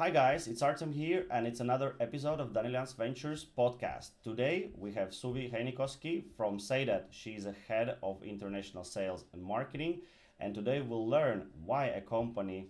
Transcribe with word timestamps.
Hi 0.00 0.10
guys, 0.10 0.46
it's 0.46 0.62
Artem 0.62 0.92
here, 0.92 1.26
and 1.28 1.44
it's 1.44 1.58
another 1.58 1.96
episode 1.98 2.38
of 2.38 2.52
Daniliants 2.52 2.94
Ventures 2.94 3.44
podcast. 3.58 4.10
Today 4.22 4.70
we 4.76 4.92
have 4.92 5.08
Suvi 5.08 5.52
Heinikoski 5.52 6.22
from 6.36 6.58
Seidat. 6.58 7.06
She's 7.10 7.46
a 7.46 7.54
head 7.66 7.96
of 8.00 8.22
international 8.22 8.84
sales 8.84 9.24
and 9.32 9.42
marketing, 9.42 10.02
and 10.38 10.54
today 10.54 10.82
we'll 10.82 11.08
learn 11.08 11.48
why 11.64 11.86
a 11.86 12.00
company 12.00 12.68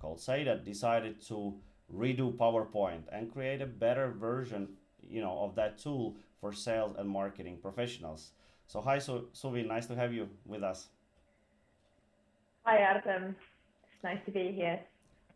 called 0.00 0.18
Seidat 0.18 0.64
decided 0.64 1.24
to 1.28 1.54
redo 1.94 2.36
PowerPoint 2.36 3.02
and 3.12 3.32
create 3.32 3.62
a 3.62 3.66
better 3.66 4.10
version, 4.10 4.70
you 5.00 5.20
know, 5.20 5.38
of 5.44 5.54
that 5.54 5.78
tool 5.78 6.16
for 6.40 6.52
sales 6.52 6.96
and 6.98 7.08
marketing 7.08 7.58
professionals. 7.62 8.32
So 8.66 8.80
hi, 8.80 8.98
Su- 8.98 9.28
Suvi, 9.32 9.64
nice 9.64 9.86
to 9.86 9.94
have 9.94 10.12
you 10.12 10.28
with 10.44 10.64
us. 10.64 10.88
Hi, 12.64 12.82
Artem. 12.82 13.36
It's 13.94 14.02
nice 14.02 14.24
to 14.26 14.32
be 14.32 14.50
here. 14.50 14.80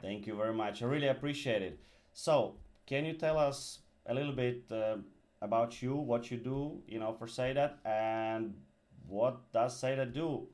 Thank 0.00 0.26
you 0.26 0.36
very 0.36 0.54
much. 0.54 0.82
I 0.82 0.86
really 0.86 1.08
appreciate 1.08 1.62
it. 1.62 1.80
So, 2.12 2.54
can 2.86 3.04
you 3.04 3.14
tell 3.14 3.38
us 3.38 3.80
a 4.06 4.14
little 4.14 4.32
bit 4.32 4.64
uh, 4.70 4.96
about 5.42 5.82
you, 5.82 5.94
what 5.94 6.30
you 6.30 6.36
do, 6.36 6.80
you 6.86 6.98
know, 6.98 7.12
for 7.12 7.26
Seidat, 7.26 7.74
and 7.84 8.54
what 9.06 9.52
does 9.52 9.80
Seidat 9.80 10.14
do? 10.14 10.46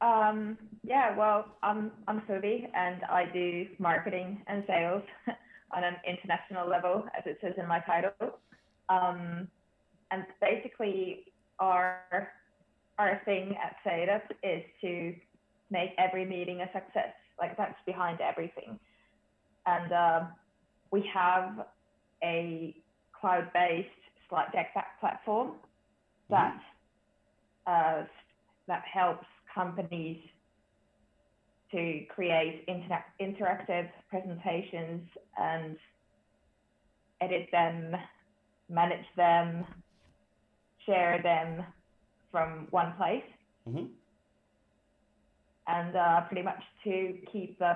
Um, 0.00 0.58
yeah, 0.82 1.16
well, 1.16 1.56
I'm 1.62 1.90
I'm 2.08 2.20
Suvi, 2.22 2.68
and 2.74 3.02
I 3.04 3.26
do 3.32 3.66
marketing 3.78 4.42
and 4.46 4.64
sales 4.66 5.02
on 5.74 5.84
an 5.84 5.96
international 6.06 6.68
level, 6.68 7.04
as 7.16 7.24
it 7.26 7.38
says 7.40 7.54
in 7.56 7.66
my 7.66 7.80
title. 7.80 8.38
Um, 8.88 9.48
and 10.10 10.24
basically, 10.40 11.32
our 11.58 12.28
our 12.98 13.20
thing 13.24 13.56
at 13.62 13.76
Seidat 13.84 14.30
is 14.42 14.62
to 14.82 15.14
make 15.70 15.90
every 15.98 16.24
meeting 16.24 16.60
a 16.60 16.66
success. 16.66 17.14
Like 17.38 17.56
that's 17.56 17.78
behind 17.86 18.20
everything. 18.20 18.78
And 19.66 19.92
uh, 19.92 20.20
we 20.90 21.08
have 21.12 21.66
a 22.22 22.76
cloud-based 23.18 23.88
slide 24.28 24.52
deck 24.52 24.74
platform 25.00 25.52
that 26.30 26.58
mm-hmm. 27.66 28.02
uh, 28.02 28.06
that 28.68 28.82
helps 28.92 29.26
companies 29.54 30.18
to 31.70 32.00
create 32.14 32.64
inter- 32.68 33.04
interactive 33.20 33.88
presentations 34.08 35.08
and 35.36 35.76
edit 37.20 37.48
them, 37.52 37.96
manage 38.70 39.06
them, 39.16 39.64
share 40.86 41.20
them 41.22 41.64
from 42.30 42.68
one 42.70 42.94
place. 42.96 43.24
Mm-hmm 43.68 43.86
and 45.66 45.96
uh, 45.96 46.20
pretty 46.22 46.42
much 46.42 46.62
to 46.84 47.14
keep 47.30 47.58
the, 47.58 47.74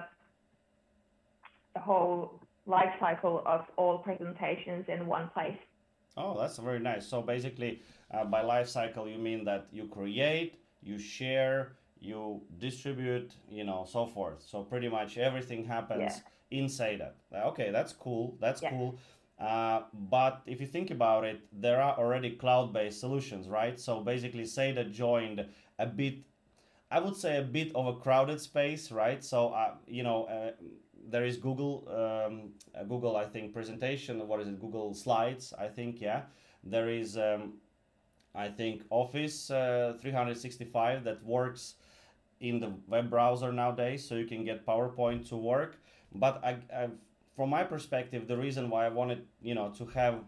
the 1.75 1.81
whole 1.81 2.41
life 2.67 2.92
cycle 3.00 3.42
of 3.47 3.62
all 3.77 3.98
presentations 3.98 4.84
in 4.89 5.06
one 5.06 5.30
place. 5.33 5.56
Oh, 6.17 6.39
that's 6.39 6.58
very 6.58 6.80
nice. 6.80 7.06
So 7.06 7.22
basically, 7.22 7.80
uh, 8.12 8.25
by 8.25 8.42
life 8.42 8.69
cycle, 8.69 9.08
you 9.08 9.19
mean 9.19 9.45
that 9.45 9.69
you 9.70 9.86
create, 9.86 10.61
you 10.83 10.98
share, 10.98 11.77
you 12.00 12.42
distribute, 12.58 13.33
you 13.48 13.64
know, 13.64 13.86
so 13.89 14.06
forth. 14.06 14.42
So 14.45 14.62
pretty 14.62 14.89
much 14.89 15.17
everything 15.17 15.64
happens 15.64 16.00
yeah. 16.50 16.58
inside 16.58 17.00
it. 17.00 17.14
Okay, 17.34 17.70
that's 17.70 17.92
cool. 17.92 18.36
That's 18.41 18.62
yeah. 18.62 18.70
cool. 18.70 18.98
Uh, 19.39 19.83
but 20.11 20.42
if 20.47 20.61
you 20.61 20.67
think 20.67 20.91
about 20.91 21.25
it, 21.25 21.41
there 21.52 21.80
are 21.80 21.97
already 21.97 22.30
cloud-based 22.30 22.98
solutions, 22.98 23.48
right? 23.48 23.78
So 23.78 24.00
basically, 24.00 24.42
Seidat 24.42 24.92
joined 24.92 25.47
a 25.78 25.86
bit 25.86 26.25
I 26.91 27.00
would 27.00 27.17
say 27.17 27.36
a 27.39 27.42
bit 27.42 27.72
of 27.75 27.86
a 27.86 27.94
crowded 27.94 28.41
space, 28.41 28.91
right? 28.91 29.22
So, 29.22 29.50
uh, 29.50 29.75
you 29.86 30.03
know, 30.03 30.25
uh, 30.25 30.53
there 31.11 31.25
is 31.25 31.36
Google, 31.36 31.86
um, 31.89 32.50
Google, 32.89 33.17
I 33.17 33.25
think, 33.25 33.53
presentation. 33.53 34.27
What 34.27 34.40
is 34.40 34.48
it? 34.48 34.61
Google 34.61 34.95
Slides, 34.95 35.52
I 35.58 35.68
think, 35.68 36.01
yeah. 36.01 36.23
There 36.64 36.89
is, 36.89 37.17
um, 37.17 37.55
I 38.35 38.48
think, 38.48 38.83
Office 38.90 39.51
uh, 39.51 39.96
365 40.01 41.05
that 41.05 41.23
works 41.24 41.74
in 42.40 42.61
the 42.61 42.73
web 42.86 43.11
browser 43.11 43.52
nowadays, 43.52 44.07
so 44.08 44.14
you 44.14 44.27
can 44.27 44.45
get 44.45 44.64
PowerPoint 44.67 45.29
to 45.29 45.36
work. 45.36 45.77
But 46.14 46.42
I, 46.45 46.58
I, 46.74 46.89
from 47.36 47.51
my 47.51 47.64
perspective, 47.64 48.29
the 48.29 48.36
reason 48.36 48.70
why 48.70 48.86
I 48.86 48.89
wanted, 48.89 49.27
you 49.42 49.55
know, 49.55 49.70
to 49.79 49.86
have 49.86 50.20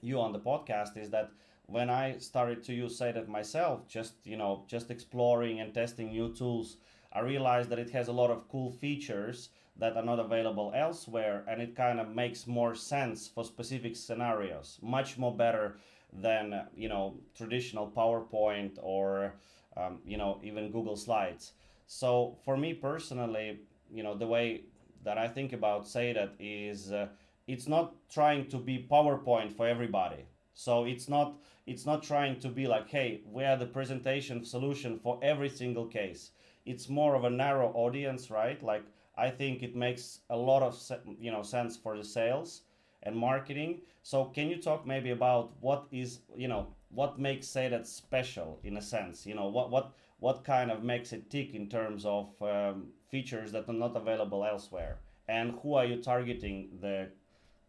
you 0.00 0.20
on 0.20 0.32
the 0.32 0.38
podcast 0.38 0.96
is 0.96 1.10
that 1.10 1.30
when 1.66 1.88
I 1.88 2.18
started 2.18 2.62
to 2.64 2.74
use 2.74 2.98
Seidat 2.98 3.28
myself, 3.28 3.88
just 3.88 4.14
you 4.24 4.36
know, 4.36 4.64
just 4.66 4.90
exploring 4.90 5.60
and 5.60 5.72
testing 5.72 6.08
new 6.08 6.34
tools, 6.34 6.76
I 7.12 7.20
realized 7.20 7.70
that 7.70 7.78
it 7.78 7.90
has 7.90 8.08
a 8.08 8.12
lot 8.12 8.30
of 8.30 8.48
cool 8.48 8.70
features 8.70 9.48
that 9.76 9.96
are 9.96 10.04
not 10.04 10.20
available 10.20 10.72
elsewhere, 10.74 11.44
and 11.48 11.60
it 11.60 11.74
kind 11.74 11.98
of 12.00 12.14
makes 12.14 12.46
more 12.46 12.74
sense 12.74 13.26
for 13.28 13.44
specific 13.44 13.96
scenarios, 13.96 14.78
much 14.82 15.18
more 15.18 15.34
better 15.34 15.76
than 16.12 16.66
you 16.76 16.88
know 16.88 17.16
traditional 17.34 17.90
PowerPoint 17.90 18.78
or 18.82 19.34
um, 19.76 20.00
you 20.04 20.16
know 20.18 20.40
even 20.42 20.70
Google 20.70 20.96
Slides. 20.96 21.52
So 21.86 22.36
for 22.44 22.56
me 22.56 22.74
personally, 22.74 23.60
you 23.90 24.02
know, 24.02 24.14
the 24.14 24.26
way 24.26 24.62
that 25.02 25.18
I 25.18 25.28
think 25.28 25.52
about 25.52 25.84
Seidat 25.86 26.30
is 26.38 26.92
uh, 26.92 27.08
it's 27.46 27.68
not 27.68 27.94
trying 28.10 28.48
to 28.48 28.58
be 28.58 28.86
PowerPoint 28.90 29.52
for 29.52 29.66
everybody 29.66 30.24
so 30.54 30.84
it's 30.84 31.08
not 31.08 31.34
it's 31.66 31.86
not 31.86 32.02
trying 32.02 32.38
to 32.40 32.48
be 32.48 32.66
like, 32.66 32.88
hey, 32.88 33.22
we 33.26 33.44
are 33.44 33.56
the 33.56 33.66
presentation 33.66 34.44
solution 34.44 34.98
for 34.98 35.18
every 35.22 35.48
single 35.48 35.86
case. 35.86 36.30
It's 36.64 36.88
more 36.88 37.14
of 37.14 37.24
a 37.24 37.30
narrow 37.30 37.72
audience, 37.74 38.30
right? 38.30 38.62
Like 38.62 38.84
I 39.16 39.30
think 39.30 39.62
it 39.62 39.74
makes 39.74 40.20
a 40.30 40.36
lot 40.36 40.62
of 40.62 40.80
you 41.20 41.32
know 41.32 41.42
sense 41.42 41.76
for 41.76 41.96
the 41.96 42.04
sales 42.04 42.62
and 43.02 43.16
marketing. 43.16 43.80
So 44.02 44.26
can 44.26 44.48
you 44.48 44.56
talk 44.56 44.86
maybe 44.86 45.10
about 45.10 45.52
what 45.60 45.86
is 45.90 46.20
you 46.36 46.48
know 46.48 46.68
what 46.90 47.18
makes 47.18 47.48
Seidat 47.48 47.86
special 47.86 48.60
in 48.62 48.76
a 48.76 48.82
sense? 48.82 49.26
You 49.26 49.34
know 49.34 49.48
what 49.48 49.70
what 49.70 49.92
what 50.20 50.44
kind 50.44 50.70
of 50.70 50.82
makes 50.84 51.12
it 51.12 51.30
tick 51.30 51.54
in 51.54 51.68
terms 51.68 52.06
of 52.06 52.30
um, 52.42 52.88
features 53.08 53.52
that 53.52 53.68
are 53.68 53.72
not 53.72 53.96
available 53.96 54.44
elsewhere, 54.44 54.98
and 55.28 55.52
who 55.62 55.74
are 55.74 55.84
you 55.84 55.96
targeting 55.96 56.78
the 56.80 57.08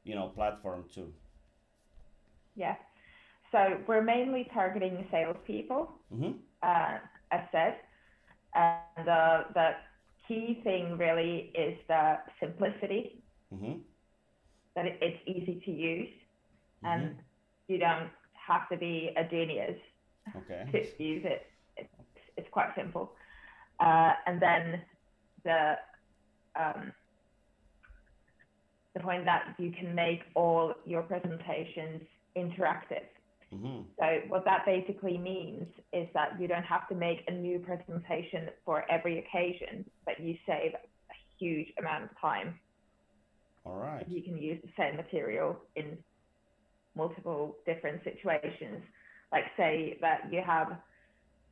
you 0.03 0.15
know 0.15 0.27
platform 0.27 0.85
to? 0.95 1.11
Yeah. 2.55 2.75
So 3.51 3.77
we're 3.87 4.03
mainly 4.03 4.49
targeting 4.53 5.05
salespeople, 5.11 5.91
mm-hmm. 6.13 6.31
uh, 6.63 6.97
as 7.31 7.41
said. 7.51 7.75
And 8.53 9.07
uh, 9.07 9.43
the 9.53 9.71
key 10.27 10.59
thing 10.63 10.97
really 10.97 11.51
is 11.53 11.77
the 11.87 12.17
simplicity, 12.39 13.21
mm-hmm. 13.53 13.79
that 14.75 14.85
it, 14.85 14.97
it's 15.01 15.19
easy 15.27 15.61
to 15.65 15.71
use, 15.71 16.09
mm-hmm. 16.83 16.87
and 16.87 17.15
you 17.67 17.77
don't 17.77 18.09
have 18.33 18.67
to 18.69 18.77
be 18.77 19.11
a 19.17 19.23
genius 19.23 19.77
okay. 20.35 20.65
to 20.97 21.03
use 21.03 21.23
it. 21.25 21.45
It's, 21.77 21.89
it's 22.37 22.47
quite 22.51 22.69
simple. 22.75 23.11
Uh, 23.79 24.13
and 24.25 24.41
then 24.41 24.81
the 25.43 25.75
um, 26.55 26.93
the 28.93 29.01
point 29.01 29.25
that 29.25 29.53
you 29.57 29.71
can 29.71 29.93
make 29.93 30.21
all 30.35 30.73
your 30.85 31.01
presentations 31.01 32.01
interactive. 32.37 33.05
Mm-hmm. 33.53 33.81
So 33.99 34.05
what 34.27 34.43
that 34.45 34.65
basically 34.65 35.17
means 35.17 35.67
is 35.93 36.07
that 36.13 36.39
you 36.39 36.47
don't 36.47 36.63
have 36.63 36.87
to 36.89 36.95
make 36.95 37.19
a 37.27 37.31
new 37.31 37.59
presentation 37.59 38.49
for 38.65 38.83
every 38.91 39.19
occasion, 39.19 39.85
but 40.05 40.19
you 40.19 40.35
save 40.45 40.73
a 40.73 41.15
huge 41.39 41.67
amount 41.79 42.05
of 42.05 42.09
time. 42.19 42.55
All 43.65 43.77
right. 43.77 44.05
You 44.07 44.21
can 44.21 44.37
use 44.37 44.61
the 44.63 44.69
same 44.77 44.95
material 44.95 45.57
in 45.75 45.97
multiple 46.95 47.55
different 47.65 48.03
situations. 48.03 48.81
Like 49.31 49.45
say 49.57 49.97
that 50.01 50.31
you 50.31 50.41
have 50.45 50.77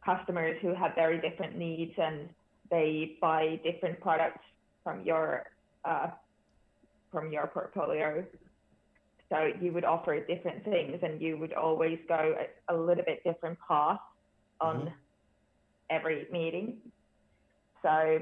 customers 0.05 0.57
who 0.61 0.73
have 0.73 0.95
very 0.95 1.19
different 1.19 1.57
needs 1.57 1.93
and 1.97 2.29
they 2.69 3.17
buy 3.21 3.59
different 3.63 3.99
products 3.99 4.43
from 4.83 5.03
your 5.03 5.45
uh, 5.85 6.07
from 7.11 7.31
your 7.31 7.47
portfolio 7.47 8.25
so 9.33 9.49
you 9.59 9.73
would 9.73 9.83
offer 9.83 10.19
different 10.19 10.63
things 10.63 10.99
and 11.01 11.19
you 11.19 11.37
would 11.37 11.53
always 11.53 11.97
go 12.07 12.35
a, 12.69 12.73
a 12.73 12.75
little 12.77 13.03
bit 13.03 13.23
different 13.23 13.57
path 13.67 13.99
on 14.61 14.75
mm-hmm. 14.75 14.87
every 15.89 16.27
meeting. 16.31 16.77
So 17.81 18.19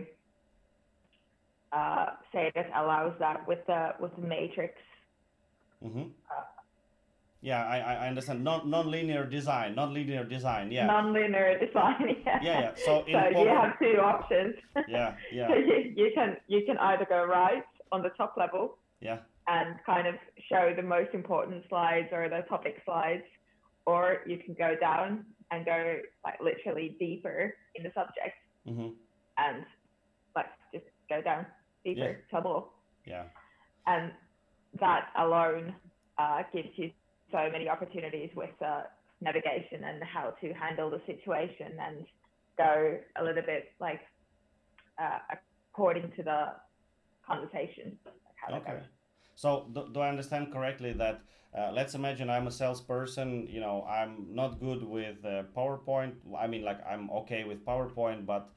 uh, 1.73 2.05
Seidat 2.33 2.69
allows 2.75 3.13
that 3.19 3.45
with 3.45 3.59
the 3.67 3.93
with 3.99 4.15
the 4.15 4.21
matrix. 4.21 4.75
Mm-hmm. 5.83 6.03
Uh, 6.31 6.43
yeah, 7.41 7.65
I, 7.65 8.05
I 8.05 8.07
understand. 8.07 8.43
Non 8.45 8.69
non-linear 8.69 9.25
design, 9.25 9.75
non-linear 9.75 10.23
design. 10.23 10.71
Yeah. 10.71 10.85
Non-linear 10.85 11.59
design. 11.59 12.15
Yeah. 12.25 12.39
Yeah, 12.41 12.59
yeah. 12.61 12.71
So, 12.85 13.03
so 13.11 13.41
you 13.41 13.47
have 13.47 13.77
two 13.79 13.99
options. 13.99 14.55
Yeah, 14.87 15.15
yeah. 15.33 15.47
so 15.49 15.55
you, 15.55 15.93
you 15.93 16.11
can 16.15 16.37
you 16.47 16.61
can 16.65 16.77
either 16.77 17.05
go 17.05 17.25
right 17.25 17.63
on 17.91 18.01
the 18.01 18.11
top 18.17 18.35
level. 18.37 18.77
Yeah 19.01 19.17
and 19.47 19.75
kind 19.85 20.07
of 20.07 20.15
show 20.49 20.73
the 20.75 20.83
most 20.83 21.13
important 21.13 21.63
slides 21.69 22.07
or 22.11 22.29
the 22.29 22.41
topic 22.47 22.81
slides, 22.85 23.23
or 23.85 24.17
you 24.25 24.37
can 24.37 24.53
go 24.53 24.75
down 24.79 25.25
and 25.51 25.65
go 25.65 25.97
like 26.23 26.39
literally 26.41 26.95
deeper 26.99 27.53
in 27.75 27.83
the 27.83 27.89
subject 27.93 28.35
mm-hmm. 28.67 28.93
and 29.37 29.65
like 30.35 30.45
just 30.73 30.85
go 31.09 31.21
down. 31.21 31.45
deeper 31.83 32.17
Yeah. 32.19 32.29
trouble. 32.29 32.73
Yeah. 33.05 33.23
And 33.87 34.11
that 34.79 35.09
alone 35.17 35.75
uh, 36.17 36.43
gives 36.53 36.69
you 36.75 36.91
so 37.31 37.49
many 37.51 37.67
opportunities 37.67 38.29
with 38.35 38.51
uh, 38.61 38.83
navigation 39.19 39.83
and 39.83 40.03
how 40.03 40.33
to 40.41 40.53
handle 40.53 40.89
the 40.89 41.01
situation 41.05 41.73
and 41.79 42.05
go 42.57 42.97
a 43.17 43.23
little 43.23 43.43
bit 43.43 43.73
like 43.79 44.01
uh, 45.01 45.17
according 45.71 46.11
to 46.17 46.23
the 46.23 46.53
conversation. 47.25 47.97
Like 48.49 48.61
Okay. 48.61 48.83
So 49.41 49.65
do, 49.73 49.87
do 49.91 50.01
I 50.01 50.09
understand 50.09 50.53
correctly 50.53 50.93
that 50.93 51.21
uh, 51.57 51.71
let's 51.73 51.95
imagine 51.95 52.29
I'm 52.29 52.45
a 52.45 52.51
salesperson, 52.51 53.47
you 53.49 53.59
know, 53.59 53.83
I'm 53.89 54.27
not 54.29 54.59
good 54.59 54.83
with 54.83 55.25
uh, 55.25 55.43
PowerPoint. 55.57 56.13
I 56.37 56.45
mean, 56.45 56.63
like 56.63 56.79
I'm 56.87 57.09
okay 57.09 57.43
with 57.43 57.65
PowerPoint, 57.65 58.27
but 58.27 58.51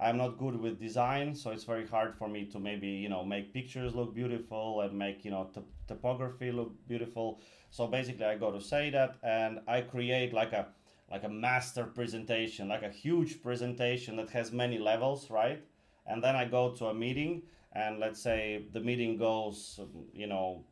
I'm 0.00 0.16
not 0.16 0.38
good 0.38 0.58
with 0.58 0.80
design, 0.80 1.34
so 1.34 1.50
it's 1.50 1.64
very 1.64 1.86
hard 1.86 2.14
for 2.14 2.28
me 2.28 2.46
to 2.46 2.58
maybe, 2.58 2.88
you 2.88 3.10
know, 3.10 3.22
make 3.22 3.52
pictures 3.52 3.94
look 3.94 4.14
beautiful 4.14 4.80
and 4.80 4.98
make, 4.98 5.22
you 5.22 5.30
know, 5.30 5.50
t- 5.54 5.60
topography 5.86 6.50
look 6.50 6.72
beautiful. 6.88 7.38
So 7.70 7.86
basically 7.86 8.24
I 8.24 8.38
go 8.38 8.50
to 8.50 8.58
Seidat 8.58 9.16
and 9.22 9.60
I 9.68 9.82
create 9.82 10.32
like 10.32 10.54
a 10.54 10.68
like 11.10 11.24
a 11.24 11.28
master 11.28 11.84
presentation, 11.84 12.68
like 12.68 12.82
a 12.82 12.88
huge 12.88 13.42
presentation 13.42 14.16
that 14.16 14.30
has 14.30 14.50
many 14.50 14.78
levels, 14.78 15.30
right? 15.30 15.62
And 16.06 16.24
then 16.24 16.36
I 16.36 16.46
go 16.46 16.70
to 16.70 16.86
a 16.86 16.94
meeting 16.94 17.42
and 17.74 17.98
let's 17.98 18.20
say 18.20 18.64
the 18.72 18.80
meeting 18.80 19.16
goes 19.16 19.80
you 20.12 20.26
know 20.26 20.64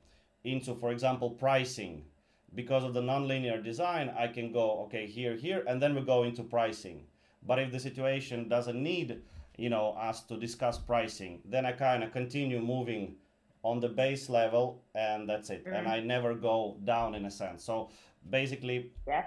into 0.45 0.75
for 0.75 0.91
example 0.93 1.31
pricing 1.31 2.05
because 2.55 2.83
of 2.85 2.95
the 2.95 3.01
nonlinear 3.01 3.63
design 3.63 4.11
i 4.19 4.27
can 4.27 4.53
go 4.53 4.81
okay 4.85 5.07
here 5.07 5.35
here 5.37 5.63
and 5.67 5.81
then 5.81 5.95
we 5.95 6.01
go 6.03 6.23
into 6.25 6.43
pricing 6.43 7.05
but 7.47 7.59
if 7.59 7.71
the 7.73 7.79
situation 7.81 8.49
doesn't 8.49 8.83
need 8.83 9.21
you 9.57 9.69
know 9.71 9.93
us 9.93 10.23
to 10.23 10.37
discuss 10.37 10.79
pricing 10.79 11.41
then 11.45 11.65
i 11.67 11.73
kind 11.73 12.03
of 12.05 12.13
continue 12.13 12.61
moving 12.61 13.15
on 13.63 13.81
the 13.81 13.89
base 13.89 14.29
level 14.31 14.83
and 14.95 15.29
that's 15.29 15.51
it 15.51 15.63
and 15.67 15.87
Mhm. 15.87 15.91
i 15.91 16.01
never 16.01 16.35
go 16.35 16.77
down 16.85 17.15
in 17.15 17.25
a 17.27 17.31
sense 17.31 17.63
so 17.65 17.91
basically 18.31 18.91
Yeah. 19.07 19.25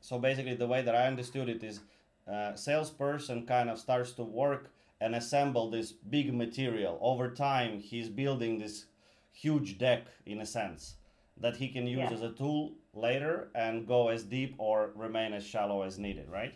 so 0.00 0.18
basically 0.18 0.54
the 0.54 0.66
way 0.66 0.82
that 0.82 0.94
i 0.94 1.06
understood 1.06 1.48
it 1.48 1.62
is 1.64 1.80
uh, 2.26 2.54
salesperson 2.54 3.46
kind 3.46 3.70
of 3.70 3.78
starts 3.78 4.12
to 4.12 4.22
work 4.24 4.70
and 5.00 5.14
assemble 5.14 5.70
this 5.70 5.92
big 5.92 6.34
material. 6.34 6.98
Over 7.00 7.30
time 7.30 7.80
he's 7.80 8.08
building 8.08 8.58
this 8.58 8.86
huge 9.32 9.78
deck 9.78 10.06
in 10.26 10.40
a 10.40 10.46
sense 10.46 10.96
that 11.36 11.56
he 11.56 11.68
can 11.68 11.86
use 11.86 11.98
Yeah. 11.98 12.10
as 12.12 12.22
a 12.22 12.32
tool 12.32 12.72
later 12.92 13.50
and 13.54 13.86
go 13.86 14.08
as 14.08 14.24
deep 14.24 14.54
or 14.58 14.90
remain 14.96 15.32
as 15.32 15.44
shallow 15.46 15.82
as 15.82 15.98
needed 15.98 16.28
right? 16.28 16.54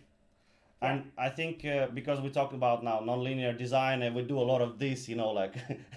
And 0.81 1.13
i 1.17 1.29
think 1.29 1.65
uh, 1.65 1.87
because 1.95 2.21
we 2.21 2.29
talk 2.31 2.53
about 2.55 2.83
now 2.83 2.99
nonlinear 2.99 3.57
design 3.57 4.03
and 4.03 4.17
we 4.17 4.23
do 4.23 4.37
a 4.41 4.47
lot 4.53 4.61
of 4.61 4.81
this 4.81 5.09
you 5.09 5.15
know 5.15 5.31
like 5.31 5.55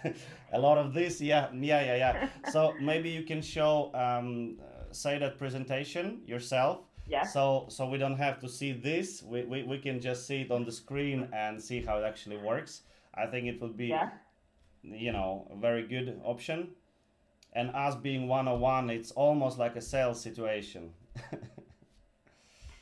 a 0.53 0.59
lot 0.59 0.77
of 0.77 0.93
this 0.93 1.19
yeah 1.19 1.47
yeah 1.53 1.81
yeah 1.89 1.95
yeah. 2.03 2.29
So 2.51 2.75
maybe 2.79 3.09
you 3.09 3.23
can 3.23 3.41
show 3.41 3.89
um, 3.95 4.59
uh, 4.61 4.93
Seidat 4.93 5.39
presentation 5.39 6.21
yourself 6.27 6.81
Yeah. 7.07 7.23
so 7.23 7.65
so 7.69 7.87
we 7.87 7.97
don't 7.99 8.17
have 8.17 8.39
to 8.39 8.49
see 8.49 8.71
this. 8.71 9.21
We, 9.23 9.43
we, 9.43 9.63
we 9.63 9.77
can 9.77 9.99
just 10.01 10.25
see 10.25 10.41
it 10.41 10.51
on 10.51 10.65
the 10.65 10.71
screen 10.71 11.29
and 11.33 11.61
see 11.61 11.81
how 11.81 11.97
it 11.99 12.03
actually 12.03 12.37
works. 12.37 12.81
I 13.13 13.27
think 13.27 13.47
it 13.47 13.61
would 13.61 13.77
be 13.77 13.87
Yeah. 13.87 14.09
you 14.83 15.11
know 15.11 15.47
a 15.51 15.55
very 15.55 15.87
good 15.87 16.19
option. 16.23 16.69
And 17.53 17.69
us 17.73 17.95
being 17.95 18.27
101, 18.27 18.89
it's 18.89 19.11
almost 19.11 19.57
like 19.57 19.77
a 19.77 19.81
sales 19.81 20.19
situation. 20.19 20.91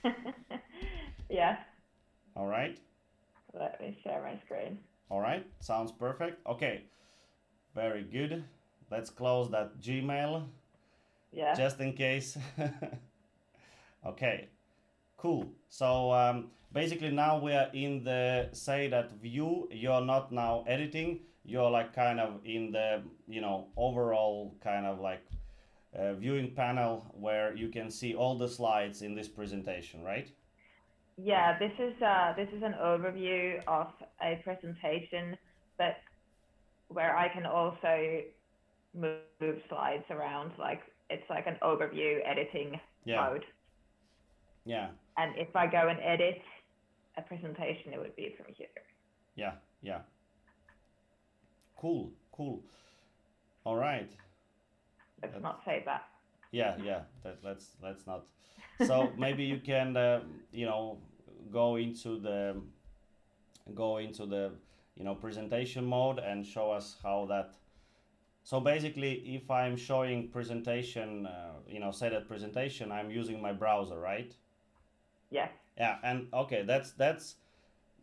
yeah. 1.30 1.58
All 2.36 2.48
right? 2.48 2.80
Let 3.54 3.80
me 3.80 3.96
share 4.04 4.22
my 4.24 4.40
screen. 4.46 4.80
All 5.10 5.20
right? 5.22 5.46
Sounds 5.60 5.92
perfect. 5.92 6.46
Okay. 6.48 6.86
Very 7.76 8.04
good. 8.04 8.44
Let's 8.90 9.12
close 9.12 9.50
that 9.52 9.80
Gmail. 9.80 10.46
Yeah. 11.32 11.54
just 11.56 11.80
in 11.80 11.94
case. 11.94 12.38
okay, 14.06 14.50
cool. 15.18 15.46
So 15.70 16.12
um, 16.12 16.52
basically 16.72 17.12
now 17.12 17.40
we 17.40 17.54
are 17.54 17.70
in 17.74 18.04
the 18.04 18.50
Seidat 18.54 19.12
view. 19.22 19.68
You're 19.72 20.02
not 20.02 20.32
now 20.32 20.64
editing. 20.68 21.22
You're 21.46 21.70
like 21.72 21.94
kind 21.94 22.20
of 22.20 22.40
in 22.46 22.72
the 22.72 23.04
you 23.28 23.42
know 23.42 23.68
overall 23.78 24.56
kind 24.64 24.86
of 24.86 25.00
like 25.00 25.24
uh, 25.98 26.14
viewing 26.14 26.54
panel 26.56 27.06
where 27.20 27.56
you 27.56 27.70
can 27.70 27.92
see 27.92 28.16
all 28.16 28.38
the 28.38 28.48
slides 28.48 29.02
in 29.02 29.16
this 29.16 29.28
presentation, 29.28 30.04
right? 30.04 30.32
Yeah, 31.18 31.60
this 31.60 31.72
is 31.80 32.02
uh, 32.02 32.34
this 32.36 32.50
is 32.56 32.64
an 32.64 32.74
overview 32.82 33.62
of 33.68 33.88
a 34.22 34.42
presentation, 34.44 35.38
but 35.78 35.98
where 36.88 37.16
I 37.16 37.30
can 37.30 37.46
also 37.46 38.22
move, 38.94 39.58
slides 39.70 40.06
around. 40.10 40.52
Like 40.58 40.82
it's 41.10 41.30
like 41.30 41.46
an 41.48 41.58
overview 41.62 42.20
editing 42.26 42.80
Yeah. 43.06 43.30
mode. 43.30 43.46
Yeah, 44.66 44.88
And 45.18 45.36
if 45.38 45.56
I 45.56 45.68
go 45.68 45.90
and 45.90 46.00
edit 46.02 46.42
a 47.18 47.22
presentation, 47.22 47.94
it 47.94 48.00
would 48.00 48.16
be 48.16 48.34
from 48.38 48.48
here. 48.56 48.68
yeah, 49.36 49.54
yeah. 49.82 50.00
Cool, 51.78 52.12
cool. 52.32 52.62
All 53.66 53.76
right. 53.76 54.10
Let's 55.22 55.34
That's- 55.34 55.42
not 55.44 55.62
say 55.66 55.84
that. 55.86 56.04
yeah 56.52 56.76
yeah 56.84 57.02
that, 57.24 57.38
let's 57.44 57.66
let's 57.82 58.06
not 58.06 58.26
so 58.86 59.10
maybe 59.18 59.44
you 59.44 59.60
can 59.60 59.98
uh, 59.98 60.22
you 60.52 60.66
know 60.68 61.00
go 61.52 61.78
into 61.78 62.20
the 62.20 62.56
go 63.74 63.98
into 63.98 64.26
the 64.28 64.52
you 64.96 65.04
know 65.04 65.16
presentation 65.16 65.84
mode 65.86 66.20
and 66.20 66.46
show 66.46 66.72
us 66.72 66.98
how 67.02 67.26
that 67.26 67.56
so 68.44 68.60
basically 68.60 69.14
if 69.38 69.50
i'm 69.50 69.76
showing 69.78 70.28
presentation 70.30 71.26
uh, 71.26 71.54
you 71.68 71.80
know 71.80 71.90
Seidat 71.90 72.28
presentation 72.28 72.92
i'm 72.92 73.10
using 73.10 73.42
my 73.42 73.54
browser 73.54 73.98
right 73.98 74.36
Yeah. 75.34 75.50
yeah 75.78 75.98
and 76.04 76.28
okay 76.34 76.64
that's 76.64 76.92
that's 76.92 77.36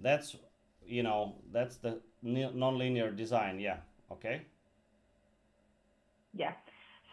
that's 0.01 0.37
you 0.85 1.03
know 1.03 1.37
that's 1.53 1.77
the 1.77 2.01
ne- 2.23 2.53
non-linear 2.53 3.11
design 3.13 3.61
yeah 3.61 3.79
okay 4.11 4.43
Yeah. 6.33 6.53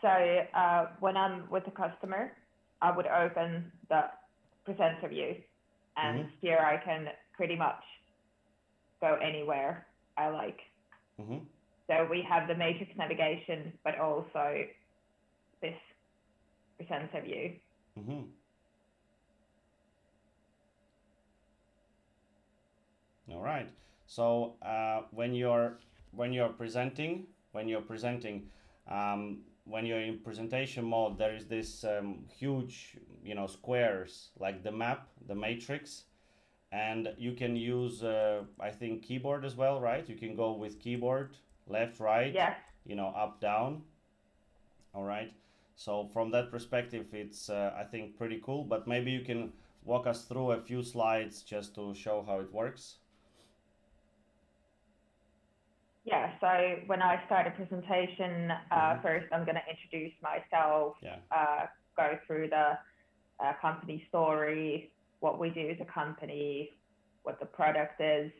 So 0.01 0.09
uh, 0.09 0.87
when 0.99 1.17
I'm 1.17 1.49
with 1.49 1.65
the 1.65 1.71
customer, 1.71 2.33
I 2.81 2.91
would 2.95 3.07
open 3.07 3.71
the 3.89 4.01
presenter 4.65 5.07
view, 5.09 5.35
and 5.95 6.25
Mhm. 6.25 6.31
here 6.41 6.59
I 6.59 6.77
can 6.77 7.09
pretty 7.35 7.55
much 7.55 7.83
go 9.01 9.15
anywhere 9.15 9.87
I 10.17 10.27
like. 10.29 10.61
mm-hmm. 11.19 11.39
So 11.87 12.05
we 12.11 12.21
have 12.29 12.47
the 12.47 12.55
matrix 12.55 12.95
navigation, 12.97 13.73
but 13.83 13.97
also 13.99 14.65
this 15.61 15.79
presenter 16.77 17.21
view. 17.21 17.59
Mm-hmm. 17.97 18.21
All 23.31 23.41
right. 23.41 23.69
So 24.05 24.55
uh, 24.61 25.01
when 25.11 25.33
you're 25.33 25.79
when 26.11 26.31
you're 26.33 26.49
presenting, 26.49 27.27
when 27.51 27.67
you're 27.67 27.81
presenting, 27.81 28.49
um, 28.89 29.39
when 29.65 29.85
you're 29.85 29.99
in 30.01 30.19
presentation 30.19 30.85
mode, 30.85 31.17
there 31.17 31.35
is 31.35 31.45
this 31.47 31.83
um, 31.83 32.25
huge, 32.29 32.97
you 33.23 33.35
know, 33.35 33.47
squares 33.47 34.29
like 34.39 34.63
the 34.63 34.71
map, 34.71 35.07
the 35.27 35.35
matrix, 35.35 36.05
and 36.71 37.09
you 37.17 37.33
can 37.33 37.55
use, 37.55 38.03
uh, 38.03 38.43
I 38.59 38.71
think, 38.71 39.03
keyboard 39.03 39.43
as 39.45 39.55
well, 39.55 39.81
right? 39.81 40.07
You 40.07 40.15
can 40.15 40.35
go 40.35 40.53
with 40.53 40.79
keyboard, 40.79 41.35
left, 41.67 41.99
right 41.99 42.33
Yeah. 42.33 42.55
you 42.85 42.95
know 42.95 43.07
up 43.09 43.41
down 43.41 43.81
all 44.93 45.03
right 45.03 45.31
so 45.75 46.09
from 46.13 46.31
that 46.31 46.49
perspective 46.51 47.05
it's 47.13 47.49
uh, 47.49 47.73
i 47.77 47.83
think 47.83 48.17
pretty 48.17 48.41
cool 48.43 48.63
but 48.63 48.87
maybe 48.87 49.11
you 49.11 49.21
can 49.21 49.51
walk 49.83 50.07
us 50.07 50.23
through 50.25 50.51
a 50.51 50.59
few 50.61 50.81
slides 50.83 51.41
just 51.43 51.75
to 51.75 51.93
show 51.93 52.23
how 52.27 52.39
it 52.39 52.51
works 52.53 52.95
Yeah. 56.07 56.31
So 56.39 56.79
when 56.85 57.01
I 57.01 57.23
start 57.25 57.47
a 57.47 57.51
presentation, 57.51 58.49
uh, 58.71 58.95
Mhm. 58.95 59.01
first 59.01 59.27
I'm 59.33 59.43
going 59.43 59.55
to 59.57 59.69
introduce 59.69 60.13
myself, 60.21 60.95
yeah 61.01 61.19
uh, 61.31 61.67
go 61.97 62.17
through 62.25 62.47
the 62.49 62.79
uh, 63.41 63.53
company 63.55 64.05
story, 64.07 64.93
what 65.19 65.37
we 65.37 65.49
do 65.49 65.69
as 65.69 65.79
a 65.81 65.85
company, 65.85 66.79
what 67.23 67.39
the 67.41 67.45
product 67.45 67.99
is, 67.99 68.31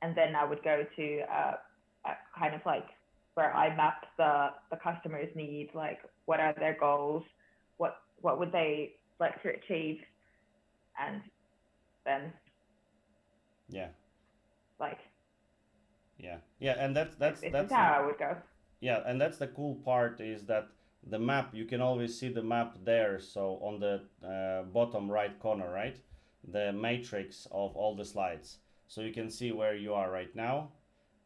and 0.00 0.16
then 0.16 0.34
I 0.34 0.44
would 0.44 0.62
go 0.62 0.84
to 0.84 1.20
uh, 1.22 1.56
uh, 2.06 2.14
kind 2.34 2.54
of 2.54 2.64
like 2.64 2.88
where 3.34 3.54
I 3.54 3.76
map 3.76 4.06
the 4.16 4.54
the 4.70 4.78
customer's 4.78 5.34
needs, 5.36 5.74
like 5.74 6.00
what 6.24 6.40
are 6.40 6.54
their 6.54 6.76
goals, 6.80 7.24
what 7.76 7.94
what 8.22 8.38
would 8.38 8.52
they 8.52 8.96
like 9.20 9.40
to 9.42 9.50
achieve, 9.50 10.00
and 10.98 11.22
then 12.06 12.32
yeah 13.68 13.90
like 14.80 14.98
yeah 16.22 16.36
yeah 16.60 16.76
and 16.78 16.94
that's 16.96 17.14
that's 17.16 17.40
this 17.40 17.52
that's 17.52 17.72
how 17.72 17.98
I 18.00 18.06
would 18.06 18.18
go. 18.18 18.36
yeah 18.80 19.00
and 19.06 19.20
that's 19.20 19.38
the 19.38 19.48
cool 19.48 19.74
part 19.84 20.20
is 20.20 20.44
that 20.46 20.68
the 21.10 21.18
map 21.18 21.52
you 21.52 21.64
can 21.64 21.80
always 21.80 22.16
see 22.18 22.28
the 22.28 22.42
map 22.42 22.76
there 22.84 23.18
so 23.18 23.58
on 23.62 23.80
the 23.80 24.02
uh, 24.26 24.62
bottom 24.72 25.10
right 25.10 25.36
corner 25.40 25.70
right 25.72 25.98
the 26.52 26.72
matrix 26.72 27.46
of 27.50 27.76
all 27.76 27.94
the 27.96 28.04
slides 28.04 28.58
so 28.86 29.00
you 29.00 29.12
can 29.12 29.28
see 29.30 29.50
where 29.52 29.74
you 29.74 29.92
are 29.94 30.10
right 30.10 30.34
now 30.36 30.68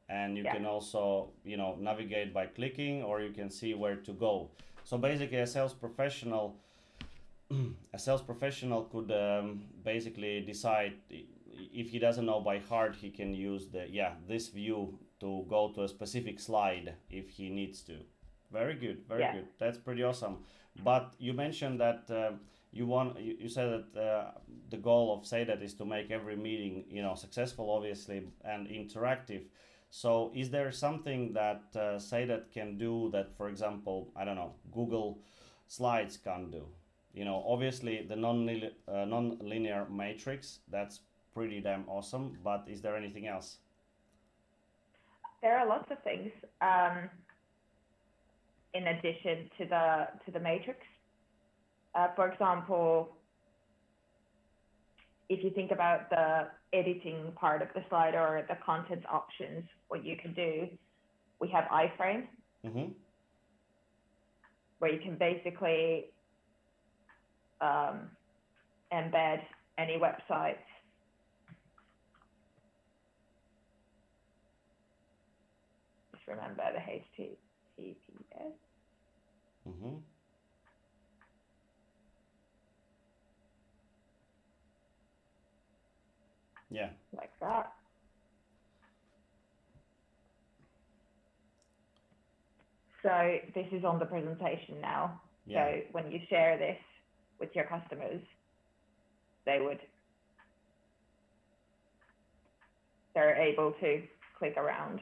and 0.08 0.36
you 0.38 0.44
Yeah. 0.44 0.54
can 0.54 0.64
also 0.66 1.30
you 1.44 1.56
know 1.56 1.76
navigate 1.80 2.32
by 2.32 2.46
clicking 2.46 3.02
or 3.02 3.20
you 3.20 3.32
can 3.32 3.50
see 3.50 3.74
where 3.74 3.96
to 3.96 4.12
go 4.12 4.50
so 4.84 4.96
basically 4.96 5.38
a 5.38 5.46
sales 5.46 5.74
professional 5.74 6.56
a 7.94 7.98
sales 7.98 8.22
professional 8.22 8.84
could 8.84 9.10
um, 9.12 9.62
basically 9.84 10.40
decide 10.40 10.94
if 11.72 11.90
he 11.90 11.98
doesn't 11.98 12.26
know 12.26 12.40
by 12.40 12.58
heart 12.58 12.96
he 12.96 13.10
can 13.10 13.34
use 13.34 13.68
the 13.68 13.86
yeah 13.88 14.14
this 14.28 14.48
view 14.48 14.98
to 15.20 15.44
go 15.48 15.72
to 15.74 15.82
a 15.82 15.88
specific 15.88 16.38
slide 16.40 16.94
if 17.10 17.28
he 17.30 17.48
needs 17.50 17.82
to. 17.82 17.94
Very 18.52 18.74
good 18.74 19.04
very 19.08 19.20
Yeah. 19.20 19.32
good. 19.34 19.48
That's 19.58 19.78
pretty 19.78 20.02
awesome. 20.02 20.38
But 20.84 21.14
you 21.18 21.32
mentioned 21.32 21.80
that 21.80 22.10
um, 22.10 22.40
you 22.72 22.86
want 22.86 23.18
you, 23.18 23.36
you 23.40 23.48
said 23.48 23.68
that 23.94 24.00
uh, 24.00 24.30
the 24.70 24.76
goal 24.76 25.14
of 25.14 25.24
Seidat 25.24 25.62
is 25.62 25.74
to 25.74 25.84
make 25.84 26.10
every 26.10 26.36
meeting 26.36 26.84
you 26.90 27.02
know 27.02 27.14
successful 27.14 27.70
obviously 27.70 28.28
and 28.44 28.68
interactive. 28.68 29.44
So 29.90 30.32
is 30.34 30.50
there 30.50 30.70
something 30.72 31.32
that 31.32 31.62
uh, 31.74 31.98
Seidat 31.98 32.52
can 32.52 32.76
do 32.76 33.08
that 33.12 33.34
for 33.36 33.48
example 33.48 34.12
i 34.16 34.24
don't 34.24 34.36
know 34.36 34.52
google 34.72 35.22
slides 35.66 36.16
can 36.16 36.50
do? 36.50 36.66
You 37.14 37.24
know 37.24 37.42
obviously 37.46 38.04
the 38.06 38.16
non 38.16 38.48
uh, 38.88 39.04
non-linear 39.06 39.86
matrix 39.90 40.60
that's 40.70 41.00
pretty 41.36 41.60
damn 41.60 41.84
awesome 41.86 42.26
but 42.42 42.64
is 42.74 42.80
there 42.80 42.96
anything 42.96 43.26
else 43.26 43.48
There 45.42 45.56
are 45.58 45.66
lots 45.68 45.88
of 45.90 45.98
things 46.02 46.32
um, 46.62 47.10
in 48.74 48.86
addition 48.88 49.50
to 49.58 49.64
the 49.66 50.08
to 50.24 50.30
the 50.32 50.40
matrix. 50.40 50.80
Uh, 51.94 52.08
for 52.16 52.30
example, 52.30 53.16
if 55.28 55.42
you 55.44 55.50
think 55.50 55.70
about 55.70 56.10
the 56.10 56.48
editing 56.72 57.32
part 57.36 57.62
of 57.62 57.68
the 57.74 57.82
slide 57.88 58.14
or 58.14 58.44
the 58.48 58.56
content 58.64 59.04
options, 59.10 59.64
what 59.88 60.04
you 60.04 60.16
can 60.16 60.32
do, 60.34 60.68
we 61.40 61.48
have 61.48 61.64
iframe 61.64 62.24
mm-hmm. 62.64 62.92
where 64.78 64.92
you 64.92 65.00
can 65.00 65.16
basically 65.16 66.06
um, 67.60 68.10
embed 68.92 69.40
any 69.78 69.98
website. 69.98 70.56
Just 76.12 76.15
remember 76.28 76.62
the 76.74 77.22
HTTPS. 77.22 78.52
Mm-hmm. 79.68 79.96
yeah 86.70 86.90
like 87.16 87.30
that. 87.40 87.72
So 93.02 93.38
this 93.54 93.66
is 93.72 93.84
on 93.84 93.98
the 93.98 94.06
presentation 94.06 94.80
now. 94.80 95.20
yeah 95.46 95.66
So 95.66 95.80
when 95.92 96.10
you 96.10 96.18
share 96.28 96.58
this 96.58 96.78
with 97.40 97.50
your 97.54 97.64
customers, 97.66 98.22
they 99.46 99.58
would 99.60 99.78
they're 103.14 103.36
able 103.36 103.72
to 103.80 104.02
click 104.38 104.56
around. 104.56 105.00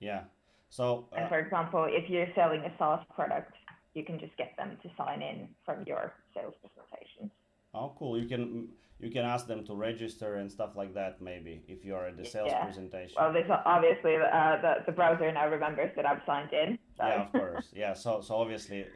yeah 0.00 0.24
so 0.72 1.06
And 1.12 1.26
uh, 1.26 1.28
for 1.28 1.38
example, 1.38 1.86
if 1.86 2.08
you're 2.08 2.32
selling 2.34 2.62
a 2.62 2.72
SaaS 2.78 3.04
product, 3.14 3.52
you 3.92 4.02
can 4.08 4.18
just 4.18 4.34
get 4.38 4.56
them 4.56 4.78
to 4.82 4.88
sign 4.96 5.20
in 5.20 5.48
from 5.66 5.84
your 5.86 6.14
sales 6.34 6.54
presentation. 6.62 7.30
Oh, 7.74 7.92
cool! 7.98 8.18
You 8.18 8.26
can 8.26 8.68
you 8.98 9.10
can 9.10 9.24
ask 9.34 9.46
them 9.46 9.64
to 9.66 9.74
register 9.74 10.36
and 10.36 10.50
stuff 10.50 10.74
like 10.74 10.94
that. 10.94 11.20
Maybe 11.20 11.62
if 11.68 11.84
you 11.84 11.94
are 11.94 12.06
at 12.06 12.16
the 12.16 12.24
sales 12.24 12.48
Yeah. 12.50 12.64
presentation. 12.64 13.16
Well, 13.20 13.32
this 13.34 13.48
obviously 13.76 14.16
uh, 14.16 14.56
the 14.64 14.72
the 14.86 14.92
browser 14.92 15.30
now 15.30 15.46
remembers 15.48 15.90
that 15.96 16.06
I've 16.06 16.22
signed 16.24 16.52
in. 16.54 16.78
So. 16.96 17.04
yeah, 17.06 17.22
of 17.24 17.32
course. 17.32 17.66
Yeah. 17.82 17.92
So 17.92 18.22
so 18.22 18.36
obviously, 18.36 18.86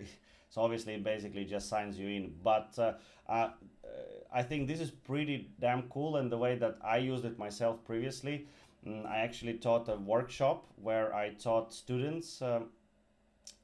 so 0.49 0.63
obviously, 0.63 0.95
it 0.95 1.05
basically 1.05 1.45
just 1.45 1.69
signs 1.69 1.99
you 1.99 2.09
in. 2.09 2.35
But 2.43 2.71
uh, 2.79 2.93
uh, 3.29 3.51
I 4.33 4.43
think 4.43 4.67
this 4.67 4.81
is 4.81 4.91
pretty 4.91 5.51
damn 5.61 5.83
cool, 5.95 6.17
and 6.17 6.33
the 6.33 6.39
way 6.39 6.57
that 6.57 6.79
I 6.83 6.99
used 6.99 7.25
it 7.25 7.39
myself 7.39 7.85
previously, 7.85 8.47
I 8.87 9.19
actually 9.19 9.55
taught 9.55 9.89
a 9.89 9.97
workshop 9.97 10.67
where 10.77 11.15
I 11.15 11.31
taught 11.31 11.73
students. 11.73 12.41
Um, 12.41 12.67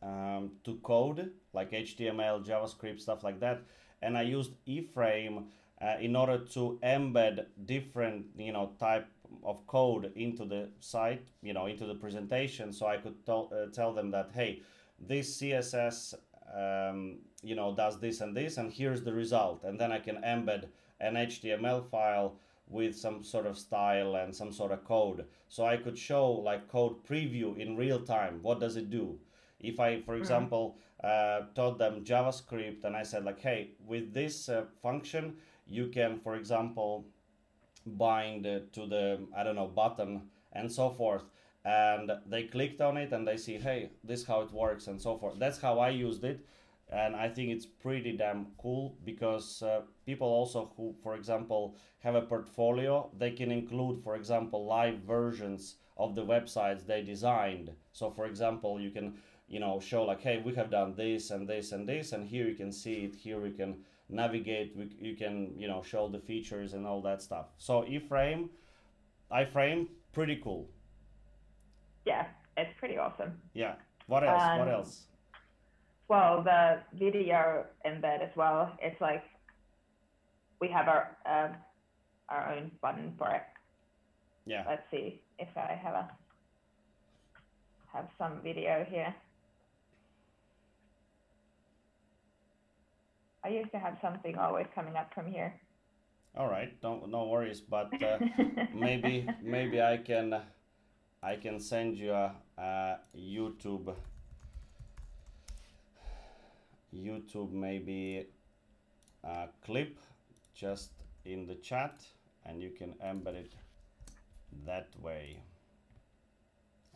um, 0.02 0.52
to 0.64 0.76
code 0.82 1.30
like 1.52 1.70
HTML, 1.70 2.44
JavaScript, 2.44 3.00
stuff 3.00 3.22
like 3.24 3.40
that. 3.40 3.62
And 4.00 4.16
I 4.18 4.22
used 4.22 4.52
iframe 4.66 5.44
uh, 5.80 5.94
in 6.00 6.16
order 6.16 6.38
to 6.38 6.78
embed 6.82 7.46
different, 7.64 8.26
you 8.36 8.52
know, 8.52 8.72
type 8.78 9.06
of 9.44 9.66
code 9.66 10.12
into 10.16 10.44
the 10.44 10.68
site, 10.80 11.26
you 11.42 11.52
know, 11.52 11.66
into 11.66 11.86
the 11.86 11.94
presentation. 11.94 12.72
So 12.72 12.86
I 12.86 12.96
could 12.96 13.24
tell 13.24 13.50
uh, 13.52 13.70
tell 13.72 13.92
them 13.92 14.10
that, 14.10 14.30
hey, 14.34 14.62
this 14.98 15.40
CSS, 15.40 16.14
um, 16.54 17.18
you 17.42 17.54
know, 17.54 17.74
does 17.74 17.98
this 18.00 18.20
and 18.20 18.36
this, 18.36 18.56
and 18.56 18.72
here's 18.72 19.02
the 19.02 19.12
result. 19.12 19.64
And 19.64 19.78
then 19.80 19.92
I 19.92 19.98
can 19.98 20.16
embed 20.16 20.64
an 21.00 21.14
HTML 21.14 21.88
file 21.90 22.34
with 22.72 22.96
some 22.96 23.22
sort 23.22 23.46
of 23.46 23.58
style 23.58 24.16
and 24.16 24.34
some 24.34 24.52
sort 24.52 24.72
of 24.72 24.84
code. 24.84 25.26
So 25.48 25.64
I 25.66 25.76
could 25.76 25.98
show 25.98 26.30
like 26.30 26.68
code 26.68 27.04
preview 27.04 27.56
in 27.58 27.76
real 27.76 28.00
time. 28.00 28.40
What 28.42 28.60
does 28.60 28.76
it 28.76 28.90
do? 28.90 29.18
if 29.62 29.78
I, 29.80 30.00
for 30.00 30.16
example, 30.16 30.76
uh, 31.02 31.42
taught 31.54 31.78
them 31.78 32.04
JavaScript 32.04 32.84
and 32.84 32.96
I 32.96 33.04
said 33.04 33.24
like, 33.24 33.40
hey, 33.40 33.70
with 33.86 34.12
this 34.12 34.48
uh, 34.48 34.64
function, 34.82 35.36
you 35.68 35.86
can, 35.88 36.18
for 36.18 36.34
example, 36.34 37.06
bind 37.86 38.44
to 38.44 38.86
the 38.86 39.20
I 39.36 39.42
don't 39.42 39.56
know 39.56 39.68
button 39.68 40.22
and 40.52 40.70
so 40.70 40.90
forth, 40.90 41.22
and 41.64 42.10
they 42.26 42.44
clicked 42.44 42.80
on 42.80 42.96
it 42.96 43.12
and 43.12 43.26
they 43.26 43.36
see, 43.36 43.58
hey, 43.58 43.90
this 44.04 44.24
how 44.24 44.42
it 44.42 44.52
works 44.52 44.88
and 44.88 45.00
so 45.00 45.16
forth. 45.16 45.38
That's 45.38 45.58
how 45.58 45.78
I 45.78 45.90
used 45.90 46.24
it, 46.24 46.44
and 46.92 47.16
I 47.16 47.28
think 47.28 47.50
it's 47.50 47.66
pretty 47.66 48.16
damn 48.16 48.46
cool 48.58 48.96
because 49.04 49.62
uh, 49.62 49.80
people 50.06 50.28
also 50.28 50.72
who, 50.76 50.94
for 51.02 51.14
example, 51.16 51.76
have 52.00 52.14
a 52.14 52.22
portfolio, 52.22 53.10
they 53.18 53.30
can 53.30 53.50
include, 53.50 54.02
for 54.04 54.14
example, 54.16 54.66
live 54.66 54.98
versions 54.98 55.76
of 55.96 56.14
the 56.14 56.24
websites 56.24 56.86
they 56.86 57.02
designed. 57.02 57.70
So, 57.92 58.10
for 58.10 58.26
example, 58.26 58.80
you 58.80 58.90
can 58.90 59.14
you 59.48 59.60
know 59.60 59.80
show 59.80 60.04
like 60.04 60.20
hey 60.22 60.40
we 60.42 60.54
have 60.54 60.70
done 60.70 60.94
this 60.96 61.30
and 61.30 61.46
this 61.46 61.72
and 61.72 61.86
this 61.86 62.12
and 62.12 62.26
here 62.26 62.46
you 62.48 62.54
can 62.54 62.72
see 62.72 63.04
it 63.04 63.14
here 63.14 63.38
we 63.38 63.50
can 63.50 63.76
navigate 64.08 64.74
we, 64.74 64.88
you 64.98 65.14
can 65.14 65.52
you 65.58 65.68
know 65.68 65.82
show 65.82 66.08
the 66.08 66.18
features 66.18 66.72
and 66.74 66.86
all 66.86 67.02
that 67.02 67.20
stuff. 67.20 67.46
So 67.58 67.82
iframe 67.82 68.48
iframe 69.30 69.88
pretty 70.12 70.40
cool. 70.42 70.68
Yeah, 72.04 72.26
it's 72.56 72.72
pretty 72.78 72.98
awesome. 72.98 73.32
yeah. 73.54 73.74
What 74.06 74.24
else? 74.24 74.42
What 74.58 74.68
Um, 74.68 74.74
else 74.74 75.06
Well, 76.12 76.42
the 76.42 76.80
video 76.92 77.64
embed 77.86 78.20
as 78.22 78.36
well. 78.36 78.70
It's 78.82 79.00
like 79.00 79.24
we 80.60 80.68
have 80.68 80.86
our 80.86 81.16
um, 81.24 81.56
our 82.28 82.52
own 82.52 82.70
button 82.82 83.14
for 83.16 83.30
it. 83.30 83.40
yeah 84.44 84.62
Let's 84.68 84.82
see 84.90 85.22
if 85.38 85.48
I 85.56 85.72
have 85.82 85.94
a 85.94 86.10
have 87.94 88.08
some 88.18 88.42
video 88.44 88.84
here. 88.90 89.14
I 93.42 93.48
used 93.48 93.72
to 93.72 93.78
have 93.78 93.96
something 94.02 94.36
always 94.36 94.66
coming 94.74 94.96
up 94.96 95.14
from 95.14 95.32
here. 95.32 95.54
all 96.36 96.48
right 96.48 96.80
don't 96.82 97.08
no 97.08 97.24
worries 97.32 97.60
but 97.60 97.88
uh, 98.02 98.18
maybe 98.74 99.26
maybe 99.42 99.80
i 99.82 99.96
can 99.98 100.32
i 101.22 101.36
can 101.36 101.60
send 101.60 101.96
you 101.96 102.12
a, 102.12 102.32
a 102.58 102.96
youtube 103.16 103.94
youtube 106.94 107.52
maybe 107.52 108.26
a 109.24 109.48
clip 109.64 109.98
just 110.54 110.90
in 111.24 111.46
the 111.46 111.54
chat 111.56 112.00
and 112.44 112.60
you 112.62 112.70
can 112.70 112.94
embed 113.04 113.34
it 113.34 113.52
that 114.66 114.88
way 115.00 115.40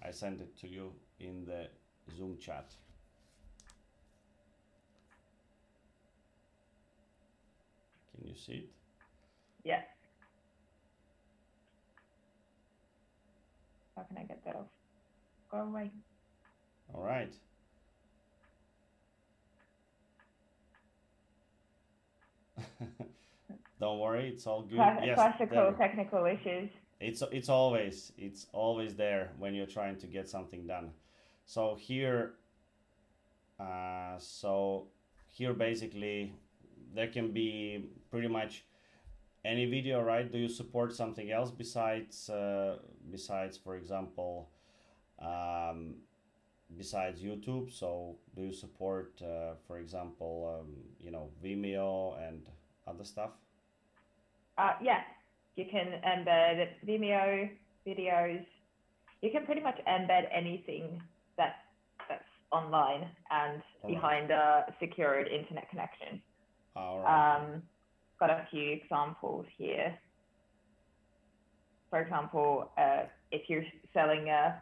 i 0.04 0.10
sent 0.10 0.40
it 0.40 0.56
to 0.56 0.68
you 0.68 0.92
in 1.20 1.44
the 1.44 1.68
zoom 2.16 2.36
chat 2.38 2.74
can 8.14 8.28
you 8.28 8.34
see 8.34 8.52
it 8.52 8.76
yeah. 9.66 9.80
How 13.96 14.04
can 14.04 14.16
I 14.16 14.22
get 14.22 14.44
that 14.44 14.54
off? 14.54 14.68
Go 15.50 15.58
away. 15.58 15.90
All 16.94 17.02
right. 17.02 17.34
Don't 23.80 23.98
worry, 23.98 24.28
it's 24.30 24.46
all 24.46 24.62
good. 24.62 24.76
Cla- 24.76 25.00
yes, 25.04 25.14
classical 25.16 25.72
technical 25.74 26.24
issues. 26.26 26.70
it's 27.00 27.22
it's 27.30 27.48
always 27.48 28.12
it's 28.16 28.46
always 28.52 28.94
there 28.94 29.32
when 29.38 29.54
you're 29.54 29.66
trying 29.66 29.96
to 29.98 30.06
get 30.06 30.28
something 30.28 30.66
done. 30.66 30.92
So 31.44 31.76
here, 31.78 32.34
uh, 33.60 34.18
so 34.18 34.88
here 35.30 35.52
basically 35.54 36.32
there 36.94 37.08
can 37.08 37.32
be 37.32 37.84
pretty 38.10 38.28
much 38.28 38.64
any 39.44 39.66
video, 39.66 40.02
right? 40.02 40.30
Do 40.30 40.38
you 40.38 40.48
support 40.48 40.92
something 40.94 41.30
else 41.30 41.50
besides 41.50 42.30
uh, 42.30 42.78
besides, 43.10 43.58
for 43.58 43.76
example, 43.76 44.48
um, 45.20 45.96
besides 46.76 47.20
YouTube? 47.22 47.70
So 47.72 48.16
do 48.34 48.42
you 48.42 48.52
support, 48.52 49.20
uh, 49.22 49.54
for 49.66 49.78
example, 49.78 50.60
um, 50.60 50.74
you 50.98 51.10
know, 51.10 51.30
Vimeo 51.44 52.16
and 52.26 52.42
other 52.86 53.04
stuff? 53.04 53.32
Uh, 54.58 54.72
yeah, 54.82 55.00
you 55.56 55.64
can 55.70 56.00
embed 56.06 56.68
Vimeo 56.86 57.50
videos. 57.86 58.44
You 59.22 59.30
can 59.30 59.44
pretty 59.44 59.60
much 59.62 59.78
embed 59.88 60.24
anything 60.32 61.02
that 61.36 61.56
that's 62.08 62.24
online 62.52 63.08
and 63.30 63.62
All 63.82 63.90
right. 63.90 63.94
behind 63.94 64.30
a 64.30 64.64
secured 64.80 65.28
internet 65.28 65.68
connection. 65.70 66.22
All 66.74 67.00
right. 67.00 67.36
Um, 67.36 67.62
got 68.20 68.30
a 68.30 68.46
few 68.50 68.72
examples 68.72 69.46
here. 69.56 69.98
For 71.90 72.00
example, 72.00 72.70
uh, 72.78 73.04
if 73.30 73.48
you're 73.48 73.64
selling 73.92 74.28
a 74.28 74.60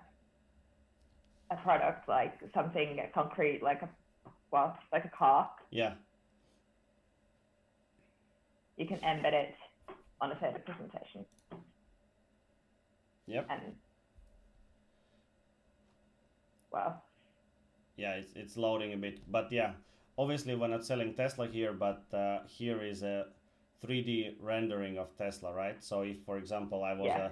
a 1.50 1.56
product 1.56 2.08
like 2.08 2.38
something 2.54 2.98
concrete, 3.14 3.60
like 3.62 3.82
a 3.82 3.88
well, 4.50 4.76
like 4.92 5.04
a 5.04 5.10
car, 5.10 5.50
yeah. 5.70 5.94
you 8.76 8.86
can 8.86 8.98
embed 8.98 9.32
it 9.32 9.54
on 10.24 10.32
a 10.32 10.40
certain 10.40 10.62
presentation. 10.64 11.24
Yep. 13.26 13.46
And 13.50 13.60
well, 16.72 17.02
Yeah, 17.96 18.14
it's, 18.14 18.32
it's 18.34 18.56
loading 18.56 18.92
a 18.92 18.96
bit, 18.96 19.20
but 19.30 19.52
yeah, 19.52 19.72
obviously 20.18 20.54
we're 20.56 20.68
not 20.68 20.84
selling 20.84 21.14
Tesla 21.14 21.46
here, 21.46 21.72
but 21.72 22.04
uh, 22.12 22.38
here 22.46 22.82
is 22.82 23.02
a 23.02 23.26
3D 23.86 24.36
rendering 24.40 24.98
of 24.98 25.16
Tesla, 25.16 25.52
right? 25.54 25.82
So 25.84 26.00
if, 26.02 26.16
for 26.24 26.38
example, 26.38 26.82
I 26.82 26.94
was 26.94 27.06
Yeah. 27.06 27.28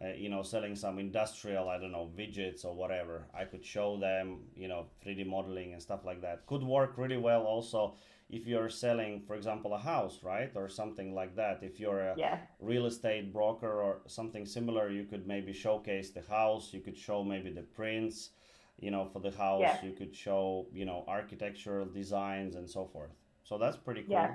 a, 0.00 0.06
a, 0.06 0.16
you 0.16 0.28
know, 0.30 0.42
selling 0.42 0.76
some 0.76 0.98
industrial, 1.00 1.68
I 1.68 1.78
don't 1.78 1.92
know, 1.92 2.10
widgets 2.16 2.64
or 2.64 2.72
whatever, 2.74 3.26
I 3.34 3.44
could 3.44 3.64
show 3.64 3.98
them, 3.98 4.44
you 4.56 4.68
know, 4.68 4.86
3D 5.04 5.26
modeling 5.26 5.72
and 5.72 5.82
stuff 5.82 6.04
like 6.04 6.20
that. 6.22 6.46
Could 6.46 6.62
work 6.62 6.96
really 6.96 7.16
well 7.18 7.42
also 7.42 7.94
if 8.30 8.46
you're 8.46 8.68
selling, 8.68 9.22
for 9.26 9.34
example, 9.34 9.72
a 9.74 9.78
house, 9.78 10.18
right, 10.22 10.50
or 10.54 10.68
something 10.68 11.14
like 11.14 11.34
that. 11.36 11.62
If 11.62 11.80
you're 11.80 12.00
a 12.00 12.14
yeah, 12.16 12.38
real 12.60 12.86
estate 12.86 13.32
broker 13.32 13.80
or 13.80 14.00
something 14.06 14.44
similar, 14.44 14.90
you 14.90 15.04
could 15.04 15.26
maybe 15.26 15.52
showcase 15.52 16.10
the 16.10 16.22
house. 16.22 16.72
You 16.72 16.80
could 16.80 16.96
show 16.96 17.24
maybe 17.24 17.50
the 17.50 17.62
prints, 17.62 18.30
you 18.78 18.90
know, 18.90 19.06
for 19.06 19.20
the 19.20 19.30
house. 19.30 19.62
Yeah. 19.62 19.82
You 19.82 19.92
could 19.92 20.14
show, 20.14 20.66
you 20.72 20.84
know, 20.84 21.04
architectural 21.08 21.86
designs 21.86 22.54
and 22.56 22.68
so 22.68 22.84
forth. 22.86 23.10
So 23.44 23.56
that's 23.56 23.78
pretty 23.78 24.02
cool. 24.02 24.12
yeah, 24.12 24.34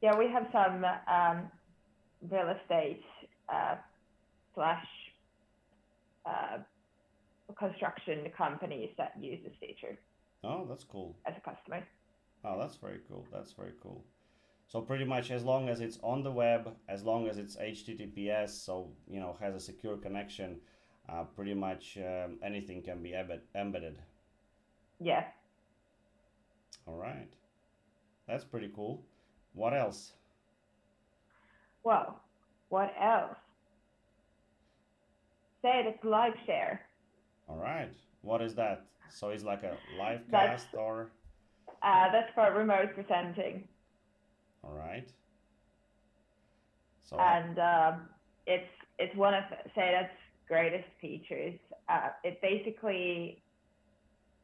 yeah. 0.00 0.16
We 0.18 0.28
have 0.30 0.46
some 0.52 0.84
um, 1.06 1.50
real 2.30 2.48
estate 2.62 3.02
uh, 3.52 3.76
slash 4.54 4.86
uh, 6.24 6.58
construction 7.58 8.30
companies 8.36 8.90
that 8.96 9.12
use 9.20 9.38
this 9.44 9.52
feature 9.60 9.98
Oh, 10.44 10.66
that's 10.66 10.84
cool. 10.84 11.16
as 11.26 11.34
a 11.36 11.40
customer. 11.40 11.86
Oh, 12.48 12.58
that's 12.58 12.76
very 12.76 13.00
cool. 13.08 13.26
That's 13.30 13.52
very 13.52 13.72
cool. 13.82 14.02
So 14.68 14.80
pretty 14.80 15.04
much 15.04 15.30
as 15.30 15.44
long 15.44 15.68
as 15.68 15.80
it's 15.80 15.98
on 16.02 16.22
the 16.22 16.32
web, 16.32 16.74
as 16.88 17.02
long 17.04 17.28
as 17.28 17.36
it's 17.36 17.56
HTTPS, 17.56 18.50
so 18.50 18.88
you 19.06 19.20
know 19.20 19.36
has 19.40 19.54
a 19.54 19.60
secure 19.60 19.96
connection, 19.96 20.56
uh, 21.08 21.24
pretty 21.36 21.54
much 21.54 21.98
um, 21.98 22.38
anything 22.42 22.82
can 22.82 23.02
be 23.02 23.10
embed- 23.10 23.46
embedded. 23.54 23.98
Yeah. 24.98 25.24
All 26.86 26.96
right, 26.96 27.28
that's 28.26 28.44
pretty 28.44 28.70
cool. 28.74 29.02
What 29.52 29.74
else? 29.74 30.12
Well, 31.84 32.20
what 32.70 32.92
else? 33.00 33.36
Say 35.62 35.82
it's 35.86 36.04
live 36.04 36.34
share. 36.46 36.80
All 37.48 37.56
right. 37.58 37.92
What 38.22 38.42
is 38.42 38.54
that? 38.54 38.84
So 39.10 39.30
it's 39.30 39.44
like 39.44 39.62
a 39.64 39.76
live 39.98 40.20
That's- 40.30 40.62
cast 40.64 40.74
or 40.74 41.10
Uh, 41.82 42.10
that's 42.12 42.32
for 42.34 42.52
remote 42.58 42.94
presenting, 42.94 43.68
all 44.64 44.72
right. 44.74 45.08
So 47.08 47.18
and 47.18 47.58
um, 47.58 48.08
it's 48.46 48.70
it's 48.98 49.14
one 49.16 49.34
of 49.34 49.44
Seidat's 49.76 50.10
greatest 50.48 50.88
features. 51.00 51.58
Uh, 51.88 52.10
it 52.24 52.40
basically 52.42 53.42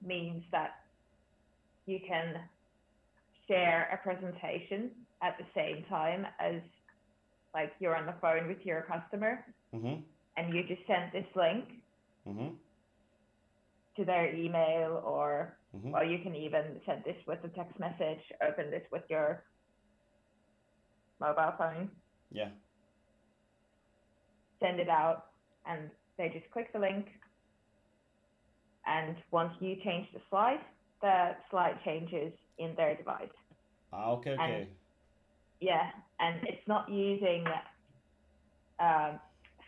means 0.02 0.44
that 0.52 0.70
you 1.86 1.98
can 2.06 2.36
share 3.48 3.88
a 3.92 3.96
presentation 4.02 4.90
at 5.22 5.36
the 5.38 5.44
same 5.54 5.84
time 5.88 6.26
as 6.38 6.60
like 7.54 7.72
you're 7.80 7.96
on 7.96 8.06
the 8.06 8.14
phone 8.20 8.48
with 8.48 8.64
your 8.64 8.82
customer, 8.82 9.44
mhm 9.74 10.02
and 10.36 10.52
you 10.54 10.62
just 10.66 10.82
send 10.86 11.12
this 11.12 11.26
link 11.36 11.64
mhm 12.26 12.56
to 13.96 14.04
their 14.04 14.34
email 14.34 15.02
or 15.04 15.56
mhm 15.74 15.94
Well, 15.94 16.04
you 16.06 16.18
can 16.22 16.36
even 16.36 16.80
send 16.86 17.04
this 17.04 17.16
with 17.26 17.40
a 17.44 17.48
text 17.50 17.78
message, 17.80 18.20
open 18.46 18.70
this 18.70 18.84
with 18.92 19.04
your 19.10 19.44
mobile 21.20 21.54
phone, 21.58 21.90
yeah 22.30 22.50
send 24.62 24.80
it 24.80 24.88
out, 24.88 25.24
and 25.66 25.90
they 26.18 26.28
just 26.30 26.50
click 26.52 26.72
the 26.72 26.80
link. 26.80 27.06
And 28.86 29.16
once 29.32 29.54
you 29.60 29.76
change 29.84 30.08
the 30.14 30.20
slide, 30.30 30.60
the 31.02 31.32
slide 31.50 31.78
changes 31.84 32.32
in 32.58 32.74
their 32.76 32.96
device. 32.96 33.30
ah, 33.92 34.12
okay 34.14 34.32
okay 34.38 34.68
Yeah, 35.60 35.90
and 36.20 36.40
it's 36.48 36.66
not 36.68 36.90
using 36.90 37.44
um, 38.80 39.20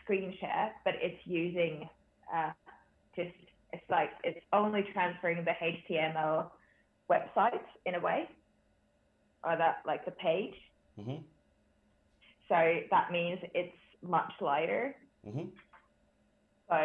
screen 0.05 0.37
share, 0.40 0.75
but 0.85 0.95
it's 1.03 1.21
using 1.27 1.88
uh, 2.35 2.53
just, 3.16 3.35
it's 3.73 3.85
like, 3.91 4.11
it's 4.25 4.41
only 4.53 4.83
transferring 4.93 5.45
the 5.45 5.53
HTML 5.53 6.51
website 7.11 7.61
in 7.87 7.95
a 7.95 8.01
way, 8.01 8.29
or 9.45 9.57
that, 9.57 9.79
like 9.87 10.05
the 10.05 10.13
page. 10.13 10.55
mhm 10.99 11.25
So 12.49 12.57
that 12.91 13.11
means 13.13 13.41
it's 13.55 13.77
much 14.03 14.33
lighter. 14.41 14.95
mhm 15.27 15.51
So 16.71 16.77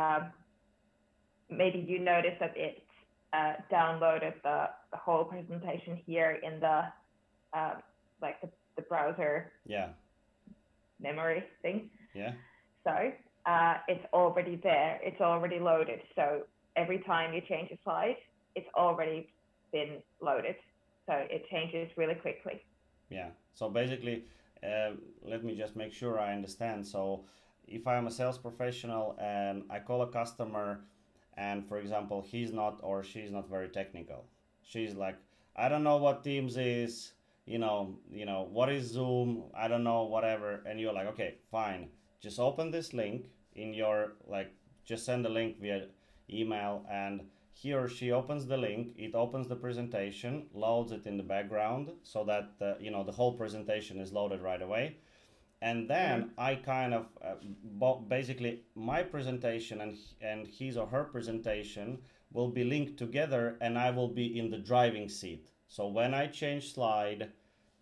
um, 0.00 0.32
maybe 1.50 1.78
you 1.78 1.98
notice 1.98 2.36
that 2.40 2.56
it 2.56 2.82
uh, 3.32 3.54
downloaded 3.72 4.34
the, 4.42 4.66
the 4.92 4.96
whole 4.98 5.24
presentation 5.24 5.96
here 6.06 6.38
in 6.42 6.60
the 6.60 6.82
um, 7.56 7.82
like 8.22 8.40
the, 8.40 8.50
the 8.76 8.82
browser 8.82 9.52
yeah 9.66 9.88
memory 11.00 11.44
thing. 11.62 11.90
yeah 12.14 12.32
So 12.84 12.92
uh, 13.46 13.74
it's 13.88 14.04
already 14.12 14.56
there. 14.62 14.98
It's 15.02 15.20
already 15.20 15.58
loaded. 15.58 16.00
So 16.14 16.42
every 16.74 16.98
time 16.98 17.32
you 17.32 17.40
change 17.48 17.70
a 17.70 17.78
slide, 17.84 18.16
it's 18.54 18.68
already 18.74 19.30
been 19.72 20.02
loaded. 20.20 20.56
So 21.06 21.14
it 21.30 21.48
changes 21.50 21.88
really 21.96 22.14
quickly. 22.14 22.64
yeah. 23.08 23.28
So 23.54 23.70
basically, 23.70 24.24
uh, 24.62 24.92
let 25.22 25.44
me 25.44 25.56
just 25.56 25.76
make 25.76 25.92
sure 25.92 26.20
I 26.20 26.34
understand. 26.34 26.86
So 26.86 27.24
if 27.66 27.86
I'm 27.86 28.06
a 28.06 28.10
sales 28.10 28.36
professional 28.36 29.16
and 29.20 29.62
I 29.70 29.78
call 29.78 30.02
a 30.02 30.08
customer, 30.08 30.80
and 31.36 31.66
for 31.66 31.78
example, 31.78 32.22
he's 32.26 32.52
not 32.52 32.80
or 32.82 33.02
she's 33.02 33.30
not 33.30 33.48
very 33.48 33.68
technical, 33.68 34.24
she's 34.62 34.94
like, 34.94 35.16
I 35.54 35.68
don't 35.68 35.84
know 35.84 35.96
what 35.96 36.24
Teams 36.24 36.56
is. 36.56 37.12
You 37.46 37.58
know, 37.58 37.96
you 38.10 38.26
know 38.26 38.48
what 38.50 38.70
is 38.72 38.86
Zoom? 38.86 39.44
I 39.56 39.68
don't 39.68 39.84
know, 39.84 40.02
whatever. 40.02 40.62
And 40.66 40.80
you're 40.80 40.92
like, 40.92 41.06
okay, 41.08 41.36
fine. 41.50 41.88
Just 42.20 42.40
open 42.40 42.72
this 42.72 42.92
link 42.92 43.26
in 43.56 43.74
your 43.74 44.12
like, 44.28 44.52
just 44.84 45.04
send 45.04 45.24
the 45.24 45.28
link 45.28 45.60
via 45.60 45.86
email, 46.30 46.84
and 46.90 47.22
he 47.52 47.72
or 47.72 47.88
she 47.88 48.12
opens 48.12 48.46
the 48.46 48.56
link. 48.56 48.94
It 48.96 49.14
opens 49.14 49.48
the 49.48 49.56
presentation, 49.56 50.46
loads 50.54 50.92
it 50.92 51.06
in 51.06 51.16
the 51.16 51.22
background, 51.22 51.90
so 52.02 52.24
that 52.24 52.50
uh, 52.60 52.74
you 52.80 52.90
know 52.90 53.02
the 53.04 53.12
whole 53.12 53.32
presentation 53.32 53.98
is 54.00 54.12
loaded 54.12 54.40
right 54.42 54.62
away. 54.62 54.96
And 55.62 55.88
then 55.88 56.32
I 56.36 56.56
kind 56.56 56.92
of 56.94 57.06
uh, 57.24 57.34
bo- 57.64 58.04
basically 58.08 58.60
my 58.74 59.02
presentation 59.02 59.80
and 59.80 59.96
and 60.20 60.46
his 60.46 60.76
or 60.76 60.86
her 60.86 61.04
presentation 61.04 61.98
will 62.32 62.48
be 62.50 62.64
linked 62.64 62.98
together, 62.98 63.56
and 63.60 63.78
I 63.78 63.90
will 63.90 64.08
be 64.08 64.38
in 64.38 64.50
the 64.50 64.58
driving 64.58 65.08
seat. 65.08 65.46
So 65.68 65.88
when 65.88 66.12
I 66.14 66.26
change 66.26 66.74
slide, 66.74 67.30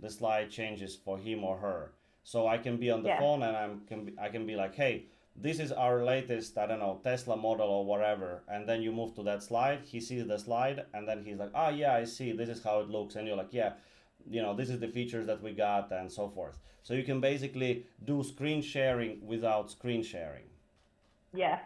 the 0.01 0.09
slide 0.11 0.51
changes 0.51 0.95
for 0.95 1.19
him 1.19 1.43
or 1.45 1.59
her. 1.59 1.93
So 2.23 2.47
I 2.47 2.59
can 2.59 2.77
be 2.79 2.91
on 2.91 3.03
the 3.03 3.09
Yeah. 3.09 3.19
phone 3.19 3.43
and 3.43 3.57
I'm 3.57 3.81
can 3.87 4.05
be, 4.07 4.13
I 4.19 4.29
can 4.29 4.47
be 4.47 4.55
like, 4.57 4.75
hey, 4.75 5.07
this 5.37 5.59
is 5.59 5.73
our 5.73 6.05
latest 6.05 6.57
I 6.59 6.67
don't 6.67 6.79
know 6.79 7.01
Tesla 7.03 7.37
model 7.37 7.69
or 7.69 7.85
whatever, 7.85 8.43
and 8.49 8.69
then 8.69 8.83
you 8.83 8.93
move 8.93 9.15
to 9.17 9.23
that 9.25 9.43
slide. 9.43 9.81
He 9.85 10.01
sees 10.01 10.27
the 10.27 10.39
slide, 10.39 10.85
and 10.95 11.09
then 11.09 11.25
he's 11.25 11.39
like, 11.39 11.51
ah, 11.55 11.71
yeah, 11.71 11.95
I 11.95 12.05
see. 12.05 12.33
This 12.33 12.49
is 12.49 12.63
how 12.63 12.81
it 12.81 12.89
looks, 12.89 13.17
and 13.17 13.27
you're 13.27 13.37
like, 13.37 13.53
yeah, 13.53 13.73
you 14.31 14.43
know, 14.43 14.55
this 14.55 14.71
is 14.71 14.79
the 14.81 14.89
features 14.89 15.27
that 15.27 15.43
we 15.43 15.53
got, 15.53 15.91
and 15.93 16.11
so 16.11 16.29
forth. 16.29 16.59
So 16.83 16.95
you 16.95 17.03
can 17.03 17.21
basically 17.21 17.87
do 18.05 18.23
screen 18.23 18.63
sharing 18.63 19.27
without 19.27 19.71
screen 19.71 20.03
sharing. 20.03 20.45
Yeah. 21.35 21.59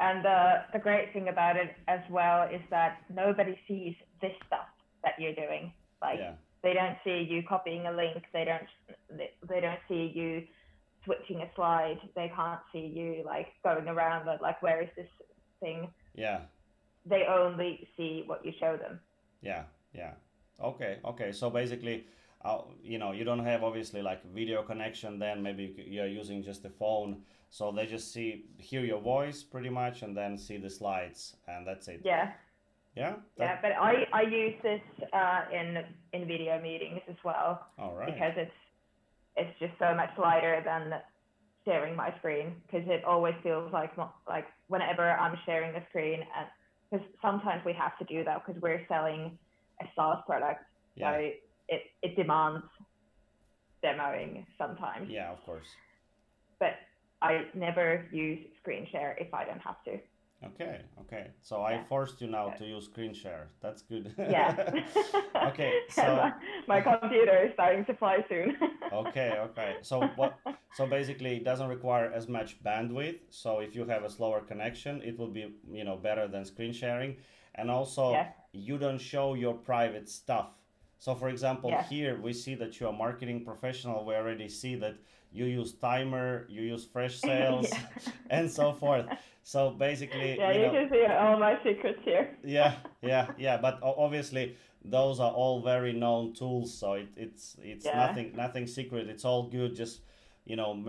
And 0.00 0.24
uh, 0.26 0.58
the 0.72 0.78
great 0.78 1.12
thing 1.12 1.28
about 1.28 1.56
it 1.56 1.74
as 1.88 2.00
well 2.10 2.48
is 2.48 2.60
that 2.70 2.98
nobody 3.12 3.58
sees 3.66 3.94
this 4.20 4.32
stuff 4.46 4.66
that 5.02 5.14
you're 5.18 5.34
doing. 5.34 5.72
Like 6.02 6.18
Yeah. 6.18 6.32
they 6.62 6.72
don't 6.74 6.96
see 7.04 7.26
you 7.28 7.42
copying 7.42 7.86
a 7.86 7.92
link. 7.92 8.22
They 8.32 8.44
don't. 8.44 8.68
They, 9.10 9.30
they 9.48 9.60
don't 9.60 9.80
see 9.88 10.12
you 10.14 10.44
switching 11.04 11.42
a 11.42 11.48
slide, 11.54 11.98
they 12.14 12.30
can't 12.34 12.60
see 12.72 12.86
you 12.94 13.22
like 13.24 13.48
going 13.62 13.88
around 13.88 14.26
like 14.40 14.62
where 14.62 14.82
is 14.82 14.88
this 14.96 15.08
thing? 15.60 15.88
Yeah. 16.14 16.40
They 17.06 17.24
only 17.28 17.88
see 17.96 18.24
what 18.26 18.44
you 18.44 18.52
show 18.58 18.76
them. 18.76 19.00
Yeah, 19.40 19.64
yeah. 19.94 20.12
Okay, 20.62 20.98
okay. 21.04 21.32
So 21.32 21.48
basically, 21.48 22.06
uh, 22.44 22.58
you 22.82 22.98
know, 22.98 23.12
you 23.12 23.24
don't 23.24 23.44
have 23.44 23.62
obviously 23.62 24.02
like 24.02 24.22
video 24.34 24.62
connection. 24.62 25.18
Then 25.18 25.42
maybe 25.42 25.74
you're 25.88 26.06
using 26.06 26.42
just 26.42 26.62
the 26.62 26.70
phone, 26.70 27.22
so 27.50 27.72
they 27.72 27.86
just 27.86 28.12
see 28.12 28.46
hear 28.58 28.84
your 28.84 29.00
voice 29.00 29.42
pretty 29.42 29.70
much, 29.70 30.02
and 30.02 30.16
then 30.16 30.36
see 30.36 30.56
the 30.58 30.70
slides, 30.70 31.36
and 31.46 31.66
that's 31.66 31.88
it. 31.88 32.02
Yeah. 32.04 32.32
Yeah. 32.96 33.14
That... 33.36 33.44
Yeah, 33.44 33.58
but 33.62 33.72
I 33.72 34.06
I 34.12 34.22
use 34.22 34.54
this 34.62 34.80
uh, 35.12 35.42
in 35.52 35.84
in 36.12 36.26
video 36.26 36.60
meetings 36.60 37.00
as 37.08 37.16
well. 37.24 37.66
All 37.78 37.94
right. 37.94 38.12
Because 38.12 38.32
it's 38.36 38.50
it's 39.38 39.58
just 39.58 39.72
so 39.78 39.94
much 39.94 40.10
lighter 40.18 40.62
than 40.64 40.92
sharing 41.64 41.94
my 41.94 42.14
screen 42.18 42.54
because 42.66 42.86
it 42.88 43.04
always 43.04 43.34
feels 43.42 43.72
like 43.72 43.92
like 44.26 44.46
whenever 44.68 45.10
I'm 45.10 45.36
sharing 45.46 45.74
a 45.76 45.86
screen 45.88 46.20
uh, 46.20 46.40
and 46.40 46.48
because 46.90 47.06
sometimes 47.20 47.62
we 47.64 47.72
have 47.74 47.96
to 47.98 48.04
do 48.04 48.24
that 48.24 48.44
because 48.44 48.60
we're 48.62 48.84
selling 48.88 49.38
a 49.80 49.84
SaaS 49.94 50.18
product, 50.26 50.64
yeah. 50.96 51.12
so 51.12 51.30
it 51.68 51.82
it 52.02 52.16
demands 52.16 52.64
demoing 53.84 54.44
sometimes. 54.56 55.08
Yeah, 55.10 55.30
of 55.30 55.44
course. 55.44 55.66
But 56.58 56.74
I 57.20 57.46
never 57.54 58.06
use 58.12 58.38
screen 58.60 58.86
share 58.90 59.16
if 59.20 59.32
I 59.34 59.44
don't 59.44 59.60
have 59.60 59.82
to. 59.84 59.98
Okay, 60.44 60.82
okay. 61.00 61.26
So 61.42 61.58
yeah. 61.58 61.80
I 61.80 61.84
forced 61.88 62.20
you 62.20 62.28
now 62.28 62.50
to 62.50 62.64
use 62.64 62.84
screen 62.84 63.12
share. 63.12 63.48
That's 63.60 63.82
good. 63.82 64.14
Yeah. 64.18 64.54
okay. 65.48 65.72
So 65.90 66.30
my 66.68 66.80
computer 66.80 67.36
is 67.44 67.52
starting 67.54 67.84
to 67.86 67.94
fly 67.94 68.24
soon. 68.28 68.56
okay, 68.92 69.32
okay. 69.38 69.76
So 69.82 70.06
what 70.14 70.38
so 70.74 70.86
basically 70.86 71.36
it 71.38 71.44
doesn't 71.44 71.68
require 71.68 72.12
as 72.12 72.28
much 72.28 72.62
bandwidth. 72.62 73.18
So 73.30 73.58
if 73.58 73.74
you 73.74 73.84
have 73.86 74.04
a 74.04 74.10
slower 74.10 74.40
connection, 74.40 75.02
it 75.02 75.18
will 75.18 75.30
be, 75.30 75.54
you 75.72 75.84
know, 75.84 75.96
better 75.96 76.28
than 76.28 76.44
screen 76.44 76.72
sharing. 76.72 77.16
And 77.56 77.68
also 77.70 78.12
yeah. 78.12 78.28
you 78.52 78.78
don't 78.78 78.98
show 79.00 79.34
your 79.34 79.54
private 79.54 80.08
stuff. 80.08 80.50
So 80.98 81.14
for 81.14 81.28
example, 81.28 81.70
yeah. 81.70 81.84
here 81.84 82.20
we 82.20 82.32
see 82.32 82.54
that 82.56 82.78
you're 82.78 82.90
a 82.90 82.92
marketing 82.92 83.44
professional. 83.44 84.04
We 84.04 84.14
already 84.14 84.48
see 84.48 84.74
that 84.76 84.96
you 85.30 85.44
use 85.44 85.72
timer, 85.72 86.46
you 86.48 86.62
use 86.62 86.86
Freshsales, 86.86 87.70
yeah. 87.72 88.12
and 88.30 88.50
so 88.50 88.72
forth. 88.72 89.06
So 89.42 89.70
basically, 89.70 90.36
yeah, 90.36 90.52
you, 90.52 90.60
you 90.60 90.66
know, 90.66 90.72
can 90.72 90.90
see 90.90 91.06
all 91.06 91.38
my 91.38 91.58
secrets 91.62 92.00
here. 92.04 92.36
yeah, 92.44 92.74
yeah, 93.00 93.28
yeah. 93.38 93.56
But 93.56 93.78
obviously, 93.82 94.56
those 94.84 95.20
are 95.20 95.30
all 95.30 95.62
very 95.62 95.92
known 95.92 96.34
tools. 96.34 96.76
So 96.76 96.94
it, 96.94 97.08
it's 97.16 97.56
it's 97.62 97.86
yeah. 97.86 98.06
nothing 98.06 98.32
nothing 98.36 98.66
secret. 98.66 99.08
It's 99.08 99.24
all 99.24 99.48
good. 99.48 99.76
Just 99.76 100.00
you 100.48 100.56
know, 100.56 100.82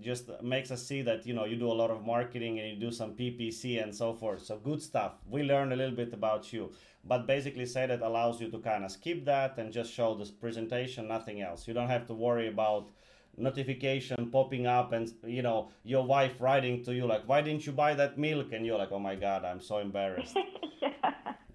just 0.00 0.30
makes 0.42 0.70
us 0.70 0.86
see 0.86 1.00
that 1.02 1.26
you 1.26 1.34
know 1.34 1.44
you 1.44 1.56
do 1.56 1.70
a 1.72 1.78
lot 1.82 1.90
of 1.90 2.04
marketing 2.04 2.60
and 2.60 2.68
you 2.68 2.76
do 2.76 2.92
some 2.92 3.12
PPC 3.12 3.82
and 3.82 3.94
so 3.94 4.12
forth. 4.12 4.42
So 4.42 4.58
good 4.58 4.82
stuff. 4.82 5.12
We 5.28 5.42
learned 5.42 5.72
a 5.72 5.76
little 5.76 5.96
bit 5.96 6.12
about 6.12 6.52
you, 6.52 6.70
but 7.04 7.26
basically, 7.26 7.64
Seidat 7.64 8.02
allows 8.02 8.40
you 8.40 8.50
to 8.50 8.58
kind 8.58 8.84
of 8.84 8.90
skip 8.90 9.24
that 9.24 9.56
and 9.58 9.72
just 9.72 9.92
show 9.92 10.14
this 10.14 10.30
presentation, 10.30 11.08
nothing 11.08 11.40
else. 11.40 11.66
You 11.66 11.74
don't 11.74 11.88
have 11.88 12.06
to 12.08 12.14
worry 12.14 12.48
about 12.48 12.90
notification 13.38 14.30
popping 14.30 14.66
up 14.66 14.92
and 14.92 15.12
you 15.24 15.42
know 15.42 15.68
your 15.84 16.04
wife 16.06 16.40
writing 16.40 16.82
to 16.82 16.94
you 16.94 17.06
like 17.06 17.22
why 17.26 17.42
didn't 17.42 17.66
you 17.66 17.72
buy 17.72 17.92
that 17.94 18.16
milk 18.16 18.52
and 18.52 18.64
you're 18.64 18.78
like 18.78 18.90
oh 18.92 18.98
my 18.98 19.14
god 19.14 19.44
i'm 19.44 19.60
so 19.60 19.76
embarrassed 19.76 20.38
yeah. 20.82 20.88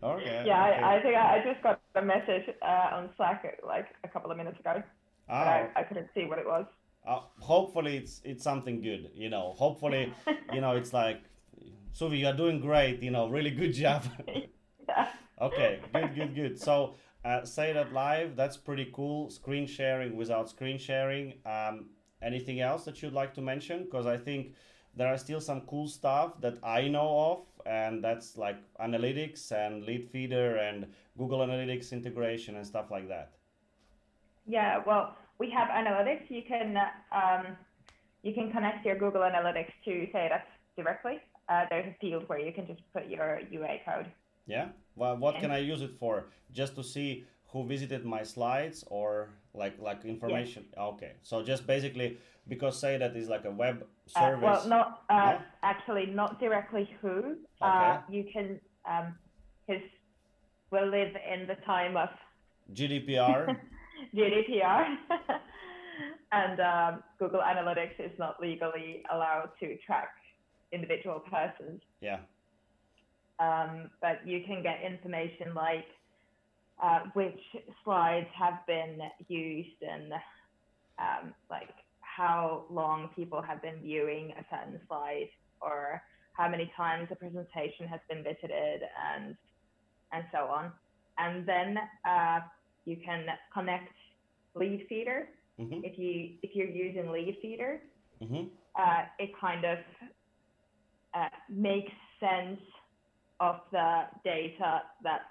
okay 0.04 0.44
yeah 0.46 0.68
okay. 0.68 0.84
I, 0.84 0.96
I, 0.96 1.02
think 1.02 1.16
I, 1.16 1.44
just 1.44 1.64
got 1.64 1.82
a 1.96 2.04
message 2.04 2.44
uh, 2.62 2.98
on 2.98 3.10
slack 3.18 3.58
like 3.66 3.88
a 4.04 4.08
couple 4.08 4.30
of 4.30 4.38
minutes 4.38 4.60
ago 4.60 4.84
oh. 5.30 5.34
I, 5.34 5.70
I 5.76 5.82
couldn't 5.82 6.10
see 6.14 6.26
what 6.26 6.38
it 6.38 6.46
was 6.46 6.68
uh, 7.08 7.20
hopefully 7.40 7.98
it's 7.98 8.22
it's 8.24 8.44
something 8.44 8.82
good 8.82 9.10
you 9.14 9.30
know 9.30 9.54
hopefully 9.58 10.14
you 10.54 10.62
know 10.62 10.72
it's 10.76 10.94
like 10.94 11.24
suvi 11.94 12.20
you're 12.20 12.34
doing 12.34 12.60
great 12.60 13.02
you 13.02 13.12
know 13.12 13.28
really 13.28 13.52
good 13.52 13.74
job 13.74 14.04
okay 15.42 15.80
good 15.94 16.16
good 16.16 16.36
good 16.36 16.60
so 16.60 16.96
uh, 17.24 17.42
Seidat 17.42 17.92
live. 17.92 18.36
That's 18.36 18.58
pretty 18.58 18.92
cool. 18.94 19.30
Screen 19.30 19.68
sharing 19.68 20.16
without 20.16 20.50
screen 20.50 20.78
sharing. 20.78 21.36
Um, 21.46 21.90
anything 22.22 22.62
else 22.62 22.86
that 22.86 23.02
you'd 23.02 23.14
like 23.14 23.34
to 23.36 23.42
mention? 23.42 23.84
Because 23.84 24.06
I 24.06 24.18
think 24.18 24.54
there 24.96 25.08
are 25.08 25.18
still 25.18 25.40
some 25.40 25.62
cool 25.62 25.88
stuff 25.88 26.42
that 26.42 26.58
I 26.64 26.88
know 26.88 27.20
of, 27.32 27.66
and 27.66 28.04
that's 28.04 28.38
like 28.38 28.58
analytics 28.80 29.52
and 29.52 29.84
Leadfeeder 29.84 30.60
and 30.60 30.88
Google 31.18 31.40
Analytics 31.40 31.92
integration 31.92 32.56
and 32.56 32.66
stuff 32.66 32.92
like 32.92 33.08
that. 33.08 33.34
Yeah, 34.48 34.82
well, 34.86 35.16
we 35.42 35.50
have 35.50 35.70
analytics. 35.82 36.26
You 36.30 36.44
can 36.54 36.68
um, 37.22 37.44
you 38.22 38.34
can 38.38 38.52
connect 38.56 38.86
your 38.86 38.98
Google 39.04 39.24
Analytics 39.32 39.74
to 39.86 39.94
say 40.14 40.24
that 40.34 40.46
directly. 40.78 41.16
Uh, 41.50 41.64
there's 41.70 41.88
a 41.94 41.96
field 42.00 42.24
where 42.30 42.42
you 42.48 42.54
can 42.58 42.66
just 42.68 42.84
put 42.94 43.04
your 43.16 43.42
UA 43.50 43.74
code. 43.88 44.08
Yeah. 44.46 44.68
Well, 44.96 45.18
what 45.18 45.34
can 45.42 45.50
I 45.50 45.58
use 45.74 45.82
it 45.82 45.94
for? 46.00 46.16
Just 46.60 46.76
to 46.76 46.84
see 46.84 47.26
who 47.52 47.60
visited 47.74 48.06
my 48.06 48.24
slides 48.34 48.78
or 48.98 49.10
like 49.62 49.76
like 49.88 50.06
information? 50.06 50.64
Yes. 50.68 50.86
Okay. 50.92 51.14
So 51.30 51.36
just 51.52 51.66
basically 51.66 52.10
because 52.48 52.80
say 52.84 52.94
that 53.04 53.14
is 53.22 53.28
like 53.36 53.46
a 53.46 53.56
web 53.64 53.78
service. 54.06 54.44
Uh, 54.44 54.48
well, 54.48 54.68
not 54.76 54.88
uh, 55.10 55.38
actually 55.64 56.06
not 56.22 56.40
directly 56.40 56.86
who. 57.02 57.16
Uh, 57.62 57.66
okay. 57.66 58.16
You 58.16 58.24
can 58.34 58.48
um, 58.94 59.08
his 59.68 59.82
will 60.72 60.90
live 60.98 61.14
in 61.34 61.48
the 61.52 61.58
time 61.72 61.98
of 61.98 62.10
GDPR. 62.78 63.58
GDPR. 64.16 64.96
and 66.32 66.60
um, 66.60 67.04
Google 67.20 67.42
Analytics 67.42 68.00
is 68.00 68.18
not 68.18 68.42
legally 68.42 69.04
allowed 69.12 69.50
to 69.60 69.78
track 69.86 70.10
individual 70.72 71.22
persons. 71.30 71.82
Yeah 72.02 72.20
um, 73.42 73.90
but 74.02 74.26
you 74.26 74.42
can 74.46 74.62
get 74.62 74.80
information 74.86 75.54
like 75.56 75.86
uh, 76.82 77.00
which 77.14 77.40
slides 77.84 78.28
have 78.38 78.66
been 78.68 79.00
used 79.28 79.82
and 79.82 80.14
um, 81.00 81.34
like 81.50 81.70
how 82.02 82.66
long 82.70 83.10
people 83.16 83.42
have 83.42 83.62
been 83.62 83.82
viewing 83.82 84.34
a 84.38 84.44
certain 84.50 84.80
slide 84.88 85.30
or 85.62 86.02
how 86.34 86.48
many 86.48 86.72
times 86.78 87.08
a 87.12 87.16
presentation 87.16 87.88
has 87.88 88.00
been 88.10 88.24
visited 88.24 88.82
and 89.16 89.36
and 90.14 90.26
so 90.32 90.40
on. 90.40 90.72
And 91.18 91.48
then 91.48 91.78
uh, 92.06 92.40
you 92.86 92.98
can 93.04 93.26
connect 93.54 93.94
Leadfeeder. 94.56 95.26
Mm-hmm. 95.60 95.82
If 95.84 95.98
you 95.98 96.32
if 96.42 96.56
you're 96.56 96.68
using 96.68 97.06
Leadfeeder, 97.06 97.80
mm-hmm. 98.22 98.46
uh, 98.76 99.04
it 99.20 99.32
kind 99.40 99.66
of 99.66 99.78
uh, 101.14 101.28
makes 101.50 101.92
sense 102.20 102.60
of 103.40 103.60
the 103.72 104.04
data 104.24 104.82
that 105.04 105.22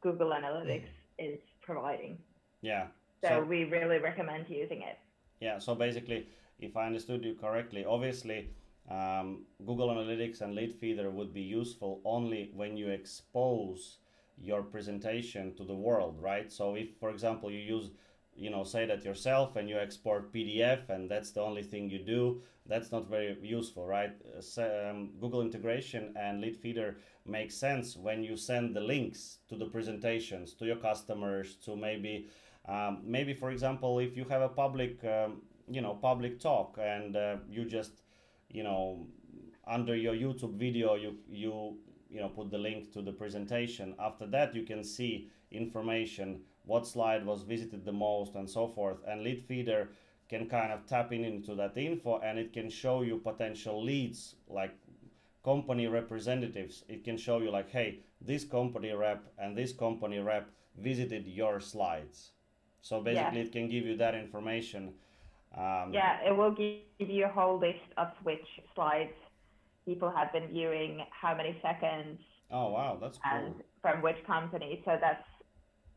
Google 0.00 0.30
Analytics 0.30 0.88
is 1.18 1.38
providing. 1.62 2.18
Yeah. 2.62 2.86
So, 3.22 3.28
so, 3.28 3.44
we 3.44 3.64
really 3.64 3.98
recommend 3.98 4.46
using 4.48 4.82
it. 4.82 4.98
Yeah. 5.40 5.58
So 5.58 5.74
basically, 5.74 6.28
if 6.58 6.76
I 6.76 6.86
understood 6.86 7.24
you 7.24 7.34
correctly, 7.34 7.84
obviously 7.84 8.50
um, 8.90 9.44
Google 9.66 9.88
Analytics 9.88 10.40
and 10.40 10.56
Leadfeeder 10.56 11.10
would 11.10 11.34
be 11.34 11.42
useful 11.42 12.00
only 12.04 12.50
when 12.54 12.76
you 12.76 12.88
expose 12.88 13.98
your 14.40 14.62
presentation 14.62 15.54
to 15.56 15.64
the 15.64 15.74
world, 15.74 16.18
right? 16.20 16.50
So 16.50 16.74
if, 16.74 16.88
for 16.98 17.10
example, 17.10 17.50
you 17.50 17.58
use 17.58 17.90
you 18.40 18.50
know 18.50 18.60
Seidat 18.60 19.04
yourself 19.04 19.56
and 19.56 19.68
you 19.68 19.76
export 19.76 20.32
pdf 20.32 20.88
and 20.88 21.10
that's 21.10 21.32
the 21.32 21.40
only 21.40 21.62
thing 21.62 21.90
you 21.90 21.98
do 21.98 22.40
that's 22.66 22.92
not 22.92 23.08
very 23.08 23.36
useful 23.42 23.86
right 23.86 24.12
so, 24.40 24.62
um, 24.88 25.10
google 25.20 25.42
integration 25.42 26.14
and 26.16 26.42
Leadfeeder 26.42 26.94
makes 27.26 27.54
sense 27.54 27.96
when 27.96 28.22
you 28.22 28.36
send 28.36 28.74
the 28.74 28.80
links 28.80 29.38
to 29.48 29.56
the 29.56 29.66
presentations 29.66 30.54
to 30.54 30.64
your 30.64 30.76
customers 30.76 31.56
to 31.56 31.76
maybe 31.76 32.28
um, 32.68 33.02
maybe 33.04 33.34
for 33.34 33.50
example 33.50 33.98
if 33.98 34.16
you 34.16 34.24
have 34.24 34.42
a 34.42 34.48
public 34.48 35.04
um, 35.04 35.42
you 35.68 35.80
know 35.80 35.94
public 35.94 36.40
talk 36.40 36.78
and 36.80 37.16
uh, 37.16 37.36
you 37.48 37.64
just 37.64 38.02
you 38.48 38.62
know 38.62 39.06
under 39.66 39.94
your 39.96 40.14
youtube 40.14 40.54
video 40.56 40.94
you 40.94 41.16
you 41.28 41.76
you 42.10 42.20
know 42.20 42.28
put 42.28 42.50
the 42.50 42.58
link 42.58 42.92
to 42.92 43.02
the 43.02 43.12
presentation. 43.12 43.94
After 43.98 44.26
that 44.26 44.54
you 44.54 44.64
can 44.64 44.84
see 44.84 45.30
information 45.50 46.40
what 46.64 46.86
slide 46.86 47.24
was 47.24 47.42
visited 47.42 47.84
the 47.84 47.92
most 47.92 48.34
and 48.34 48.48
so 48.48 48.68
forth. 48.68 48.98
And 49.06 49.24
Leadfeeder 49.24 49.88
can 50.28 50.48
kind 50.48 50.72
of 50.72 50.86
tap 50.86 51.12
in 51.12 51.24
into 51.24 51.54
that 51.56 51.76
info 51.76 52.20
and 52.20 52.38
it 52.38 52.52
can 52.52 52.70
show 52.70 53.02
you 53.02 53.18
potential 53.18 53.82
leads 53.82 54.36
like 54.48 54.74
company 55.44 55.86
representatives. 55.86 56.84
It 56.88 57.04
can 57.04 57.16
show 57.16 57.38
you 57.38 57.50
like 57.50 57.70
hey 57.70 58.00
this 58.20 58.44
company 58.44 58.92
rep 58.92 59.24
and 59.38 59.56
this 59.56 59.72
company 59.72 60.18
rep 60.18 60.50
visited 60.78 61.26
your 61.26 61.60
slides. 61.60 62.30
So 62.82 63.00
basically 63.00 63.38
yeah. 63.38 63.44
it 63.44 63.52
can 63.52 63.68
give 63.68 63.84
you 63.84 63.96
that 63.96 64.14
information 64.14 64.92
um, 65.56 65.92
yeah 65.92 66.18
it 66.24 66.36
will 66.36 66.52
give 66.52 67.10
you 67.10 67.24
a 67.24 67.28
whole 67.28 67.58
list 67.58 67.90
of 67.96 68.08
which 68.22 68.46
slides 68.74 69.12
people 69.84 70.10
have 70.10 70.32
been 70.32 70.48
viewing 70.48 71.02
how 71.10 71.34
many 71.34 71.58
seconds 71.62 72.18
oh 72.50 72.70
wow 72.70 72.98
that's 73.00 73.18
cool 73.18 73.46
and 73.46 73.54
from 73.82 74.02
which 74.02 74.16
company 74.26 74.82
so 74.84 74.96
that's 75.00 75.26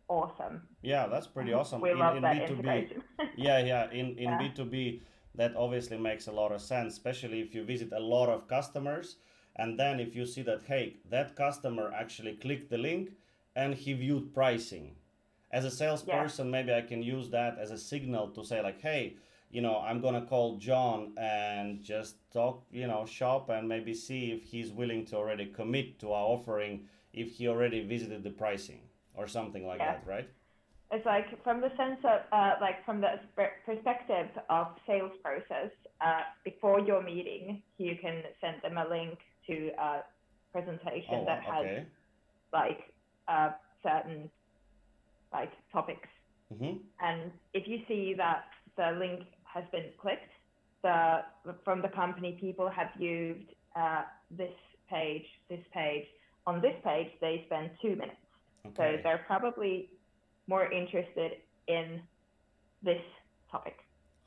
awesome. 0.07 0.61
Yeah, 0.81 1.07
that's 1.07 1.27
pretty 1.27 1.53
awesome. 1.53 1.81
We 1.81 1.91
in, 1.91 1.99
love 1.99 2.15
in 2.15 2.23
that 2.23 2.47
B2B. 2.47 3.01
yeah, 3.37 3.59
yeah. 3.59 3.91
In 3.91 4.17
in 4.17 4.29
yeah. 4.29 4.39
B2B, 4.39 5.01
that 5.35 5.55
obviously 5.55 5.97
makes 5.97 6.27
a 6.27 6.31
lot 6.31 6.51
of 6.51 6.61
sense, 6.61 6.93
especially 6.93 7.41
if 7.41 7.53
you 7.55 7.63
visit 7.63 7.91
a 7.91 7.99
lot 7.99 8.29
of 8.29 8.47
customers. 8.47 9.17
And 9.55 9.79
then 9.79 9.99
if 9.99 10.15
you 10.15 10.25
see 10.25 10.41
that, 10.43 10.63
hey, 10.65 10.97
that 11.09 11.35
customer 11.35 11.91
actually 11.93 12.33
clicked 12.33 12.71
the 12.71 12.77
link 12.77 13.11
and 13.55 13.75
he 13.75 13.93
viewed 13.93 14.33
pricing. 14.33 14.95
As 15.51 15.63
a 15.63 15.69
salesperson, 15.69 16.47
yeah. 16.47 16.51
maybe 16.51 16.73
I 16.73 16.81
can 16.81 17.03
use 17.03 17.29
that 17.29 17.59
as 17.59 17.69
a 17.69 17.77
signal 17.77 18.29
to 18.29 18.43
say, 18.43 18.63
like, 18.63 18.81
hey, 18.81 19.17
you 19.53 19.61
know, 19.61 19.77
I'm 19.87 20.01
gonna 20.01 20.25
call 20.25 20.57
John 20.57 21.13
and 21.15 21.83
just 21.83 22.15
talk, 22.33 22.63
you 22.71 22.87
know, 22.87 23.05
shop 23.05 23.49
and 23.49 23.69
maybe 23.69 23.93
see 23.93 24.31
if 24.31 24.43
he's 24.43 24.71
willing 24.71 25.05
to 25.05 25.15
already 25.15 25.45
commit 25.45 25.99
to 25.99 26.11
our 26.11 26.25
offering 26.25 26.87
if 27.13 27.33
he 27.33 27.47
already 27.47 27.85
visited 27.85 28.23
the 28.23 28.31
pricing 28.31 28.81
or 29.13 29.27
something 29.27 29.67
like 29.67 29.77
yeah. 29.77 29.91
that, 29.91 30.07
right? 30.07 30.27
It's 30.91 31.05
like 31.05 31.27
from 31.43 31.61
the 31.61 31.69
sense 31.77 31.99
of 32.03 32.21
uh, 32.31 32.53
like 32.61 32.83
from 32.83 32.99
the 32.99 33.19
perspective 33.63 34.27
of 34.49 34.67
sales 34.87 35.11
process. 35.23 35.69
Uh, 36.01 36.21
before 36.43 36.79
your 36.79 37.03
meeting, 37.03 37.61
you 37.77 37.95
can 38.01 38.23
send 38.41 38.57
them 38.63 38.77
a 38.77 38.89
link 38.89 39.19
to 39.47 39.69
a 39.79 39.99
presentation 40.51 41.21
oh, 41.21 41.25
that 41.25 41.43
has 41.43 41.65
okay. 41.65 41.85
like 42.51 42.93
uh, 43.27 43.51
certain 43.83 44.29
like 45.31 45.51
topics, 45.71 46.09
mm-hmm. 46.51 46.77
and 47.01 47.31
if 47.53 47.67
you 47.67 47.79
see 47.87 48.15
that 48.17 48.45
the 48.77 48.97
link 48.99 49.23
has 49.53 49.63
been 49.71 49.85
clicked, 50.01 50.31
the 50.81 51.21
from 51.63 51.81
the 51.81 51.89
company 51.89 52.37
people 52.39 52.69
have 52.69 52.89
viewed 52.97 53.45
uh, 53.75 54.03
this 54.31 54.53
page, 54.89 55.25
this 55.49 55.63
page. 55.73 56.05
On 56.45 56.61
this 56.61 56.75
page, 56.83 57.07
they 57.21 57.43
spend 57.45 57.71
two 57.81 57.95
minutes. 57.95 58.17
Okay. 58.67 58.97
So 58.97 59.01
they're 59.03 59.23
probably 59.25 59.89
more 60.47 60.71
interested 60.71 61.31
in 61.67 62.01
this 62.81 63.01
topic. 63.49 63.77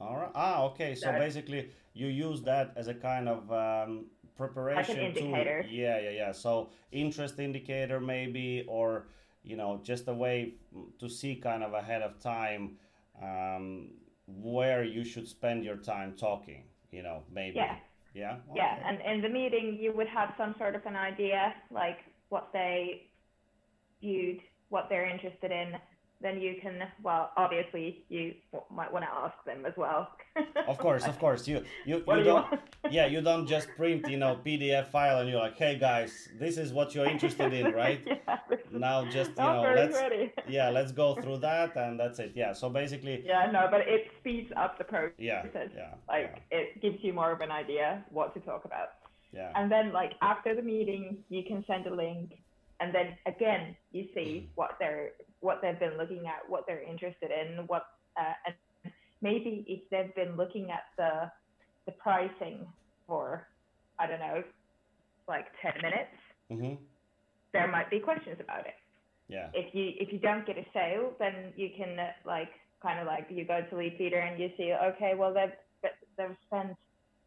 All 0.01 0.17
right. 0.17 0.31
Ah, 0.35 0.63
okay. 0.65 0.95
So, 0.95 1.07
so 1.07 1.13
basically, 1.13 1.71
you 1.95 2.09
use 2.09 2.43
that 2.43 2.73
as 2.77 2.89
a 2.89 2.95
kind 2.95 3.29
of 3.29 3.51
um, 3.53 4.07
preparation 4.37 4.97
like 4.97 5.17
indicator. 5.17 5.63
tool. 5.63 5.71
Yeah, 5.71 5.99
yeah, 6.01 6.11
yeah. 6.11 6.33
So 6.33 6.71
interest 6.93 7.39
indicator 7.39 8.01
maybe, 8.01 8.65
or 8.69 9.09
you 9.43 9.57
know, 9.57 9.81
just 9.83 10.09
a 10.09 10.15
way 10.15 10.55
to 10.99 11.09
see 11.09 11.37
kind 11.37 11.63
of 11.63 11.73
ahead 11.73 12.03
of 12.03 12.19
time 12.21 12.77
um, 13.23 13.91
where 14.27 14.85
you 14.85 15.05
should 15.05 15.29
spend 15.29 15.65
your 15.65 15.77
time 15.77 16.15
talking. 16.17 16.65
You 16.91 17.03
know, 17.03 17.23
maybe. 17.33 17.57
Yeah. 17.57 17.77
Yeah. 18.15 18.37
Okay. 18.51 18.57
Yeah, 18.57 18.79
and 18.87 19.01
in 19.03 19.21
the 19.21 19.29
meeting, 19.29 19.77
you 19.79 19.93
would 19.93 20.09
have 20.09 20.33
some 20.39 20.55
sort 20.57 20.75
of 20.75 20.87
an 20.87 20.97
idea, 20.97 21.55
like 21.71 21.99
what 22.31 22.49
they 22.53 23.09
viewed, 24.01 24.41
what 24.71 24.87
they're 24.89 25.07
interested 25.07 25.53
in, 25.53 25.75
then 26.21 26.41
you 26.41 26.57
can 26.61 26.83
well 27.03 27.31
obviously 27.37 28.05
you 28.09 28.35
might 28.71 28.93
want 28.93 29.05
to 29.05 29.11
ask 29.11 29.37
them 29.45 29.65
as 29.67 29.75
well. 29.77 30.09
Of 30.67 30.79
course 30.79 31.05
of 31.07 31.19
course. 31.19 31.47
You 31.49 31.65
you, 31.85 32.03
you 32.07 32.25
don't 32.25 32.47
yeah 32.91 33.07
you 33.07 33.21
don't 33.21 33.47
just 33.47 33.69
print 33.77 34.09
you 34.09 34.17
know 34.17 34.39
pdf 34.45 34.89
file 34.89 35.21
and 35.21 35.31
you're 35.31 35.41
like 35.41 35.57
hey 35.57 35.79
guys 35.79 36.29
this 36.39 36.59
is 36.59 36.73
what 36.73 36.95
you're 36.95 37.07
interested 37.07 37.53
in 37.53 37.73
right? 37.83 38.01
Yeah, 38.07 38.39
now 38.73 39.05
just 39.05 39.31
you 39.31 39.45
know 39.45 39.73
let's 39.75 39.99
yeah 40.49 40.69
let's 40.71 40.93
go 40.93 41.15
through 41.15 41.39
that 41.39 41.77
and 41.77 41.99
that's 42.01 42.19
it. 42.19 42.33
Yeah 42.35 42.53
so 42.53 42.69
basically 42.69 43.23
yeah 43.25 43.51
no 43.53 43.69
but 43.71 43.81
it 43.81 44.09
speeds 44.21 44.51
up 44.57 44.79
the 44.79 44.85
process. 44.85 45.15
Yeah 45.19 45.45
yeah 45.55 45.95
like 46.09 46.43
yeah. 46.51 46.59
it 46.59 46.83
gives 46.83 46.99
you 47.03 47.13
more 47.13 47.33
of 47.33 47.41
an 47.41 47.51
idea 47.51 48.05
what 48.11 48.35
to 48.35 48.41
talk 48.41 48.65
about. 48.65 48.89
Yeah. 49.33 49.53
And 49.55 49.71
then 49.71 49.93
like 49.93 50.13
after 50.23 50.55
the 50.55 50.63
meeting 50.63 51.19
you 51.29 51.43
can 51.45 51.65
send 51.67 51.87
a 51.87 51.95
link 51.95 52.33
and 52.81 52.95
then 52.95 53.17
again 53.27 53.77
you 53.93 54.07
see 54.15 54.51
what 54.55 54.73
they're 54.79 55.11
what 55.41 55.61
they've 55.63 55.79
been 55.79 55.97
looking 55.99 56.27
at 56.27 56.49
what 56.49 56.65
they're 56.67 56.83
interested 56.83 57.31
in 57.31 57.67
what 57.67 57.87
uh, 58.19 58.33
and 58.47 58.93
maybe 59.23 59.65
if 59.69 59.81
they've 59.91 60.15
been 60.15 60.37
looking 60.37 60.71
at 60.71 60.85
the 60.97 61.31
the 61.87 61.93
pricing 61.93 62.67
for 63.07 63.47
i 63.99 64.07
don't 64.07 64.21
know 64.21 64.43
like 65.29 65.47
10 65.63 65.73
minutes 65.83 66.17
mm-hmm. 66.51 66.75
there 67.53 67.69
might 67.69 67.91
be 67.91 67.99
questions 67.99 68.37
about 68.41 68.61
it. 68.61 68.75
Yeah. 69.29 69.49
If 69.55 69.75
you 69.75 69.91
if 69.99 70.13
you 70.13 70.21
don't 70.21 70.47
get 70.47 70.57
a 70.57 70.65
sale 70.73 71.13
then 71.19 71.53
you 71.57 71.71
can 71.77 71.99
uh, 71.99 72.11
like 72.25 72.51
kind 72.81 73.01
of 73.01 73.07
like 73.07 73.27
you 73.29 73.45
go 73.45 73.61
to 73.69 73.75
Leadfeeder 73.75 74.23
and 74.23 74.39
you 74.41 74.51
see 74.57 74.73
okay 74.73 75.15
well 75.17 75.35
they've 75.35 75.91
they've 76.17 76.37
spent 76.47 76.77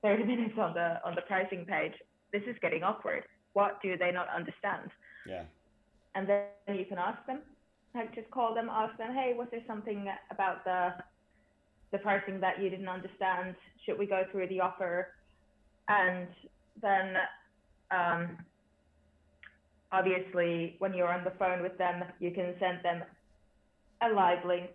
30 0.01 0.23
minutes 0.33 0.53
on 0.57 0.73
the 0.73 0.99
on 1.05 1.15
the 1.15 1.21
pricing 1.21 1.65
page. 1.65 1.93
This 2.31 2.43
is 2.47 2.55
getting 2.61 2.83
awkward. 2.83 3.23
What 3.53 3.81
do 3.81 3.97
they 3.97 4.11
not 4.11 4.27
understand? 4.29 4.91
Yeah. 5.27 5.43
And 6.15 6.27
then 6.27 6.75
you 6.75 6.85
can 6.85 6.97
ask 6.97 7.25
them, 7.25 7.39
like 7.95 8.13
just 8.15 8.29
call 8.31 8.53
them, 8.53 8.69
ask 8.69 8.97
them, 8.97 9.13
hey, 9.13 9.33
was 9.37 9.47
there 9.51 9.63
something 9.67 10.07
about 10.31 10.63
the 10.65 10.93
the 11.91 11.97
pricing 11.97 12.39
that 12.39 12.61
you 12.61 12.69
didn't 12.69 12.87
understand? 12.87 13.55
Should 13.85 13.97
we 13.97 14.05
go 14.05 14.23
through 14.31 14.47
the 14.47 14.59
offer? 14.59 15.07
And 15.87 16.27
then 16.81 17.15
um, 17.89 18.37
obviously 19.91 20.75
when 20.77 20.93
you're 20.93 21.11
on 21.11 21.23
the 21.23 21.33
phone 21.39 21.63
with 21.63 21.77
them, 21.77 22.03
you 22.19 22.31
can 22.31 22.53
send 22.59 22.83
them 22.83 23.03
a 24.03 24.13
live 24.13 24.45
link. 24.45 24.69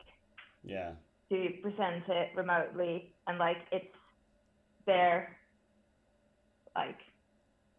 Yeah. 0.64 0.92
To 1.30 1.48
present 1.62 2.04
it 2.08 2.30
remotely 2.36 3.14
and 3.26 3.38
like 3.38 3.58
it's 3.70 3.86
there 4.86 5.36
like 6.74 6.98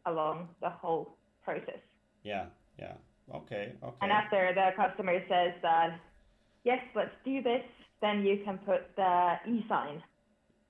along 0.06 0.50
the 0.62 0.70
whole 0.70 1.18
process. 1.44 1.80
Yeah, 2.24 2.46
yeah. 2.80 2.94
Okay, 3.34 3.74
okay. 3.84 3.98
And 4.02 4.12
after 4.12 4.54
the 4.54 4.70
customer 4.76 5.20
says 5.28 5.54
that, 5.62 6.00
yes, 6.64 6.80
let's 6.96 7.16
do 7.24 7.42
this, 7.42 7.64
then 8.02 8.24
you 8.24 8.42
can 8.46 8.58
put 8.60 8.96
the 8.96 9.36
e-sign 9.48 10.02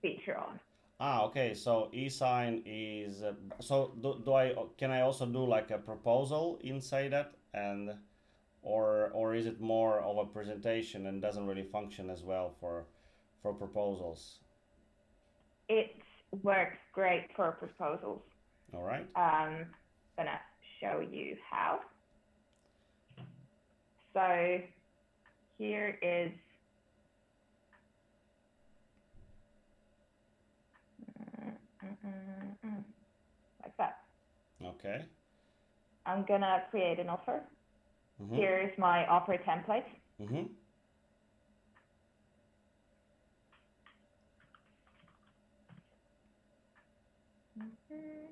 feature 0.01 0.37
on. 0.37 0.59
Ah, 0.99 1.23
okay. 1.23 1.53
So 1.53 1.89
e-sign 1.91 2.63
is 2.65 3.21
uh, 3.21 3.33
so 3.59 3.93
do, 4.01 4.21
do 4.23 4.33
I 4.33 4.53
can 4.77 4.91
I 4.91 5.01
also 5.01 5.25
do 5.25 5.45
like 5.45 5.71
a 5.71 5.77
proposal 5.77 6.57
inside 6.63 7.11
that 7.11 7.33
and 7.53 7.93
or 8.61 9.11
or 9.13 9.35
is 9.35 9.45
it 9.45 9.59
more 9.59 9.99
of 9.99 10.17
a 10.17 10.25
presentation 10.25 11.07
and 11.07 11.21
doesn't 11.21 11.45
really 11.45 11.63
function 11.63 12.09
as 12.09 12.23
well 12.23 12.55
for 12.61 12.85
for 13.41 13.53
proposals? 13.53 14.39
It 15.67 15.97
works 16.43 16.77
great 16.93 17.27
for 17.35 17.51
proposals. 17.51 18.21
All 18.73 18.83
right. 18.83 19.05
Um, 19.15 19.65
gonna 20.15 20.39
show 20.79 21.01
you 21.11 21.35
how. 21.49 21.81
So 24.15 24.59
here 25.57 25.99
is 26.01 26.31
like 33.61 33.77
that. 33.77 33.97
Okay. 34.63 35.05
I'm 36.05 36.23
gonna 36.25 36.63
create 36.71 36.99
an 36.99 37.09
offer. 37.09 37.41
Mm-hmm. 38.23 38.35
Here's 38.35 38.77
my 38.77 39.05
offer 39.07 39.37
template. 39.37 39.83
Mm-hmm. 40.21 40.35
Mm-hmm. 47.59 48.24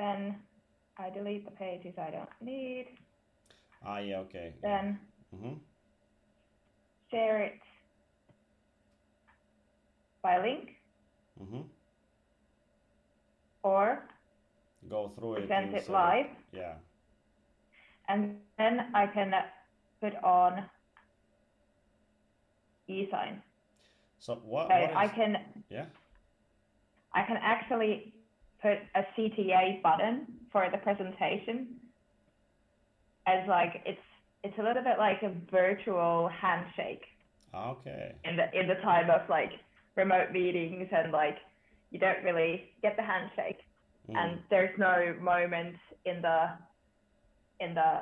Then 0.00 0.36
I 0.96 1.10
delete 1.10 1.44
the 1.44 1.50
pages 1.50 1.94
I 1.98 2.10
don't 2.10 2.28
need. 2.40 2.86
Ah, 3.84 3.98
yeah, 3.98 4.20
okay. 4.20 4.54
Then 4.62 4.98
yeah. 5.32 5.38
mm-hmm. 5.38 5.54
share 7.10 7.42
it 7.42 7.60
by 10.22 10.40
link. 10.40 10.70
Mm-hmm. 11.42 11.60
Or 13.62 14.08
go 14.88 15.12
through 15.18 15.34
it. 15.34 15.48
Present 15.48 15.74
it 15.74 15.90
live. 15.90 16.26
Yeah. 16.50 16.76
And 18.08 18.36
then 18.56 18.86
I 18.94 19.06
can 19.06 19.34
put 20.00 20.14
on 20.24 20.64
e-sign. 22.88 23.42
So 24.18 24.40
what? 24.44 24.68
So 24.68 24.74
what 24.74 24.90
is, 24.90 24.96
I 24.96 25.08
can. 25.08 25.36
Yeah. 25.68 25.84
I 27.12 27.22
can 27.22 27.36
actually 27.42 28.14
put 28.62 28.78
a 28.94 29.02
CTA 29.16 29.82
button 29.82 30.26
for 30.52 30.68
the 30.70 30.78
presentation 30.78 31.68
as 33.26 33.46
like 33.48 33.82
it's 33.84 34.00
it's 34.42 34.58
a 34.58 34.62
little 34.62 34.82
bit 34.82 34.98
like 34.98 35.22
a 35.22 35.32
virtual 35.50 36.28
handshake. 36.28 37.02
Okay. 37.54 38.14
In 38.24 38.36
the 38.36 38.58
in 38.58 38.68
the 38.68 38.76
time 38.76 39.10
of 39.10 39.28
like 39.28 39.52
remote 39.96 40.32
meetings 40.32 40.88
and 40.92 41.12
like 41.12 41.36
you 41.90 41.98
don't 41.98 42.22
really 42.24 42.64
get 42.82 42.96
the 42.96 43.02
handshake 43.02 43.58
mm. 44.08 44.16
and 44.16 44.38
there's 44.48 44.76
no 44.78 45.14
moment 45.20 45.76
in 46.04 46.22
the 46.22 46.46
in 47.60 47.74
the 47.74 48.00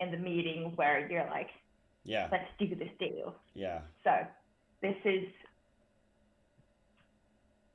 in 0.00 0.10
the 0.10 0.16
meeting 0.16 0.72
where 0.76 1.08
you're 1.10 1.28
like 1.30 1.48
yeah 2.04 2.28
let's 2.30 2.48
do 2.58 2.74
this 2.74 2.90
deal 2.98 3.34
yeah 3.54 3.80
so 4.02 4.10
this 4.82 4.96
is 5.04 5.24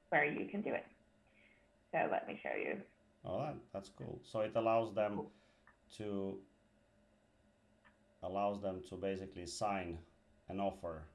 where 0.09 0.25
you 0.25 0.47
can 0.49 0.61
do 0.61 0.73
it 0.73 0.85
so 1.91 2.07
let 2.11 2.27
me 2.27 2.39
show 2.41 2.55
you. 2.55 2.81
Oh, 3.23 3.39
that, 3.39 3.55
that's 3.73 3.89
cool. 3.89 4.19
So 4.23 4.41
it 4.41 4.55
allows 4.55 4.93
them 4.93 5.27
to 5.97 6.39
allows 8.23 8.61
them 8.61 8.81
to 8.89 8.95
basically 8.95 9.45
sign 9.45 9.99
an 10.47 10.59
offer 10.61 11.09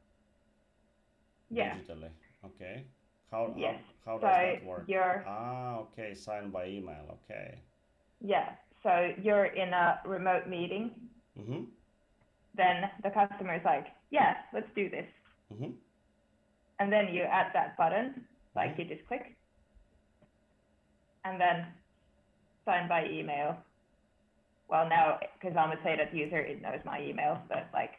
Yeah. 1.50 1.76
digitally. 1.76 2.10
Okay. 2.44 2.86
How, 3.30 3.54
Yes. 3.56 3.80
how, 4.04 4.12
how 4.12 4.18
So 4.20 4.26
does 4.26 4.40
that 4.40 4.62
work? 4.62 4.86
you're 4.86 5.24
Ah, 5.24 5.78
okay, 5.80 6.14
signed 6.14 6.52
by 6.52 6.66
email. 6.68 7.18
Okay. 7.24 7.62
yeah. 8.20 8.56
So 8.82 9.12
you're 9.22 9.46
in 9.46 9.72
a 9.72 10.00
remote 10.04 10.46
meeting. 10.48 11.10
Mm-hmm. 11.38 11.64
Then 12.54 12.90
the 13.02 13.10
customer 13.10 13.54
is 13.56 13.64
like, 13.64 13.88
yeah, 14.10 14.36
let's 14.52 14.72
do 14.74 14.88
this. 14.88 15.06
Mm-hmm. 15.52 15.70
And 16.78 16.92
then 16.92 17.08
you 17.14 17.22
add 17.22 17.52
that 17.54 17.76
button, 17.76 18.26
like 18.54 18.76
Mhm. 18.76 18.78
you 18.78 18.84
just 18.84 19.06
click, 19.06 19.36
and 21.24 21.40
then 21.40 21.66
sign 22.66 22.88
by 22.88 23.06
email. 23.10 23.58
Well, 24.68 24.88
now 24.88 25.18
because 25.40 25.56
I'm 25.58 25.72
a 25.72 25.76
Seidat 25.82 26.14
user, 26.14 26.38
it 26.40 26.62
knows 26.62 26.80
my 26.84 27.02
email, 27.02 27.42
but 27.48 27.70
like 27.74 27.90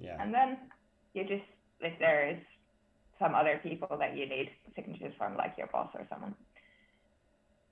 Yeah. 0.00 0.16
And 0.20 0.34
then 0.34 0.58
you 1.14 1.22
just, 1.24 1.44
if 1.80 1.98
there 1.98 2.30
is 2.30 2.38
some 3.20 3.34
other 3.34 3.60
people 3.62 3.88
that 3.98 4.16
you 4.16 4.28
need 4.28 4.50
signatures 4.74 5.14
from, 5.18 5.36
like 5.36 5.54
your 5.58 5.68
boss 5.68 5.90
or 5.94 6.06
someone, 6.10 6.34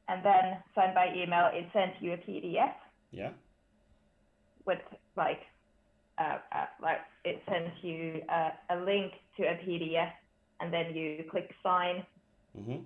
and 0.09 0.25
then 0.25 0.63
send 0.75 0.95
by 0.95 1.09
email, 1.15 1.51
it 1.53 1.67
sends 1.73 1.97
you 2.01 2.13
a 2.15 2.19
PDF 2.19 2.75
Yeah. 3.11 3.33
with 4.67 4.81
like, 5.17 5.41
uh, 6.19 6.39
uh, 6.53 6.67
like 6.83 6.99
it 7.25 7.43
sends 7.49 7.73
you 7.83 8.23
uh, 8.29 8.51
a 8.71 8.77
link 8.85 9.13
to 9.37 9.43
a 9.45 9.55
PDF, 9.65 10.11
and 10.61 10.73
then 10.73 10.95
you 10.95 11.25
click 11.31 11.51
sign 11.63 12.05
Mm-hmm. 12.57 12.83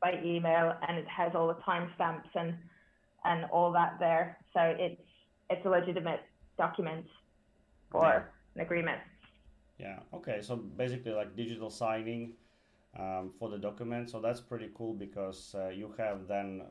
by 0.00 0.18
email, 0.24 0.72
and 0.88 0.96
it 0.96 1.06
has 1.06 1.32
all 1.34 1.46
the 1.48 1.60
timestamps 1.68 2.30
and 2.34 2.54
and 3.24 3.44
all 3.52 3.70
that 3.72 3.98
there. 4.00 4.38
So 4.54 4.60
it's 4.78 5.02
it's 5.50 5.64
a 5.66 5.68
legitimate 5.68 6.22
document 6.56 7.04
for 7.90 8.30
an 8.54 8.60
agreement. 8.62 9.00
Yeah. 9.78 9.98
Okay. 10.14 10.40
So 10.40 10.56
basically, 10.56 11.12
like 11.12 11.36
digital 11.36 11.68
signing 11.68 12.32
um, 12.98 13.32
for 13.38 13.50
the 13.50 13.58
document. 13.58 14.08
So 14.10 14.18
that's 14.20 14.40
pretty 14.40 14.70
cool 14.74 14.94
because 14.94 15.54
uh, 15.54 15.68
you 15.68 15.94
have 15.98 16.26
then 16.26 16.62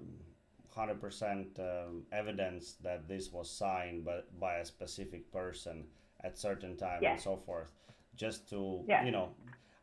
100% 0.75 1.59
um, 1.59 2.03
evidence 2.11 2.73
that 2.83 3.07
this 3.07 3.31
was 3.31 3.49
signed 3.49 4.05
by, 4.05 4.19
by 4.39 4.55
a 4.55 4.65
specific 4.65 5.31
person 5.31 5.85
at 6.23 6.37
certain 6.37 6.77
time 6.77 6.99
Yeah. 7.01 7.11
and 7.11 7.21
so 7.21 7.35
forth. 7.37 7.71
Just 8.15 8.49
to 8.49 8.83
Yeah. 8.87 9.05
you 9.05 9.11
know, 9.11 9.33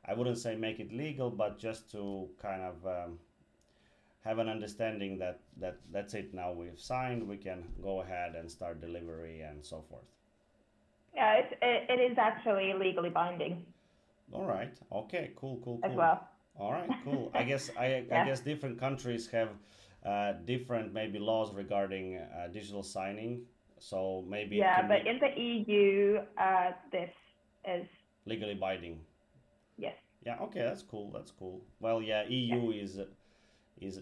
I 0.05 0.15
wouldn't 0.15 0.39
say 0.39 0.57
make 0.57 0.81
it 0.81 0.93
legal, 0.93 1.31
but 1.31 1.59
just 1.59 1.91
to 1.93 2.29
kind 2.41 2.63
of 2.63 2.87
um, 2.87 3.19
have 4.25 4.39
an 4.39 4.49
understanding 4.49 5.19
that 5.19 5.41
that 5.57 5.77
that's 5.91 6.15
it. 6.15 6.35
Now 6.35 6.53
we've 6.53 6.79
signed. 6.81 7.27
We 7.27 7.37
can 7.37 7.65
go 7.83 8.01
ahead 8.01 8.35
and 8.35 8.51
start 8.51 8.81
delivery 8.81 9.41
and 9.41 9.65
so 9.65 9.83
forth. 9.83 10.05
Yeah, 11.15 11.35
it's, 11.35 11.53
it, 11.63 11.91
it 11.91 12.13
is 12.13 12.19
actually 12.19 12.75
legally 12.75 13.11
binding 13.11 13.65
All 14.33 14.45
right. 14.47 14.73
Okay. 14.93 15.33
Cool. 15.37 15.61
Cool. 15.65 15.79
Cool. 15.79 15.91
as 15.91 15.97
well. 15.97 16.29
All 16.59 16.73
right, 16.73 16.91
cool. 17.05 17.31
I 17.35 17.45
guess 17.45 17.71
I, 17.79 18.05
I 18.11 18.25
guess 18.25 18.41
different 18.41 18.79
countries 18.81 19.29
have 19.29 19.51
uh, 20.05 20.33
different 20.45 20.93
maybe 20.93 21.19
laws 21.19 21.55
regarding 21.55 22.17
uh, 22.17 22.49
digital 22.53 22.83
signing. 22.83 23.43
So 23.79 24.25
maybe 24.29 24.57
Yeah, 24.57 24.87
but 24.89 25.05
be 25.05 25.11
in 25.11 25.19
the 25.21 25.41
EU, 25.41 26.19
uh, 26.37 26.73
this 26.91 27.11
is 27.65 27.87
legally 28.29 28.55
binding. 28.55 29.01
yes, 29.77 29.97
Yeah. 30.25 30.39
Okay, 30.41 30.61
that's 30.61 30.83
cool. 30.83 31.11
That's 31.13 31.31
cool. 31.31 31.63
Well, 31.81 32.03
yeah, 32.03 32.25
EU 32.29 32.71
is 32.71 33.01
is 33.81 34.01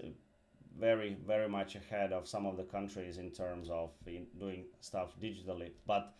very 0.78 1.16
very 1.26 1.48
much 1.48 1.76
ahead 1.76 2.12
of 2.12 2.28
some 2.28 2.46
of 2.46 2.56
the 2.56 2.64
countries 2.64 3.18
in 3.18 3.30
terms 3.30 3.70
of 3.70 3.90
in 4.06 4.26
doing 4.38 4.64
stuff 4.80 5.14
digitally. 5.20 5.70
But 5.86 6.14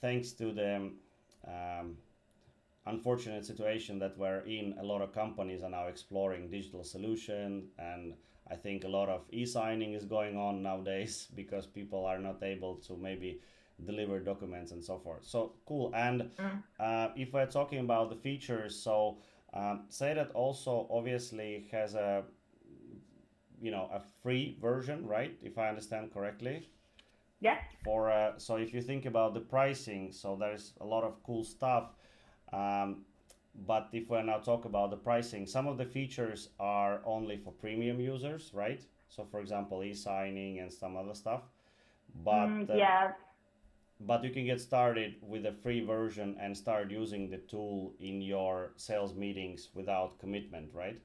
thanks 0.00 0.32
to 0.32 0.52
the 0.52 0.90
um, 1.46 1.96
unfortunate 2.86 3.44
situation 3.44 3.98
that 3.98 4.16
we're 4.18 4.40
in, 4.40 4.74
a 4.80 4.84
lot 4.84 5.02
of 5.02 5.12
companies 5.12 5.62
are 5.62 5.70
now 5.70 5.86
exploring 5.86 6.50
digital 6.50 6.84
solution, 6.84 7.68
and 7.78 8.14
I 8.50 8.56
think 8.56 8.84
a 8.84 8.88
lot 8.88 9.08
of 9.08 9.22
e-signing 9.30 9.94
is 9.94 10.04
going 10.04 10.36
on 10.36 10.62
nowadays 10.62 11.28
because 11.34 11.66
people 11.66 12.04
are 12.06 12.18
not 12.18 12.42
able 12.42 12.76
to 12.86 12.96
maybe 12.96 13.40
deliver 13.86 14.20
documents 14.20 14.72
and 14.72 14.82
so 14.82 14.98
forth. 14.98 15.24
So 15.24 15.54
cool. 15.66 15.92
And 15.94 16.30
Mm. 16.38 16.62
uh, 16.78 17.08
if 17.16 17.32
we're 17.32 17.46
talking 17.46 17.80
about 17.80 18.10
the 18.10 18.16
features, 18.16 18.76
so 18.82 19.18
um, 19.54 19.86
Seidat 19.90 20.30
also 20.34 20.86
obviously 20.90 21.66
has 21.72 21.94
a 21.94 22.24
you 23.60 23.70
know 23.70 23.88
a 23.92 24.00
free 24.22 24.56
version, 24.60 25.06
right? 25.06 25.36
If 25.42 25.58
I 25.58 25.68
understand 25.68 26.12
correctly 26.12 26.68
yeah, 27.40 27.56
for 27.84 28.10
uh, 28.10 28.38
so 28.38 28.56
if 28.56 28.74
you 28.74 28.82
think 28.82 29.06
about 29.06 29.34
the 29.34 29.40
pricing 29.40 30.12
so 30.12 30.36
there's 30.38 30.74
a 30.80 30.84
lot 30.84 31.04
of 31.04 31.22
cool 31.22 31.44
stuff 31.44 31.90
um, 32.52 33.04
but 33.66 33.88
if 33.92 34.08
we 34.10 34.22
now 34.22 34.38
talk 34.38 34.64
about 34.64 34.90
the 34.90 34.96
pricing 34.96 35.46
some 35.46 35.66
of 35.66 35.78
the 35.78 35.84
features 35.84 36.50
are 36.58 37.00
only 37.04 37.36
for 37.36 37.52
premium 37.52 38.00
users 38.00 38.50
right 38.54 38.82
so 39.08 39.24
for 39.30 39.40
example 39.40 39.82
e-signing 39.82 40.58
and 40.60 40.72
some 40.72 40.96
other 40.96 41.14
stuff 41.14 41.42
but 42.24 42.46
Mm, 42.48 42.70
uh, 42.70 42.74
yeah, 42.76 43.12
but 44.00 44.24
you 44.24 44.30
can 44.30 44.46
get 44.46 44.60
started 44.60 45.14
with 45.22 45.44
a 45.46 45.52
free 45.62 45.84
version 45.84 46.36
and 46.40 46.56
start 46.56 46.90
using 46.90 47.30
the 47.30 47.38
tool 47.38 47.92
in 48.00 48.22
your 48.22 48.72
sales 48.76 49.14
meetings 49.14 49.68
without 49.74 50.18
commitment 50.18 50.68
right 50.72 51.00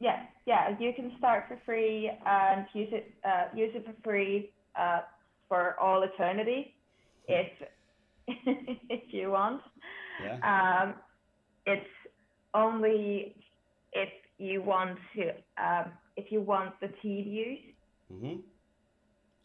yeah, 0.00 0.22
yeah. 0.46 0.76
You 0.78 0.92
can 0.94 1.12
start 1.18 1.44
for 1.48 1.58
free 1.66 2.10
and 2.24 2.66
use 2.72 2.88
it, 2.92 3.12
uh, 3.24 3.44
use 3.54 3.72
it 3.74 3.84
for 3.84 3.94
free 4.04 4.52
uh, 4.78 5.00
for 5.48 5.78
all 5.80 6.02
eternity, 6.02 6.74
if 7.28 7.50
if 8.28 9.12
you 9.12 9.30
want. 9.30 9.62
yeah 10.22 10.38
Um, 10.42 10.94
it's 11.66 11.90
only 12.54 13.34
if 13.92 14.10
you 14.38 14.62
want 14.62 14.98
to, 15.16 15.30
um, 15.62 15.92
if 16.16 16.30
you 16.30 16.40
want 16.40 16.78
the 16.80 16.88
team 17.02 17.26
use. 17.28 17.58
Mm-hmm. 18.12 18.40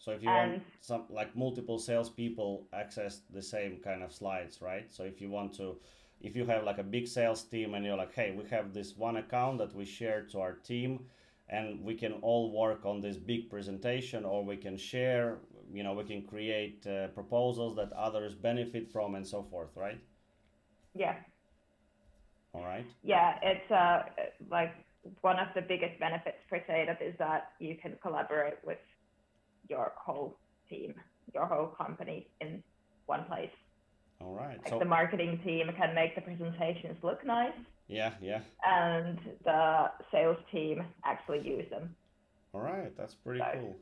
So 0.03 0.11
if 0.11 0.21
you 0.21 0.29
And- 0.29 0.51
want 0.51 0.63
some 0.81 1.05
like 1.09 1.33
multiple 1.33 1.79
salespeople 1.79 2.67
access 2.73 3.21
the 3.29 3.41
same 3.41 3.79
kind 3.79 4.03
of 4.03 4.11
slides, 4.11 4.61
right? 4.61 4.91
So 4.91 5.03
if 5.05 5.21
you 5.21 5.29
want 5.29 5.53
to, 5.53 5.79
if 6.19 6.35
you 6.35 6.45
have 6.45 6.65
like 6.65 6.77
a 6.77 6.83
big 6.83 7.07
sales 7.07 7.43
team 7.45 7.73
and 7.73 7.85
you're 7.85 7.95
like, 7.95 8.13
hey, 8.13 8.31
we 8.31 8.43
have 8.49 8.73
this 8.73 8.97
one 8.97 9.15
account 9.15 9.59
that 9.59 9.73
we 9.73 9.85
share 9.85 10.23
to 10.31 10.41
our 10.41 10.55
team, 10.55 11.05
and 11.47 11.81
we 11.85 11.95
can 11.95 12.13
all 12.21 12.51
work 12.51 12.85
on 12.85 12.99
this 12.99 13.17
big 13.17 13.49
presentation, 13.49 14.25
or 14.25 14.43
we 14.43 14.57
can 14.57 14.75
share, 14.75 15.37
you 15.73 15.83
know, 15.83 15.93
we 15.93 16.03
can 16.03 16.21
create 16.23 16.85
uh, 16.85 17.07
proposals 17.19 17.73
that 17.77 17.91
others 17.93 18.33
benefit 18.35 18.91
from, 18.91 19.15
and 19.15 19.25
so 19.25 19.41
forth, 19.43 19.71
right? 19.75 20.01
Yeah, 20.95 21.15
All 22.53 22.63
right. 22.65 22.85
yeah. 23.03 23.39
It's 23.41 23.71
uh, 23.71 24.03
like 24.49 24.73
one 25.21 25.39
of 25.39 25.47
the 25.55 25.61
biggest 25.61 25.97
benefits 25.99 26.37
for 26.49 26.59
Seidat 26.59 27.01
is 27.01 27.15
that 27.19 27.51
you 27.59 27.75
can 27.81 27.93
collaborate 28.01 28.59
with 28.65 28.77
your 29.69 29.93
whole 29.97 30.37
team, 30.69 30.93
your 31.33 31.45
whole 31.45 31.67
company 31.67 32.27
in 32.41 32.63
one 33.05 33.23
place. 33.25 33.49
All 34.21 34.33
right. 34.33 34.57
Like 34.59 34.69
So 34.69 34.79
the 34.79 34.85
marketing 34.85 35.39
team 35.43 35.69
can 35.77 35.93
make 35.95 36.15
the 36.15 36.21
presentations 36.21 36.97
look 37.03 37.25
nice, 37.25 37.53
yeah, 37.87 38.13
yeah. 38.21 38.41
and 38.65 39.19
the 39.43 39.91
sales 40.11 40.37
team 40.51 40.83
actually 41.03 41.41
use 41.41 41.69
them. 41.69 41.95
All 42.53 42.61
right, 42.61 42.95
that's 42.95 43.15
pretty 43.15 43.39
So- 43.39 43.59
cool. 43.59 43.75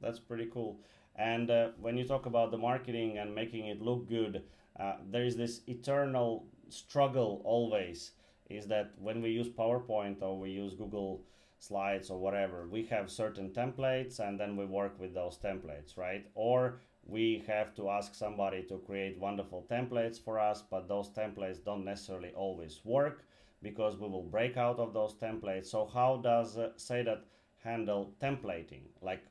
That's 0.00 0.18
pretty 0.18 0.46
cool. 0.52 0.80
And 1.16 1.50
uh, 1.50 1.68
when 1.80 1.96
you 1.96 2.04
talk 2.04 2.26
about 2.26 2.50
the 2.50 2.58
marketing 2.58 3.18
and 3.18 3.34
making 3.34 3.66
it 3.68 3.80
look 3.80 4.08
good, 4.08 4.42
uh, 4.78 4.96
there 5.10 5.24
is 5.24 5.36
this 5.36 5.62
eternal 5.68 6.46
struggle 6.68 7.40
always. 7.44 8.12
Is 8.50 8.66
that 8.66 8.90
when 8.98 9.22
we 9.22 9.30
use 9.30 9.48
PowerPoint 9.48 10.20
or 10.20 10.38
we 10.38 10.50
use 10.50 10.74
Google 10.74 11.22
Slides 11.68 12.10
or 12.10 12.18
whatever, 12.18 12.66
we 12.68 12.84
have 12.86 13.10
certain 13.10 13.50
templates 13.50 14.20
and 14.20 14.38
then 14.38 14.56
we 14.56 14.66
work 14.66 14.98
with 15.00 15.14
those 15.14 15.38
templates, 15.38 15.96
right? 15.96 16.26
Or 16.34 16.80
we 17.06 17.44
have 17.46 17.74
to 17.76 17.90
ask 17.90 18.14
somebody 18.14 18.62
to 18.64 18.78
create 18.78 19.18
wonderful 19.18 19.66
templates 19.70 20.22
for 20.22 20.38
us, 20.38 20.62
but 20.62 20.88
those 20.88 21.10
templates 21.10 21.64
don't 21.64 21.84
necessarily 21.84 22.32
always 22.34 22.80
work 22.84 23.24
because 23.62 23.96
we 23.96 24.08
will 24.08 24.22
break 24.22 24.56
out 24.56 24.78
of 24.78 24.92
those 24.92 25.14
templates. 25.14 25.66
So 25.66 25.86
how 25.92 26.20
does 26.22 26.58
uh, 26.58 26.70
that 26.88 27.24
handle 27.64 28.14
templating 28.20 28.82
like 29.00 29.24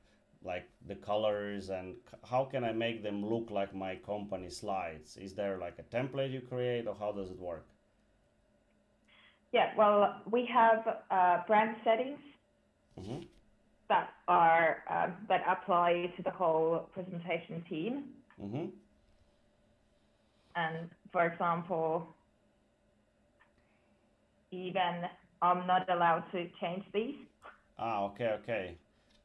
like 0.43 0.67
the 0.87 0.95
colors 0.95 1.69
and 1.69 1.95
how 2.29 2.43
can 2.43 2.63
i 2.63 2.71
make 2.71 3.01
them 3.03 3.23
look 3.23 3.51
like 3.51 3.73
my 3.73 3.95
company 3.95 4.49
slides 4.49 5.15
is 5.17 5.33
there 5.35 5.57
like 5.57 5.77
a 5.79 5.95
template 5.95 6.31
you 6.31 6.41
create 6.41 6.87
or 6.87 6.95
how 6.99 7.11
does 7.11 7.29
it 7.29 7.39
work 7.39 7.67
Yeah, 9.53 9.71
well, 9.77 10.21
we 10.31 10.47
have 10.53 10.85
uh, 11.11 11.37
brand 11.47 11.77
settings 11.85 12.19
hmm 12.97 13.21
that 13.89 14.09
are 14.27 14.83
um, 14.89 15.15
that 15.29 15.41
apply 15.47 16.13
to 16.17 16.23
the 16.23 16.31
whole 16.31 16.89
presentation 16.93 17.63
team. 17.69 18.05
hmm 18.39 18.67
And 20.55 20.89
for 21.11 21.25
example, 21.27 22.07
even 24.51 25.03
I'm 25.41 25.67
not 25.67 25.89
allowed 25.89 26.25
to 26.31 26.47
change 26.61 26.85
these. 26.93 27.15
ah 27.77 28.05
okay 28.05 28.29
okay 28.39 28.77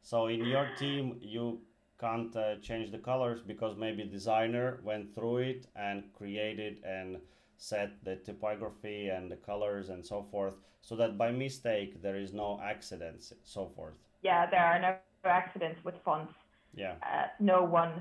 So 0.03 0.27
in 0.29 0.45
your 0.45 0.67
team, 0.81 1.19
you 1.21 1.61
can't 2.01 2.35
uh, 2.37 2.57
change 2.69 2.91
the 2.93 2.99
colors 2.99 3.41
because 3.47 3.77
maybe 3.77 4.05
designer 4.05 4.81
went 4.85 5.15
through 5.15 5.39
it 5.39 5.67
and 5.77 6.05
created 6.19 6.81
and 6.85 7.19
set 7.59 7.91
the 8.05 8.17
typography 8.17 9.09
and 9.09 9.31
the 9.31 9.37
colors 9.37 9.91
and 9.91 10.07
so 10.07 10.25
forth 10.31 10.55
so 10.81 10.95
that 10.97 11.19
by 11.19 11.31
mistake 11.31 12.01
there 12.01 12.17
is 12.17 12.33
no 12.33 12.61
accidents 12.65 13.33
so 13.43 13.67
forth. 13.77 13.95
Yeah 14.23 14.49
there 14.49 14.65
are 14.65 14.81
no 14.81 14.97
accidents 15.25 15.85
with 15.85 15.97
fonts. 16.05 16.33
Yeah. 16.75 16.95
Uh, 17.03 17.27
no 17.41 17.65
one 17.65 18.01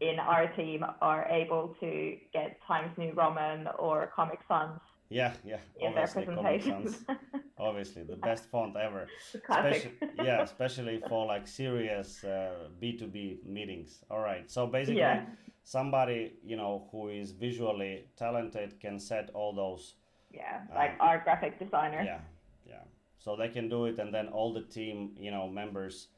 in 0.00 0.18
our 0.18 0.48
team 0.48 0.84
are 1.00 1.26
able 1.28 1.76
to 1.80 2.16
get 2.32 2.58
times 2.66 2.90
new 2.98 3.12
roman 3.12 3.68
or 3.78 4.12
comic 4.14 4.40
sans 4.46 4.80
yeah 5.10 5.32
yeah 5.44 5.58
in 5.80 5.94
their 5.94 6.06
presentations. 6.06 7.04
Obviously 7.58 8.02
the 8.02 8.16
best 8.16 8.44
font 8.50 8.76
ever. 8.76 9.06
Especially, 9.34 9.92
yeah 10.22 10.42
especially 10.42 11.00
for 11.08 11.26
like 11.26 11.46
serious 11.46 12.24
uh, 12.24 12.68
b2b 12.82 13.46
meetings. 13.46 14.00
All 14.10 14.20
right 14.20 14.50
so 14.50 14.66
basically 14.66 15.00
yeah. 15.00 15.24
Somebody 15.68 16.32
you 16.42 16.56
know 16.56 16.88
who 16.90 17.08
is 17.08 17.32
visually 17.32 18.06
talented 18.16 18.80
can 18.80 18.98
set 18.98 19.30
all 19.34 19.52
those 19.52 19.96
yeah 20.32 20.60
like 20.74 20.94
uh, 20.98 21.04
our 21.04 21.18
graphic 21.20 21.58
designer. 21.58 22.02
Yeah 22.02 22.20
yeah. 22.66 22.84
So 23.18 23.36
they 23.36 23.48
can 23.48 23.68
do 23.68 23.84
it 23.84 23.98
and 23.98 24.12
then 24.12 24.28
all 24.28 24.54
the 24.54 24.62
team 24.62 25.12
you 25.18 25.30
know 25.30 25.46
members 25.46 26.08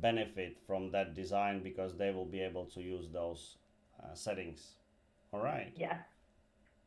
benefit 0.00 0.56
from 0.66 0.90
that 0.92 1.14
design 1.14 1.62
because 1.62 1.96
they 1.96 2.10
will 2.10 2.24
be 2.24 2.40
able 2.40 2.64
to 2.64 2.80
use 2.80 3.08
those 3.12 3.58
uh, 4.02 4.14
settings. 4.14 4.76
All 5.32 5.42
right. 5.42 5.72
Yeah. 5.76 5.98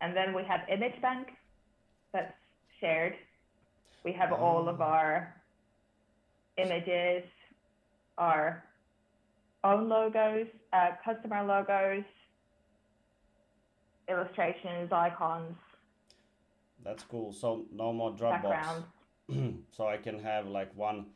And 0.01 0.15
then 0.15 0.33
we 0.33 0.43
have 0.43 0.61
image 0.69 0.99
bank 1.01 1.27
that's 2.13 2.33
shared. 2.79 3.13
We 4.03 4.11
have 4.13 4.31
all 4.31 4.67
of 4.67 4.81
our 4.81 5.35
images, 6.57 7.23
our 8.17 8.63
own 9.63 9.89
logos, 9.89 10.47
uh, 10.73 10.89
customer 11.03 11.43
logos, 11.43 12.03
illustrations, 14.09 14.91
icons. 14.91 15.55
That's 16.83 17.03
cool. 17.03 17.33
So 17.33 17.65
no 17.73 17.91
more 17.91 18.11
Dropbox. 18.13 18.83
so 19.71 19.87
I 19.87 19.97
can 19.97 20.19
have 20.19 20.47
like 20.47 20.73
one 20.75 21.07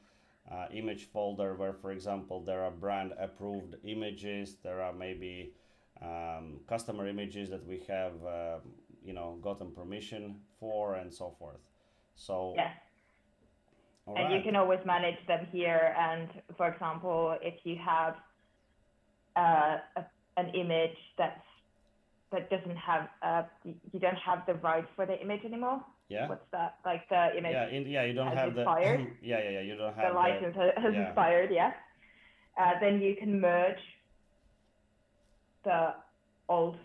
uh, 0.52 0.66
image 0.74 1.06
folder 1.14 1.54
where, 1.56 1.74
for 1.74 1.92
example, 1.92 2.44
there 2.44 2.64
are 2.64 2.72
brand 2.72 3.14
approved 3.20 3.76
images. 3.86 4.58
There 4.64 4.82
are 4.82 4.92
maybe 4.92 5.54
um, 6.02 6.60
customer 6.68 7.08
images 7.08 7.50
that 7.52 7.66
we 7.66 7.84
have, 7.88 8.14
uh, 8.26 8.58
you 9.04 9.14
know, 9.14 9.38
gotten 9.42 9.72
permission 9.72 10.42
for, 10.60 10.96
and 10.96 11.14
so 11.14 11.36
forth. 11.40 11.62
So 12.16 12.54
yes. 12.58 12.76
and 14.08 14.16
right. 14.18 14.32
you 14.32 14.42
can 14.44 14.56
always 14.56 14.80
manage 14.86 15.26
them 15.28 15.48
here. 15.52 15.96
And 15.98 16.30
for 16.58 16.68
example, 16.68 17.38
if 17.42 17.56
you 17.64 17.78
have 17.78 18.16
uh, 19.36 19.78
a, 19.98 20.06
an 20.38 20.50
image 20.54 20.98
that's 21.18 21.42
that 22.32 22.50
doesn't 22.50 22.78
have 22.78 23.10
uh, 23.22 23.44
you 23.64 24.00
don't 24.00 24.16
have 24.16 24.46
the 24.48 24.54
rights 24.56 24.88
for 24.96 25.06
the 25.06 25.20
image 25.22 25.44
anymore. 25.46 25.84
Yeah. 26.10 26.28
What's 26.28 26.46
that? 26.52 26.76
Like 26.86 27.08
the 27.10 27.38
image. 27.38 27.54
Yeah, 27.54 27.70
in, 27.70 27.88
yeah, 27.88 28.06
you 28.06 28.14
don't 28.14 28.36
have 28.36 28.56
expired. 28.56 29.00
the. 29.00 29.06
yeah, 29.28 29.40
yeah, 29.44 29.50
yeah, 29.50 29.62
you 29.62 29.76
don't 29.76 29.96
have 29.96 30.14
the 30.14 30.16
license 30.16 30.56
the, 30.56 30.82
has 30.82 30.94
yeah. 30.94 31.08
expired. 31.08 31.50
Yeah. 31.52 31.72
Uh, 32.60 32.72
then 32.82 33.02
you 33.02 33.16
can 33.16 33.40
merge 33.40 33.80
the 35.64 35.94
old 36.50 36.76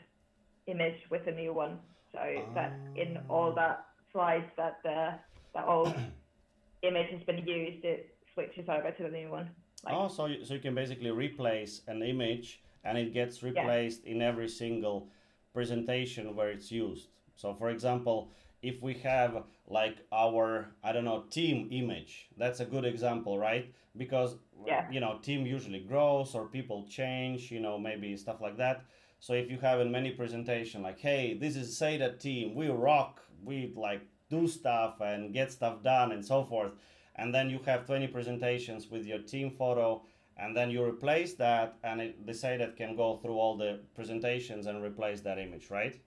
image 0.66 0.98
with 1.10 1.26
a 1.26 1.32
new 1.32 1.52
one, 1.52 1.78
so 2.12 2.18
that 2.54 2.72
in 2.94 3.18
all 3.28 3.52
the 3.52 3.76
slides 4.12 4.46
that 4.56 4.78
the 4.84 5.14
the 5.54 5.66
old 5.66 5.94
image 6.82 7.10
has 7.10 7.22
been 7.22 7.46
used, 7.46 7.84
it 7.84 8.14
switches 8.34 8.68
over 8.68 8.90
to 8.92 9.02
the 9.02 9.10
new 9.10 9.30
one. 9.30 9.50
Like, 9.84 9.94
oh, 9.94 10.08
so 10.08 10.26
you, 10.26 10.44
so 10.44 10.54
you 10.54 10.60
can 10.60 10.74
basically 10.74 11.10
replace 11.10 11.82
an 11.86 12.02
image 12.02 12.62
and 12.84 12.96
it 12.96 13.12
gets 13.12 13.42
replaced 13.42 14.02
yeah. 14.04 14.12
in 14.12 14.22
every 14.22 14.48
single 14.48 15.08
presentation 15.52 16.34
where 16.34 16.50
it's 16.50 16.70
used. 16.70 17.08
So, 17.34 17.54
for 17.54 17.70
example, 17.70 18.30
if 18.62 18.82
we 18.82 18.94
have 18.94 19.44
like 19.68 19.98
our 20.12 20.68
I 20.82 20.92
don't 20.92 21.04
know 21.04 21.24
team 21.30 21.68
image, 21.70 22.28
that's 22.36 22.60
a 22.60 22.64
good 22.64 22.84
example, 22.84 23.38
right? 23.38 23.72
Because 23.96 24.36
yeah. 24.66 24.90
you 24.90 25.00
know 25.00 25.18
team 25.22 25.46
usually 25.46 25.80
grows 25.80 26.34
or 26.34 26.46
people 26.46 26.86
change, 26.88 27.50
you 27.50 27.60
know 27.60 27.78
maybe 27.78 28.16
stuff 28.16 28.40
like 28.40 28.56
that. 28.58 28.84
So 29.20 29.32
if 29.32 29.50
you 29.50 29.58
have 29.58 29.80
in 29.80 29.90
many 29.90 30.10
presentation 30.10 30.82
like, 30.82 30.98
hey, 30.98 31.36
this 31.38 31.56
is 31.56 31.78
Seidat 31.78 32.20
team, 32.20 32.54
we 32.54 32.68
rock, 32.68 33.20
we 33.42 33.72
like 33.76 34.02
do 34.28 34.48
stuff 34.48 35.00
and 35.00 35.32
get 35.32 35.52
stuff 35.52 35.82
done 35.82 36.12
and 36.12 36.24
so 36.24 36.44
forth 36.44 36.72
and 37.16 37.34
then 37.34 37.50
you 37.50 37.58
have 37.66 37.86
20 37.86 38.06
presentations 38.08 38.90
with 38.90 39.04
your 39.04 39.18
team 39.18 39.50
photo 39.50 40.02
and 40.38 40.56
then 40.56 40.70
you 40.70 40.84
replace 40.84 41.34
that 41.34 41.76
and 41.82 42.00
it, 42.00 42.26
they 42.26 42.32
Seidat 42.32 42.76
can 42.76 42.94
go 42.94 43.16
through 43.16 43.38
all 43.38 43.56
the 43.56 43.80
presentations 43.94 44.66
and 44.66 44.82
replace 44.82 45.20
that 45.22 45.38
image 45.38 45.70
right? 45.70 45.98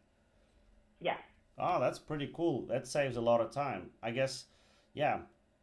Yeah. 1.01 1.17
Oh 1.57 1.79
that's 1.79 1.99
pretty 1.99 2.31
cool. 2.33 2.65
That 2.67 2.87
saves 2.87 3.17
a 3.17 3.21
lot 3.21 3.41
of 3.41 3.51
time. 3.51 3.89
I 4.01 4.11
guess 4.11 4.45
yeah 4.93 5.19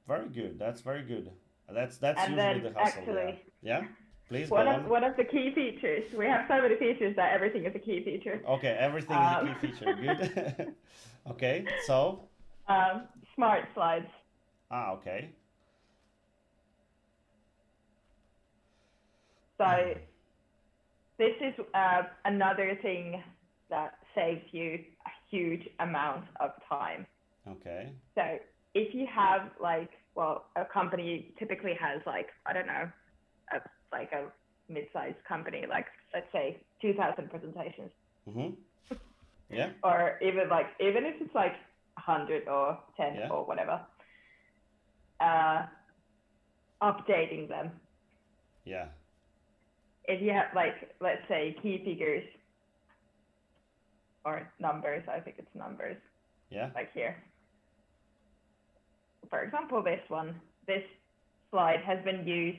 very 0.06 0.28
good. 0.28 0.58
That's 0.58 0.80
very 0.80 1.02
good. 1.02 1.30
That's 1.72 1.98
that's 1.98 2.20
and 2.20 2.36
usually 2.36 2.60
the 2.60 2.78
hustle 2.78 3.00
actually, 3.00 3.42
yeah. 3.62 3.80
yeah 3.80 3.86
please 4.28 4.50
one 4.50 4.66
of 4.66 4.84
on. 4.84 4.88
one 4.88 5.04
of 5.04 5.16
the 5.16 5.24
key 5.24 5.52
features 5.54 6.04
we 6.16 6.26
have 6.26 6.44
so 6.48 6.60
many 6.60 6.76
features 6.76 7.14
that 7.14 7.32
everything 7.32 7.64
is 7.64 7.74
a 7.74 7.78
key 7.78 8.02
feature. 8.04 8.42
Okay 8.48 8.76
everything 8.78 9.16
um. 9.16 9.48
is 9.48 9.56
a 9.56 9.60
key 9.60 9.66
um, 9.68 9.72
feature. 9.72 9.94
Good. 9.94 10.74
Okay 11.30 11.64
so? 11.86 12.20
Um, 12.68 13.02
smart 13.36 13.62
slides. 13.74 14.08
Ah, 14.70 14.92
okay. 14.92 15.30
So 19.58 19.94
this 21.18 21.32
is 21.40 21.54
uh, 21.74 22.02
another 22.24 22.78
thing 22.82 23.22
that 23.70 23.94
saves 24.14 24.42
you 24.52 24.78
a 25.06 25.10
huge 25.30 25.62
amount 25.80 26.24
of 26.40 26.50
time. 26.68 27.06
Okay. 27.48 27.92
So 28.14 28.22
if 28.74 28.94
you 28.94 29.06
have 29.12 29.50
like, 29.60 29.90
well, 30.14 30.46
a 30.56 30.64
company 30.64 31.34
typically 31.38 31.74
has 31.80 32.00
like, 32.06 32.28
I 32.44 32.52
don't 32.52 32.66
know, 32.66 32.90
a, 33.52 33.58
like 33.92 34.12
a 34.12 34.26
mid-sized 34.72 35.22
company, 35.26 35.64
like 35.68 35.86
let's 36.12 36.30
say 36.32 36.58
2,000 36.82 37.30
presentations. 37.30 37.90
Mm-hmm. 38.28 38.50
Yeah. 39.48 39.70
or 39.84 40.18
even 40.22 40.48
like, 40.48 40.66
even 40.80 41.04
if 41.04 41.14
it's 41.20 41.34
like 41.34 41.52
100 41.94 42.48
or 42.48 42.78
10 42.96 43.14
yeah. 43.14 43.28
or 43.28 43.46
whatever, 43.46 43.80
uh, 45.20 45.62
updating 46.82 47.48
them. 47.48 47.70
Yeah. 48.64 48.86
If 50.04 50.22
you 50.22 50.30
have, 50.30 50.46
like, 50.54 50.94
let's 51.00 51.22
say 51.28 51.56
key 51.62 51.82
figures 51.84 52.24
or 54.24 54.50
numbers, 54.60 55.02
I 55.08 55.20
think 55.20 55.36
it's 55.38 55.54
numbers. 55.54 55.96
Yeah. 56.50 56.70
Like 56.74 56.92
here. 56.92 57.16
For 59.30 59.42
example, 59.42 59.82
this 59.82 60.00
one, 60.08 60.34
this 60.66 60.82
slide 61.50 61.80
has 61.84 62.04
been 62.04 62.26
used 62.26 62.58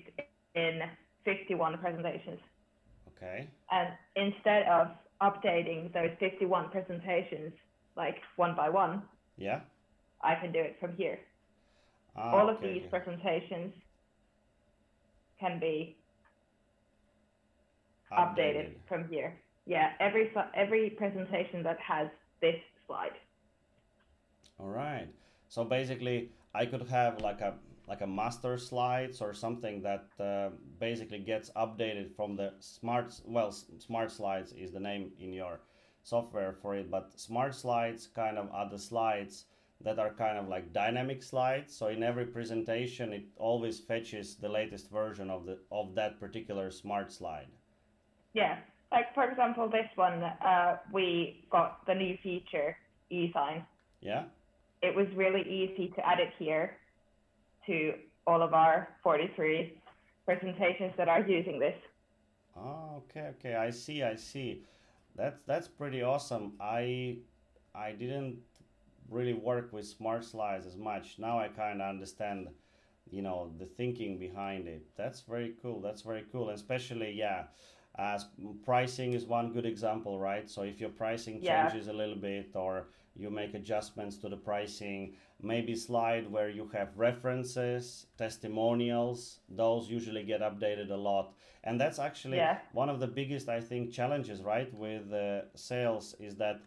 in 0.55 0.81
51 1.23 1.77
presentations. 1.77 2.39
Okay. 3.15 3.47
And 3.71 3.89
instead 4.15 4.63
of 4.67 4.87
updating 5.21 5.93
those 5.93 6.11
51 6.19 6.69
presentations 6.69 7.53
like 7.95 8.15
one 8.35 8.55
by 8.55 8.69
one, 8.69 9.03
yeah. 9.37 9.61
I 10.21 10.35
can 10.35 10.51
do 10.51 10.59
it 10.59 10.77
from 10.79 10.95
here. 10.95 11.19
Ah, 12.17 12.31
All 12.31 12.49
okay, 12.49 12.55
of 12.55 12.61
these 12.61 12.81
okay. 12.81 12.89
presentations 12.89 13.73
can 15.39 15.59
be 15.59 15.95
updated. 18.11 18.37
updated 18.37 18.69
from 18.87 19.07
here. 19.09 19.37
Yeah, 19.65 19.91
every 19.99 20.31
every 20.55 20.89
presentation 20.91 21.63
that 21.63 21.79
has 21.79 22.07
this 22.41 22.55
slide. 22.85 23.17
All 24.59 24.69
right. 24.69 25.07
So 25.49 25.63
basically, 25.63 26.31
I 26.53 26.65
could 26.65 26.87
have 26.89 27.21
like 27.21 27.41
a 27.41 27.55
like 27.87 28.01
a 28.01 28.07
master 28.07 28.57
slides 28.57 29.21
or 29.21 29.33
something 29.33 29.81
that 29.81 30.05
uh, 30.19 30.49
basically 30.79 31.19
gets 31.19 31.49
updated 31.51 32.15
from 32.15 32.35
the 32.35 32.53
smart 32.59 33.13
well 33.25 33.51
smart 33.51 34.11
slides 34.11 34.53
is 34.53 34.71
the 34.71 34.79
name 34.79 35.11
in 35.19 35.33
your 35.33 35.59
software 36.03 36.53
for 36.53 36.75
it, 36.75 36.89
but 36.89 37.19
smart 37.19 37.53
slides 37.55 38.07
kind 38.07 38.37
of 38.37 38.49
are 38.51 38.69
the 38.69 38.79
slides 38.79 39.45
that 39.81 39.99
are 39.99 40.11
kind 40.13 40.37
of 40.37 40.47
like 40.47 40.73
dynamic 40.73 41.21
slides. 41.21 41.75
So 41.75 41.87
in 41.87 42.03
every 42.03 42.25
presentation, 42.25 43.13
it 43.13 43.25
always 43.37 43.79
fetches 43.79 44.35
the 44.35 44.49
latest 44.49 44.89
version 44.89 45.29
of 45.29 45.45
the 45.45 45.59
of 45.71 45.95
that 45.95 46.19
particular 46.19 46.71
smart 46.71 47.11
slide. 47.11 47.47
Yeah, 48.33 48.57
like 48.91 49.13
for 49.13 49.29
example, 49.29 49.69
this 49.69 49.89
one, 49.95 50.23
uh, 50.23 50.77
we 50.91 51.45
got 51.51 51.85
the 51.85 51.95
new 51.95 52.17
feature 52.23 52.75
e-sign. 53.09 53.65
Yeah. 54.01 54.25
It 54.81 54.95
was 54.95 55.07
really 55.15 55.41
easy 55.41 55.91
to 55.95 56.05
add 56.05 56.19
it 56.19 56.33
here 56.37 56.77
to 57.65 57.93
all 58.25 58.41
of 58.41 58.53
our 58.53 58.89
43 59.03 59.73
presentations 60.25 60.93
that 60.97 61.07
are 61.07 61.21
using 61.21 61.59
this. 61.59 61.75
Oh, 62.55 63.03
okay, 63.03 63.29
okay. 63.39 63.55
I 63.55 63.69
see, 63.69 64.03
I 64.03 64.15
see. 64.15 64.63
That's 65.15 65.39
that's 65.47 65.67
pretty 65.67 66.03
awesome. 66.03 66.53
I 66.59 67.17
I 67.73 67.91
didn't 67.91 68.37
really 69.09 69.33
work 69.33 69.71
with 69.73 69.85
smart 69.87 70.23
slides 70.25 70.65
as 70.65 70.77
much. 70.77 71.17
Now 71.19 71.39
I 71.39 71.47
kind 71.49 71.81
of 71.81 71.89
understand 71.89 72.49
you 73.09 73.21
know 73.21 73.51
the 73.57 73.65
thinking 73.65 74.17
behind 74.19 74.67
it 74.67 74.85
that's 74.97 75.21
very 75.21 75.53
cool 75.61 75.79
that's 75.81 76.01
very 76.01 76.25
cool 76.31 76.49
especially 76.49 77.11
yeah 77.11 77.43
as 77.97 78.25
pricing 78.63 79.13
is 79.13 79.25
one 79.25 79.51
good 79.53 79.65
example 79.65 80.19
right 80.19 80.49
so 80.49 80.61
if 80.63 80.79
your 80.79 80.89
pricing 80.89 81.39
Yeah. 81.41 81.69
changes 81.69 81.87
a 81.87 81.93
little 81.93 82.15
bit 82.15 82.51
or 82.55 82.87
you 83.15 83.29
make 83.31 83.53
adjustments 83.53 84.17
to 84.17 84.29
the 84.29 84.37
pricing 84.37 85.15
maybe 85.41 85.75
slide 85.75 86.29
where 86.29 86.49
you 86.49 86.67
have 86.73 86.97
references 86.97 88.07
testimonials 88.17 89.39
those 89.49 89.89
usually 89.89 90.23
get 90.23 90.41
updated 90.41 90.91
a 90.91 90.95
lot 90.95 91.33
and 91.63 91.79
that's 91.79 91.99
actually 91.99 92.37
Yeah. 92.37 92.57
one 92.73 92.89
of 92.89 92.99
the 92.99 93.07
biggest 93.07 93.47
i 93.49 93.59
think 93.61 93.91
challenges 93.91 94.43
right 94.43 94.73
with 94.73 95.11
uh, 95.13 95.41
sales 95.55 96.15
is 96.19 96.35
that 96.35 96.59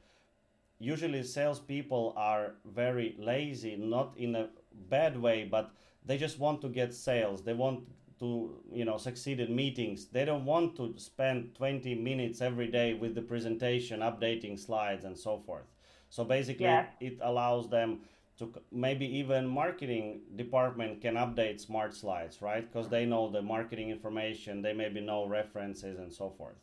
usually 0.81 1.23
salespeople 1.23 2.15
are 2.17 2.55
very 2.65 3.15
lazy, 3.19 3.77
not 3.77 4.15
in 4.17 4.35
a 4.35 4.49
bad 4.89 5.21
way, 5.21 5.45
but 5.45 5.71
they 6.05 6.19
just 6.19 6.39
want 6.41 6.61
to 6.63 6.69
get 6.69 6.95
sales. 6.95 7.43
They 7.45 7.53
want 7.55 7.85
to, 8.19 8.57
you 8.73 8.85
know, 8.85 8.97
succeed 8.97 9.41
in 9.41 9.55
meetings. 9.55 10.07
They 10.07 10.25
don't 10.25 10.45
want 10.45 10.77
to 10.77 10.95
spend 10.97 11.55
20 11.55 11.95
minutes 11.95 12.41
every 12.41 12.67
day 12.69 12.95
with 12.95 13.15
the 13.15 13.23
presentation, 13.23 14.01
updating 14.01 14.59
slides, 14.59 15.05
and 15.05 15.17
so 15.17 15.39
forth. 15.39 15.67
So 16.09 16.25
basically, 16.25 16.65
Yeah. 16.65 16.87
it 17.01 17.19
allows 17.21 17.69
them 17.69 18.01
to 18.39 18.53
maybe 18.73 19.07
even 19.19 19.47
marketing 19.47 20.23
department 20.37 21.03
can 21.03 21.15
update 21.15 21.61
smart 21.61 21.95
slides, 21.95 22.41
right? 22.41 22.67
Because 22.67 22.89
they 22.89 23.05
know 23.05 23.31
the 23.31 23.43
marketing 23.43 23.91
information, 23.91 24.63
they 24.63 24.73
maybe 24.73 25.01
know 25.01 25.27
references 25.27 25.99
and 25.99 26.11
so 26.13 26.31
forth. 26.31 26.57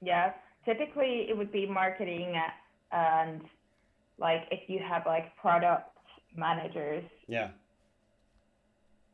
Yeah, 0.00 0.32
typically 0.64 1.28
it 1.28 1.36
would 1.36 1.50
be 1.52 1.66
marketing 1.66 2.36
uh, 2.36 2.50
and 2.94 3.42
like 4.18 4.42
if 4.50 4.68
you 4.70 4.78
have 4.88 5.02
like 5.06 5.36
product 5.36 5.90
managers, 6.36 7.04
Yeah. 7.26 7.50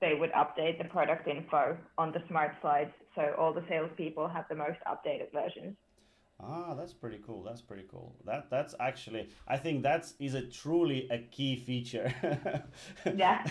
they 0.01 0.15
would 0.15 0.33
update 0.33 0.79
the 0.79 0.85
product 0.85 1.27
info 1.29 1.77
on 1.99 2.13
the 2.13 2.23
smart 2.29 2.53
slides. 2.61 2.93
So 3.15 3.35
all 3.39 3.53
the 3.53 3.65
salespeople 3.69 4.29
have 4.29 4.47
the 4.49 4.55
most 4.55 4.79
updated 4.87 5.33
versions. 5.33 5.77
Ah, 6.43 6.75
that's 6.75 6.95
pretty 6.95 7.19
cool. 7.27 7.43
That's 7.43 7.61
pretty 7.61 7.85
cool. 7.91 8.15
That 8.25 8.49
that's 8.51 8.75
actually 8.81 9.29
I 9.47 9.57
think 9.59 9.83
that's 9.83 10.15
is 10.19 10.35
a 10.35 10.43
truly 10.47 11.07
a 11.11 11.19
key 11.19 11.57
feature. 11.57 12.13
Yeah. 13.15 13.45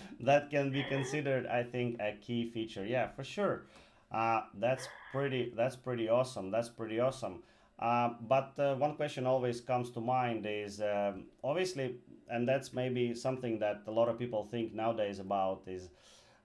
that 0.20 0.50
can 0.50 0.70
be 0.70 0.82
considered 0.84 1.46
I 1.46 1.62
think 1.62 2.00
a 2.00 2.12
key 2.20 2.50
feature. 2.50 2.84
Yeah, 2.84 3.08
for 3.08 3.22
sure. 3.24 3.66
Uh, 4.10 4.40
that's 4.54 4.88
pretty 5.12 5.52
that's 5.56 5.76
pretty 5.76 6.08
awesome. 6.08 6.50
That's 6.50 6.68
pretty 6.68 6.98
awesome. 6.98 7.42
Uh, 7.78 8.10
but 8.22 8.54
uh, 8.58 8.74
one 8.74 8.96
question 8.96 9.26
always 9.26 9.60
comes 9.60 9.90
to 9.90 10.00
mind 10.00 10.44
is 10.48 10.80
um, 10.80 11.24
obviously, 11.44 11.96
and 12.28 12.48
that's 12.48 12.72
maybe 12.72 13.14
something 13.14 13.58
that 13.60 13.82
a 13.86 13.90
lot 13.90 14.08
of 14.08 14.18
people 14.18 14.44
think 14.50 14.74
nowadays 14.74 15.20
about 15.20 15.62
is 15.66 15.88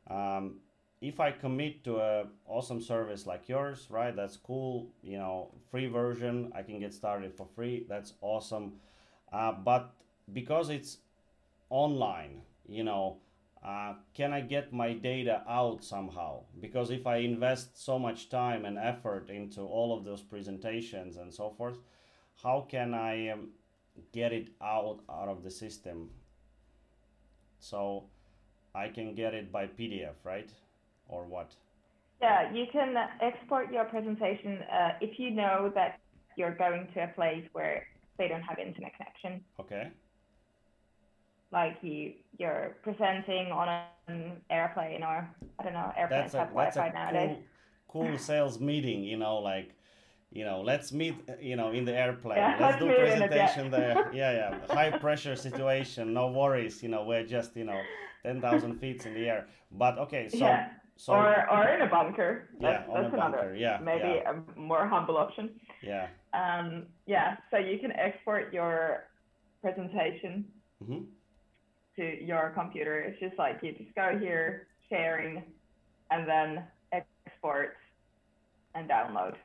um, 0.10 0.58
if 1.02 1.20
I 1.20 1.32
commit 1.32 1.84
to 1.86 1.98
a 2.00 2.26
awesome 2.48 2.82
service 2.82 3.26
like 3.26 3.50
yours, 3.50 3.88
right? 3.90 4.16
That's 4.16 4.38
cool. 4.38 4.90
You 5.04 5.18
know, 5.18 5.52
free 5.72 5.88
version, 5.88 6.52
I 6.56 6.62
can 6.64 6.80
get 6.80 6.94
started 6.94 7.34
for 7.36 7.48
free. 7.56 7.86
That's 7.90 8.14
awesome. 8.22 8.74
Uh, 9.32 9.54
but 9.54 9.94
because 10.34 10.70
it's 10.70 11.00
online, 11.70 12.42
you 12.68 12.84
know, 12.84 13.18
uh, 13.64 13.94
can 14.14 14.34
I 14.34 14.42
get 14.42 14.74
my 14.74 14.94
data 14.94 15.42
out 15.48 15.84
somehow? 15.84 16.42
Because 16.60 16.92
if 16.92 17.08
I 17.08 17.18
invest 17.18 17.82
so 17.82 17.98
much 17.98 18.30
time 18.30 18.66
and 18.66 18.78
effort 18.78 19.30
into 19.30 19.62
all 19.62 19.98
of 19.98 20.04
those 20.04 20.22
presentations 20.22 21.16
and 21.16 21.34
so 21.34 21.50
forth, 21.50 21.78
how 22.42 22.68
can 22.70 22.94
I 22.94 23.30
um, 23.30 23.50
get 24.12 24.34
it 24.34 24.50
out 24.62 25.00
out 25.10 25.30
of 25.30 25.44
the 25.44 25.52
system? 25.52 26.10
So 27.60 28.04
I 28.76 28.90
can 28.90 29.16
get 29.16 29.34
it 29.34 29.52
by 29.52 29.68
PDF, 29.68 30.16
right? 30.26 30.50
Or 31.08 31.24
what? 31.24 31.56
Yeah, 32.22 32.52
you 32.52 32.66
can 32.72 32.96
export 33.22 33.72
your 33.72 33.86
presentation 33.86 34.60
uh, 34.72 34.92
if 35.00 35.20
you 35.20 35.32
know 35.32 35.72
that 35.76 36.00
you're 36.36 36.56
going 36.56 36.88
to 36.94 37.04
a 37.04 37.08
place 37.08 37.46
where 37.54 37.86
they 38.18 38.28
don't 38.28 38.42
have 38.42 38.60
internet 38.60 38.92
connection. 38.98 39.44
Okay. 39.60 39.92
Like 41.54 41.78
you, 41.84 42.14
you're 42.40 42.78
presenting 42.84 43.52
on 43.52 43.70
an 44.08 44.42
airplane 44.50 45.04
or 45.04 45.30
I 45.60 45.64
don't 45.64 45.74
know, 45.74 45.94
airplanes 45.96 46.34
That's 46.34 46.34
a 46.34 46.40
have 46.40 46.50
Wi-Fi 46.50 46.90
nowadays. 46.90 47.38
cool 47.88 48.08
cool 48.08 48.18
sales 48.18 48.60
meeting. 48.60 49.04
You 49.04 49.18
know, 49.18 49.38
like 49.38 49.76
you 50.32 50.46
know, 50.46 50.62
let's 50.62 50.92
meet. 50.92 51.16
You 51.40 51.56
know, 51.56 51.72
in 51.72 51.86
the 51.86 51.96
airplane. 51.96 52.38
Yeah, 52.38 52.58
let's 52.60 52.62
let's 52.62 52.80
do 52.80 52.88
meet 52.88 52.98
in 52.98 53.20
the 53.20 53.28
jet. 53.28 53.54
presentation 53.54 53.72
there. 53.72 54.10
Yeah, 54.14 54.32
yeah. 54.34 54.74
High 54.74 54.92
pressure 54.98 55.36
situation. 55.36 56.14
No 56.14 56.32
worries. 56.32 56.82
You 56.84 56.90
know, 56.90 57.04
we're 57.04 57.26
just 57.26 57.56
you 57.56 57.66
know 57.66 57.80
ten 58.24 58.42
thousand 58.42 58.80
feet 58.80 59.06
in 59.06 59.14
the 59.14 59.30
air. 59.30 59.48
But 59.72 59.98
okay, 60.00 60.30
so 60.30 60.38
yeah, 60.38 60.70
so 60.98 61.14
or 61.14 61.50
or 61.52 61.68
in 61.70 61.82
a 61.82 61.88
bunker. 61.88 62.50
Yeah, 62.60 62.72
That's, 62.72 62.90
a 62.90 62.94
that's 62.94 63.14
another 63.14 63.38
bunker, 63.38 63.56
yeah, 63.56 63.80
maybe 63.82 64.22
yeah. 64.24 64.34
a 64.58 64.60
more 64.60 64.88
humble 64.88 65.18
option. 65.18 65.52
yeah. 65.84 66.08
Um, 66.34 66.88
yeah, 67.06 67.38
so 67.52 67.58
you 67.58 67.78
can 67.78 67.92
export 67.92 68.52
your 68.54 69.06
presentation 69.62 70.46
hmm 70.84 71.04
to 71.96 72.24
your 72.24 72.52
computer. 72.56 73.00
It's 73.00 73.20
just 73.20 73.38
like 73.38 73.60
you 73.62 73.74
just 73.74 73.94
go 73.96 74.18
here, 74.20 74.68
sharing, 74.90 75.44
and 76.12 76.28
then 76.28 76.64
export 76.92 77.78
and 78.76 78.90
download. 78.90 79.36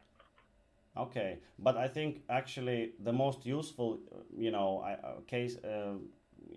Okay, 0.97 1.39
but 1.59 1.77
I 1.77 1.87
think 1.87 2.23
actually 2.29 2.93
the 3.05 3.13
most 3.13 3.47
useful, 3.47 4.01
you 4.37 4.51
know, 4.51 4.81
uh, 4.81 5.21
case 5.27 5.57
uh, 5.59 5.95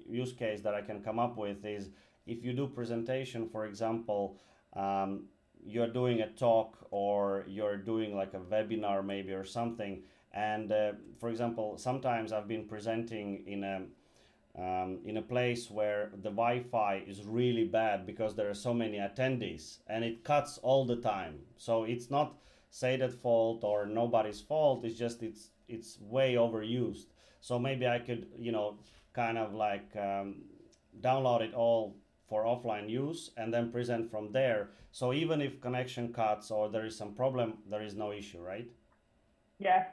use 0.10 0.34
case 0.34 0.62
that 0.62 0.74
I 0.74 0.82
can 0.82 1.02
come 1.04 1.20
up 1.20 1.38
with 1.38 1.64
is 1.66 1.90
if 2.26 2.44
you 2.44 2.54
do 2.54 2.68
presentation, 2.68 3.50
for 3.50 3.66
example, 3.66 4.38
um, 4.76 5.26
you're 5.64 5.92
doing 5.92 6.22
a 6.22 6.28
talk 6.28 6.88
or 6.90 7.46
you're 7.48 7.78
doing 7.78 8.16
like 8.16 8.34
a 8.34 8.40
webinar 8.40 9.06
maybe 9.06 9.32
or 9.34 9.44
something, 9.44 10.02
and 10.34 10.72
uh, 10.72 10.94
for 11.20 11.30
example, 11.30 11.78
sometimes 11.78 12.32
I've 12.32 12.48
been 12.48 12.66
presenting 12.66 13.44
in 13.46 13.64
a 13.64 13.84
um, 14.58 15.00
in 15.06 15.18
a 15.18 15.22
place 15.22 15.72
where 15.72 16.12
the 16.14 16.30
Wi-Fi 16.30 17.04
is 17.08 17.26
really 17.26 17.66
bad 17.66 18.06
because 18.06 18.36
there 18.36 18.50
are 18.50 18.54
so 18.54 18.74
many 18.74 18.98
attendees 18.98 19.78
and 19.88 20.04
it 20.04 20.24
cuts 20.24 20.58
all 20.58 20.86
the 20.86 20.98
time. 20.98 21.40
So 21.58 21.84
it's 21.84 22.10
not 22.10 22.38
Seidat 22.72 23.14
fault 23.14 23.64
or 23.64 23.86
nobody's 23.86 24.42
fault. 24.42 24.86
It's 24.86 24.98
just 24.98 25.24
it's 25.24 25.50
it's 25.68 26.00
way 26.02 26.36
overused. 26.36 27.08
So 27.40 27.60
maybe 27.60 27.88
I 27.88 28.00
could 28.00 28.28
you 28.38 28.52
know 28.52 28.80
kind 29.14 29.38
of 29.38 29.54
like 29.54 29.96
um, 29.96 30.44
download 31.00 31.42
it 31.42 31.54
all 31.54 31.96
for 32.28 32.46
offline 32.46 32.90
use 32.90 33.32
and 33.38 33.54
then 33.54 33.72
present 33.72 34.10
from 34.10 34.32
there. 34.32 34.70
So 34.92 35.14
even 35.14 35.42
if 35.42 35.62
connection 35.62 36.14
cuts 36.14 36.52
or 36.52 36.70
there 36.70 36.86
is 36.86 36.98
some 36.98 37.14
problem, 37.14 37.56
there 37.70 37.84
is 37.84 37.96
no 37.96 38.12
issue, 38.12 38.40
right? 38.40 38.68
Yeah. 39.60 39.86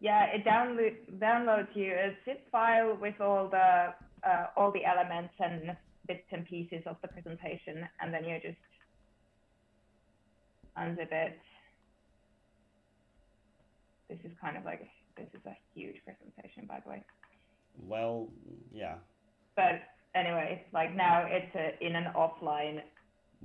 Yeah, 0.00 0.26
it 0.26 0.44
download, 0.44 0.96
downloads 1.18 1.74
you 1.74 1.92
a 1.92 2.16
zip 2.24 2.50
file 2.50 2.96
with 3.00 3.20
all 3.20 3.48
the 3.48 3.94
uh, 4.26 4.46
all 4.56 4.72
the 4.72 4.84
elements 4.84 5.34
and 5.38 5.76
bits 6.06 6.26
and 6.32 6.46
pieces 6.46 6.82
of 6.86 6.96
the 7.02 7.08
presentation, 7.08 7.86
and 8.00 8.12
then 8.12 8.24
you 8.24 8.38
just 8.42 8.56
unzip 10.78 11.12
it. 11.12 11.38
This 14.08 14.18
is 14.24 14.32
kind 14.40 14.56
of 14.56 14.64
like 14.64 14.86
this 15.16 15.28
is 15.32 15.40
a 15.46 15.56
huge 15.74 15.96
presentation, 16.04 16.66
by 16.66 16.80
the 16.84 16.90
way. 16.90 17.02
Well, 17.78 18.28
yeah, 18.72 18.96
But 19.56 19.82
anyway, 20.14 20.64
like 20.72 20.94
now 20.94 21.26
it's 21.28 21.54
a, 21.54 21.84
in 21.84 21.96
an 21.96 22.12
offline 22.16 22.80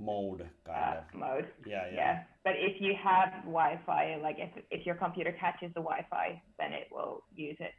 mode 0.00 0.48
kind 0.64 0.96
uh, 0.96 0.98
of. 0.98 1.14
mode. 1.14 1.46
Yeah, 1.66 1.86
yeah. 1.88 1.94
Yeah. 1.94 2.22
But 2.44 2.54
if 2.56 2.80
you 2.80 2.94
have 3.02 3.44
Wi-Fi, 3.44 4.18
like 4.22 4.36
if 4.38 4.50
if 4.70 4.86
your 4.86 4.94
computer 4.94 5.32
catches 5.32 5.68
the 5.74 5.80
Wi-Fi, 5.80 6.42
then 6.58 6.72
it 6.72 6.88
will 6.90 7.22
use 7.34 7.56
it 7.60 7.72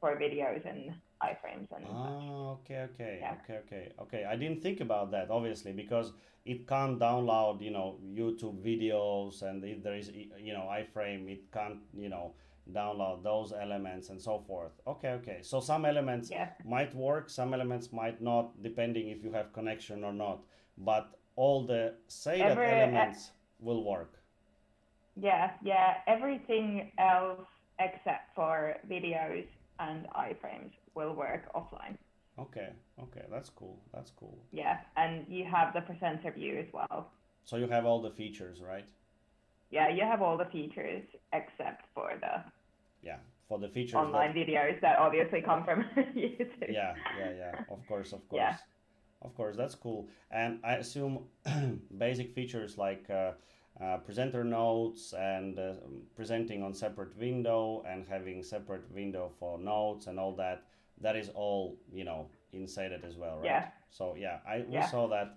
for 0.00 0.16
videos 0.16 0.64
and 0.68 0.94
iframes 1.22 1.68
and 1.76 1.84
such. 1.84 2.22
Oh, 2.22 2.58
okay, 2.62 2.88
okay, 2.94 3.18
Yeah. 3.20 3.34
okay, 3.44 3.58
okay, 3.66 3.92
okay. 4.00 4.24
I 4.24 4.36
didn't 4.36 4.62
think 4.62 4.80
about 4.80 5.10
that 5.10 5.30
obviously 5.30 5.72
because 5.72 6.12
it 6.46 6.66
can't 6.66 6.98
download, 6.98 7.60
you 7.60 7.70
know, 7.70 7.98
YouTube 8.02 8.62
videos, 8.64 9.42
and 9.42 9.62
if 9.64 9.82
there 9.82 9.94
is, 9.94 10.10
you 10.38 10.54
know, 10.54 10.68
iframe, 10.72 11.28
it 11.28 11.52
can't, 11.52 11.80
you 11.94 12.08
know, 12.08 12.32
download 12.72 13.22
those 13.22 13.52
elements 13.52 14.08
and 14.08 14.20
so 14.20 14.38
forth. 14.46 14.72
Okay, 14.86 15.10
okay. 15.10 15.38
So 15.42 15.60
some 15.60 15.84
elements 15.84 16.30
Yeah. 16.30 16.50
might 16.64 16.94
work, 16.94 17.28
some 17.28 17.52
elements 17.52 17.92
might 17.92 18.22
not, 18.22 18.62
depending 18.62 19.08
if 19.08 19.22
you 19.22 19.32
have 19.32 19.52
connection 19.52 20.02
or 20.04 20.12
not. 20.14 20.40
But 20.78 21.19
all 21.40 21.66
the 21.66 21.94
Seidat 22.08 22.50
Every- 22.52 22.66
uh, 22.66 22.84
elements 22.86 23.30
will 23.60 23.82
work. 23.84 24.12
Yeah, 25.16 25.52
yeah. 25.62 25.88
Everything 26.06 26.92
else 26.98 27.46
except 27.78 28.34
for 28.34 28.76
videos 28.94 29.46
and 29.78 30.06
iframes 30.26 30.72
will 30.94 31.14
work 31.14 31.42
offline. 31.54 31.96
Okay, 32.38 32.70
okay, 33.04 33.24
that's 33.34 33.50
cool. 33.50 33.76
That's 33.94 34.10
cool. 34.20 34.36
Yeah, 34.52 34.76
and 34.96 35.26
you 35.28 35.44
have 35.56 35.72
the 35.74 35.80
presenter 35.80 36.30
view 36.30 36.58
as 36.58 36.68
well. 36.72 37.10
So 37.44 37.56
you 37.56 37.68
have 37.68 37.84
all 37.86 38.00
the 38.02 38.10
features, 38.20 38.60
right? 38.72 38.88
Yeah, 39.70 39.88
you 39.88 40.02
have 40.12 40.20
all 40.22 40.36
the 40.36 40.50
features 40.56 41.04
except 41.32 41.82
for 41.94 42.10
the 42.24 42.34
Yeah, 43.02 43.18
for 43.48 43.58
the 43.58 43.68
features. 43.68 43.92
that- 43.92 44.06
online 44.06 44.32
videos 44.34 44.78
that 44.82 44.98
obviously 44.98 45.40
come 45.50 45.64
from 45.64 45.78
YouTube. 46.24 46.68
yeah 46.80 46.94
yeah 47.18 47.32
yeah 47.42 47.52
of 47.74 47.80
course 47.88 48.12
of 48.12 48.22
course 48.28 48.42
Yeah. 48.42 48.56
Of 49.22 49.34
course, 49.34 49.56
that's 49.56 49.74
cool. 49.74 50.08
And 50.30 50.60
I 50.64 50.74
assume 50.74 51.24
basic 51.98 52.32
features 52.34 52.78
like 52.78 53.08
uh, 53.10 53.32
uh, 53.80 53.98
presenter 53.98 54.44
notes 54.44 55.12
and 55.12 55.58
uh, 55.58 55.72
presenting 56.16 56.62
on 56.62 56.74
separate 56.74 57.16
window 57.18 57.84
and 57.88 58.06
having 58.08 58.42
separate 58.42 58.90
window 58.92 59.30
for 59.38 59.58
notes 59.58 60.06
and 60.06 60.18
all 60.18 60.34
that. 60.36 60.64
That 61.00 61.16
is 61.16 61.30
all 61.30 61.78
you 61.92 62.04
know 62.04 62.28
inside 62.52 62.92
it 62.92 63.04
as 63.06 63.16
well, 63.16 63.38
right? 63.38 63.46
Yeah. 63.46 63.66
So 63.90 64.14
yeah, 64.18 64.38
I 64.46 64.64
we 64.68 64.74
Yeah. 64.74 64.86
saw 64.86 65.06
that. 65.08 65.36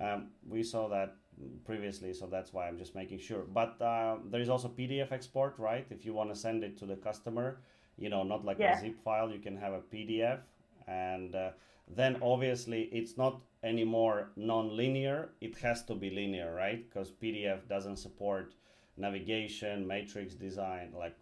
Um, 0.00 0.30
we 0.48 0.62
saw 0.62 0.88
that 0.88 1.16
previously, 1.64 2.12
so 2.14 2.26
that's 2.26 2.52
why 2.52 2.68
I'm 2.68 2.78
just 2.78 2.94
making 2.94 3.18
sure. 3.18 3.42
But 3.42 3.80
uh, 3.82 4.16
there 4.30 4.40
is 4.40 4.48
also 4.48 4.68
PDF 4.68 5.12
export, 5.12 5.58
right? 5.58 5.86
If 5.90 6.04
you 6.04 6.14
want 6.14 6.30
to 6.30 6.36
send 6.36 6.64
it 6.64 6.78
to 6.78 6.86
the 6.86 6.96
customer, 6.96 7.60
you 7.98 8.08
know, 8.08 8.22
not 8.22 8.44
like 8.44 8.58
Yeah. 8.60 8.76
a 8.76 8.80
zip 8.80 9.02
file, 9.04 9.30
you 9.30 9.40
can 9.40 9.56
have 9.56 9.72
a 9.72 9.80
PDF, 9.80 10.40
and 10.86 11.34
uh, 11.34 11.50
then 11.96 12.16
obviously 12.22 12.82
it's 12.92 13.16
not 13.16 13.40
anymore 13.62 14.30
non-linear. 14.36 15.30
It 15.40 15.56
has 15.58 15.84
to 15.84 15.94
be 15.94 16.10
linear, 16.10 16.54
right? 16.54 16.88
Because 16.88 17.10
PDF 17.10 17.66
doesn't 17.68 17.96
support 17.98 18.54
navigation, 18.96 19.86
matrix 19.86 20.34
design, 20.34 20.92
like 20.96 21.16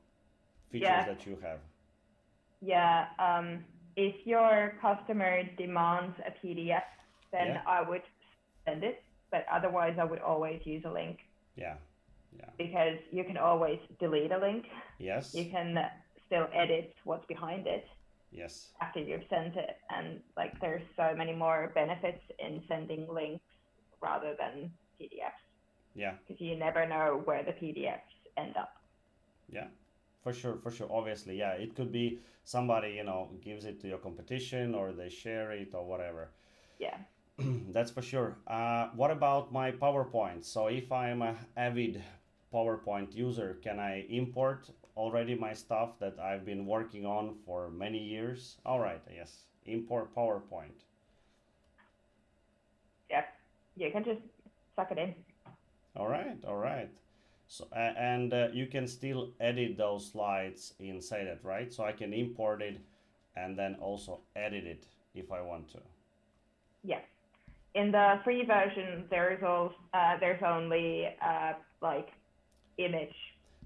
features 0.71 0.89
Yeah. 0.89 1.05
that 1.07 1.27
you 1.27 1.37
have. 1.43 1.61
Yeah. 2.61 3.07
Um, 3.19 3.64
if 3.97 4.27
your 4.27 4.75
customer 4.81 5.43
demands 5.57 6.16
a 6.27 6.31
PDF, 6.31 6.85
then 7.33 7.49
Yeah. 7.49 7.62
I 7.66 7.83
would 7.83 8.03
send 8.64 8.85
it. 8.85 9.03
But 9.31 9.45
otherwise, 9.51 9.99
I 9.99 10.05
would 10.05 10.21
always 10.21 10.64
use 10.66 10.85
a 10.85 10.91
link 10.91 11.19
Yeah, 11.57 11.77
yeah, 12.39 12.49
because 12.57 12.99
you 13.12 13.25
can 13.25 13.37
always 13.37 13.79
delete 13.99 14.33
a 14.33 14.39
link. 14.39 14.66
yes, 14.99 15.35
You 15.35 15.51
can 15.51 15.91
still 16.27 16.49
edit 16.53 16.95
what's 17.05 17.27
behind 17.27 17.66
it 17.66 17.87
yes, 18.33 18.68
after 18.81 19.01
you've 19.01 19.24
sent 19.31 19.57
it. 19.57 19.76
And 19.91 20.20
like, 20.37 20.61
there's 20.61 20.83
so 20.97 21.14
many 21.16 21.33
more 21.33 21.72
benefits 21.74 22.22
in 22.39 22.62
sending 22.68 23.07
links 23.12 23.45
rather 24.01 24.35
than 24.39 24.70
PDFs 25.01 25.49
yeah. 25.99 26.12
because 26.26 26.41
you 26.41 26.57
never 26.57 26.87
know 26.87 27.20
where 27.24 27.43
the 27.43 27.53
PDFs 27.53 28.14
end 28.37 28.57
up. 28.57 28.74
Yeah, 29.51 29.66
for 30.22 30.33
sure, 30.33 30.59
for 30.62 30.70
sure. 30.70 30.89
Obviously, 30.91 31.39
yeah, 31.39 31.53
it 31.53 31.74
could 31.74 31.93
be 31.93 32.20
somebody 32.45 32.93
you 32.93 33.05
know 33.05 33.31
gives 33.43 33.64
it 33.64 33.81
to 33.81 33.89
your 33.89 33.99
competition 33.99 34.74
or 34.74 34.93
they 34.93 35.09
share 35.09 35.53
it 35.53 35.70
or 35.74 35.85
whatever. 35.85 36.31
Yeah. 36.79 36.97
That's 37.72 37.91
for 37.91 38.03
sure. 38.03 38.39
Uh, 38.47 38.89
what 38.95 39.11
about 39.11 39.53
my 39.53 39.72
PowerPoint? 39.72 40.45
So 40.45 40.66
if 40.66 40.91
I'm 40.91 41.22
a 41.22 41.37
avid 41.57 42.03
PowerPoint 42.53 43.14
user, 43.14 43.59
can 43.62 43.79
I 43.79 44.07
import 44.09 44.70
already 44.99 45.35
my 45.35 45.55
stuff 45.55 45.99
that 46.01 46.19
I've 46.19 46.45
been 46.45 46.67
working 46.67 47.07
on 47.07 47.37
for 47.47 47.71
many 47.71 47.99
years? 47.99 48.59
All 48.67 48.81
right, 48.81 49.01
yes, 49.15 49.45
import 49.65 50.15
PowerPoint. 50.15 50.85
Yeah. 53.09 53.25
You 53.77 53.91
can 53.93 54.05
just 54.05 54.21
suck 54.75 54.91
it 54.91 54.99
in. 54.99 55.15
All 55.97 56.09
right, 56.09 56.37
all 56.47 56.57
right. 56.57 56.91
So 57.47 57.67
uh, 57.73 57.79
and 57.79 58.35
uh, 58.35 58.49
you 58.53 58.67
can 58.67 58.87
still 58.87 59.31
edit 59.41 59.79
those 59.79 60.11
slides 60.11 60.75
inside 60.81 61.27
it, 61.27 61.41
right? 61.43 61.73
So 61.73 61.85
I 61.85 61.93
can 61.93 62.13
import 62.13 62.61
it 62.61 62.79
and 63.37 63.57
then 63.57 63.77
also 63.81 64.21
edit 64.37 64.65
it 64.65 64.85
if 65.15 65.33
I 65.33 65.41
want 65.41 65.71
to. 65.73 65.79
Yes. 66.83 67.03
In 67.75 67.93
the 67.93 68.21
free 68.25 68.45
version, 68.45 69.05
there's 69.11 69.43
also 69.43 69.75
uh, 69.95 70.17
there's 70.21 70.43
only 70.43 71.09
uh, 71.23 71.53
like 71.81 72.09
image. 72.77 73.15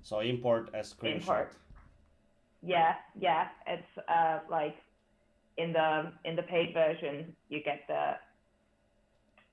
So 0.02 0.20
import 0.20 0.70
a 0.74 0.78
screenshot. 0.78 1.16
Import. 1.16 1.56
Yeah, 2.62 2.94
yeah. 3.18 3.48
It's 3.66 3.98
uh, 4.08 4.40
like 4.50 4.76
in 5.56 5.72
the 5.72 6.12
in 6.24 6.36
the 6.36 6.42
paid 6.42 6.74
version, 6.74 7.34
you 7.48 7.62
get 7.62 7.80
the 7.88 8.14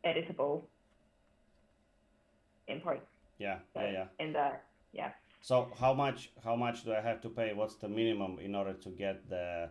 editable 0.06 0.64
import. 2.68 3.06
Yeah, 3.38 3.60
yeah, 3.76 3.92
yeah. 3.92 4.06
In 4.20 4.34
the 4.34 4.52
yeah. 4.94 5.12
So 5.42 5.72
how 5.80 5.94
much 5.94 6.32
how 6.44 6.56
much 6.56 6.84
do 6.84 6.94
I 6.94 7.02
have 7.02 7.22
to 7.22 7.30
pay? 7.30 7.54
What's 7.54 7.76
the 7.76 7.90
minimum 7.90 8.40
in 8.40 8.56
order 8.56 8.74
to 8.74 8.90
get 8.90 9.30
the 9.30 9.70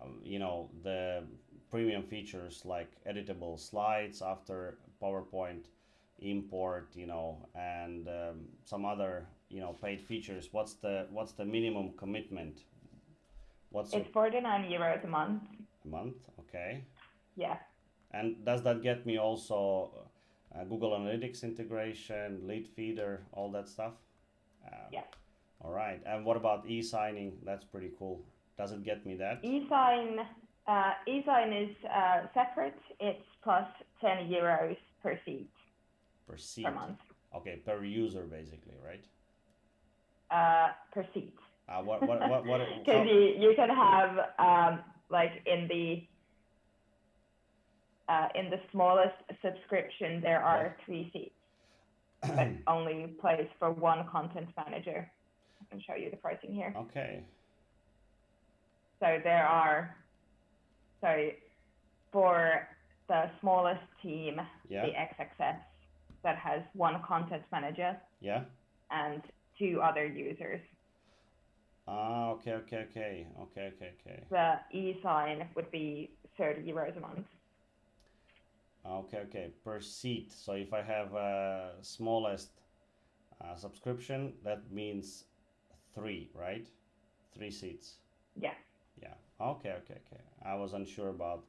um, 0.00 0.20
you 0.22 0.38
know 0.38 0.70
the 0.82 1.24
premium 1.70 2.02
features 2.02 2.62
like 2.64 2.90
editable 3.08 3.58
slides 3.58 4.22
after 4.22 4.78
PowerPoint 5.02 5.66
import, 6.18 6.90
you 6.94 7.06
know, 7.06 7.48
and 7.54 8.08
um, 8.08 8.46
some 8.64 8.84
other 8.84 9.26
you 9.50 9.60
know 9.60 9.72
paid 9.82 10.00
features? 10.00 10.48
What's 10.52 10.74
the 10.74 11.06
what's 11.10 11.32
the 11.32 11.44
minimum 11.44 11.92
commitment? 11.96 12.60
What's 13.70 13.92
It's 13.92 14.08
49 14.10 14.70
euros 14.70 15.04
a 15.04 15.06
month. 15.06 15.42
a 15.84 15.88
month? 15.88 16.16
Okay. 16.40 16.82
Yeah. 17.36 17.56
And 18.12 18.44
does 18.44 18.62
that 18.64 18.82
get 18.82 19.06
me 19.06 19.18
also 19.18 19.90
uh, 20.54 20.64
Google 20.64 20.90
Analytics 20.98 21.44
integration, 21.44 22.40
Leadfeeder, 22.44 23.18
all 23.32 23.50
that 23.52 23.68
stuff? 23.68 23.92
Uh, 24.66 24.88
Yeah. 24.90 25.04
All 25.62 25.70
right. 25.70 26.00
And 26.06 26.24
what 26.24 26.36
about 26.36 26.66
e-signing? 26.66 27.36
That's 27.44 27.64
pretty 27.64 27.92
cool. 27.98 28.24
Does 28.58 28.72
it 28.72 28.82
get 28.82 29.06
me 29.06 29.14
that? 29.16 29.42
eSign 29.44 30.26
uh, 30.66 30.92
eSign 31.06 31.50
is 31.70 31.76
uh, 31.84 32.26
separate. 32.34 32.78
It's 32.98 33.24
plus 33.44 33.66
10 34.00 34.26
euros 34.28 34.76
per 35.02 35.18
seat 35.24 35.48
Per 36.26 36.36
seat. 36.36 36.64
per 36.64 36.72
month. 36.72 36.98
Okay, 37.36 37.56
per 37.64 37.84
user 37.84 38.24
basically, 38.24 38.74
right? 38.84 39.04
Uh, 40.30 40.68
per 40.92 41.04
seat. 41.12 41.34
Uh, 41.68 41.82
what 41.82 42.00
what 42.06 42.20
what 42.28 42.46
what? 42.46 42.60
Because 42.84 43.06
how- 43.06 43.12
you, 43.12 43.20
you 43.38 43.52
can 43.56 43.68
have 43.68 44.10
um, 44.38 44.80
like 45.10 45.32
in 45.46 45.66
the 45.68 46.06
uh, 48.08 48.28
in 48.34 48.50
the 48.50 48.60
smallest 48.72 49.14
subscription 49.42 50.20
there 50.20 50.42
are 50.42 50.76
three 50.84 51.10
seats, 51.12 51.34
but 52.22 52.48
only 52.72 53.14
place 53.20 53.48
for 53.58 53.70
one 53.70 54.06
content 54.10 54.48
manager. 54.56 55.10
I 55.60 55.64
can 55.70 55.80
show 55.86 55.94
you 55.94 56.10
the 56.10 56.16
pricing 56.16 56.52
here. 56.54 56.72
okay. 56.76 57.24
So 59.00 59.18
there 59.24 59.46
are 59.46 59.96
so 61.00 61.30
for 62.12 62.68
the 63.08 63.30
smallest 63.40 63.80
team, 64.02 64.40
Yeah. 64.68 64.86
the 64.86 64.92
XXS 64.92 65.58
that 66.22 66.36
has 66.36 66.60
one 66.74 67.00
content 67.02 67.42
manager 67.50 67.96
Yeah. 68.20 68.44
and 68.90 69.22
two 69.60 69.80
other 69.82 70.06
users. 70.06 70.60
Ah, 71.86 72.30
okay, 72.30 72.52
okay, 72.52 72.86
okay, 72.90 73.26
okay, 73.42 73.72
okay, 73.76 73.92
okay. 74.00 74.22
The 74.30 74.60
e-sign 74.72 75.46
would 75.54 75.70
be 75.70 76.10
30 76.38 76.62
euros 76.62 76.96
a 76.96 77.00
month. 77.00 77.26
Okay, 78.86 79.18
okay, 79.28 79.50
per 79.64 79.80
seat. 79.80 80.32
So 80.32 80.52
if 80.52 80.72
I 80.72 80.82
have 80.82 81.14
a 81.14 81.72
smallest 81.82 82.50
uh, 83.40 83.54
subscription, 83.54 84.32
that 84.44 84.62
means 84.72 85.24
three, 85.94 86.30
right? 86.34 86.66
Three 87.36 87.50
seats. 87.50 87.96
Yeah. 88.40 88.54
Yeah. 89.02 89.14
Okay, 89.40 89.74
okay, 89.82 89.98
okay. 90.06 90.22
I 90.44 90.54
was 90.54 90.72
unsure 90.72 91.10
about 91.10 91.44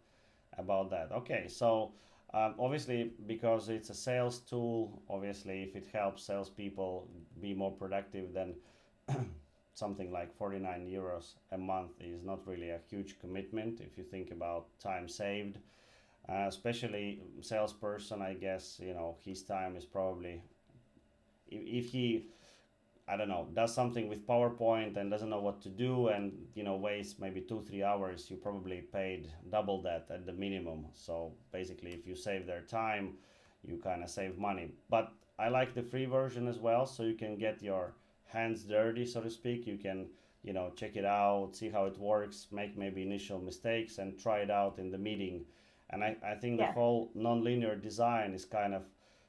about 0.57 0.89
that. 0.89 1.11
Okay, 1.11 1.47
so 1.47 1.93
um, 2.33 2.55
obviously 2.59 3.11
because 3.27 3.69
it's 3.69 3.89
a 3.89 3.93
sales 3.93 4.39
tool, 4.39 5.01
obviously 5.09 5.63
if 5.63 5.75
it 5.75 5.87
helps 5.91 6.23
salespeople 6.23 7.07
be 7.41 7.53
more 7.53 7.71
productive, 7.71 8.33
then 8.33 8.55
something 9.73 10.11
like 10.11 10.35
49 10.37 10.87
euros 10.87 11.33
a 11.51 11.57
month 11.57 11.91
is 11.99 12.23
not 12.23 12.45
really 12.47 12.69
a 12.69 12.79
huge 12.89 13.19
commitment 13.19 13.81
if 13.81 13.97
you 13.97 14.03
think 14.03 14.31
about 14.31 14.67
time 14.79 15.07
saved. 15.07 15.57
Uh, 16.29 16.45
especially 16.47 17.19
salesperson, 17.41 18.21
I 18.21 18.35
guess 18.35 18.79
you 18.81 18.93
know 18.93 19.17
his 19.25 19.41
time 19.43 19.75
is 19.75 19.85
probably 19.85 20.41
if, 21.49 21.85
if 21.85 21.91
he 21.91 22.25
I 23.07 23.17
don't 23.17 23.27
know, 23.29 23.47
does 23.53 23.73
something 23.75 24.07
with 24.07 24.25
PowerPoint 24.25 24.95
and 24.97 25.11
doesn't 25.11 25.29
know 25.29 25.41
what 25.41 25.61
to 25.63 25.69
do 25.69 26.07
and 26.07 26.31
you 26.55 26.63
know 26.63 26.75
wastes 26.77 27.19
maybe 27.19 27.41
two 27.41 27.61
three 27.67 27.83
hours, 27.83 28.29
you 28.29 28.37
probably 28.37 28.81
paid 28.81 29.27
double 29.51 29.81
that 29.83 30.07
at 30.09 30.25
the 30.25 30.33
minimum. 30.33 30.85
So 30.93 31.33
basically, 31.51 31.93
if 31.93 32.07
you 32.07 32.15
save 32.15 32.45
their 32.45 32.61
time, 32.61 33.17
you 33.63 33.77
kind 33.77 34.03
of 34.03 34.09
save 34.09 34.37
money. 34.37 34.71
But 34.89 35.11
I 35.39 35.49
like 35.49 35.73
the 35.73 35.83
free 35.83 36.05
version 36.05 36.47
as 36.47 36.59
well, 36.59 36.85
so 36.85 37.03
you 37.03 37.15
can 37.15 37.37
get 37.37 37.61
your 37.61 37.93
hands 38.25 38.63
dirty, 38.63 39.05
so 39.05 39.21
to 39.21 39.29
speak. 39.29 39.67
You 39.67 39.77
can 39.77 40.07
you 40.43 40.53
know 40.53 40.71
check 40.75 40.95
it 40.95 41.05
out, 41.05 41.55
see 41.55 41.69
how 41.69 41.85
it 41.85 41.97
works, 41.99 42.47
make 42.51 42.77
maybe 42.77 43.01
initial 43.03 43.39
mistakes, 43.39 43.97
and 43.97 44.17
try 44.19 44.39
it 44.39 44.51
out 44.51 44.79
in 44.79 44.91
the 44.91 44.97
meeting. 44.97 45.45
And 45.89 46.03
I, 46.03 46.15
I 46.25 46.35
think 46.35 46.59
Yeah. 46.59 46.67
the 46.67 46.71
whole 46.73 47.11
non-linear 47.15 47.75
design 47.75 48.33
is 48.33 48.45
kind 48.45 48.73
of 48.73 48.83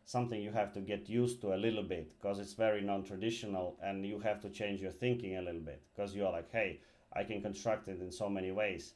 something 0.04 0.40
you 0.40 0.50
have 0.50 0.72
to 0.72 0.80
get 0.80 1.08
used 1.08 1.40
to 1.40 1.54
a 1.54 1.56
little 1.56 1.82
bit 1.82 2.12
because 2.20 2.38
it's 2.38 2.54
very 2.54 2.80
non-traditional 2.80 3.78
and 3.82 4.04
you 4.04 4.18
have 4.18 4.40
to 4.40 4.50
change 4.50 4.80
your 4.80 4.90
thinking 4.90 5.36
a 5.36 5.42
little 5.42 5.60
bit 5.60 5.82
because 5.94 6.14
you're 6.14 6.30
like 6.30 6.50
hey 6.50 6.80
i 7.14 7.22
can 7.22 7.40
construct 7.40 7.88
it 7.88 8.00
in 8.00 8.10
so 8.10 8.28
many 8.28 8.50
ways. 8.52 8.94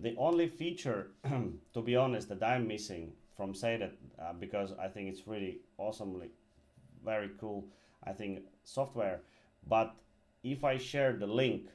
The 0.00 0.14
only 0.16 0.48
feature 0.48 1.08
to 1.74 1.82
be 1.82 1.96
honest 1.96 2.28
that 2.28 2.42
i'm 2.42 2.66
missing 2.66 3.12
from 3.36 3.54
Seidat 3.54 3.92
uh, 4.20 4.32
because 4.38 4.72
i 4.80 4.88
think 4.88 5.08
it's 5.08 5.26
really 5.26 5.58
awesomely 5.78 6.30
very 7.04 7.30
cool 7.40 7.64
i 8.04 8.12
think 8.12 8.40
software 8.64 9.20
but 9.68 9.94
if 10.42 10.64
i 10.64 10.76
share 10.76 11.12
the 11.12 11.26
link 11.26 11.68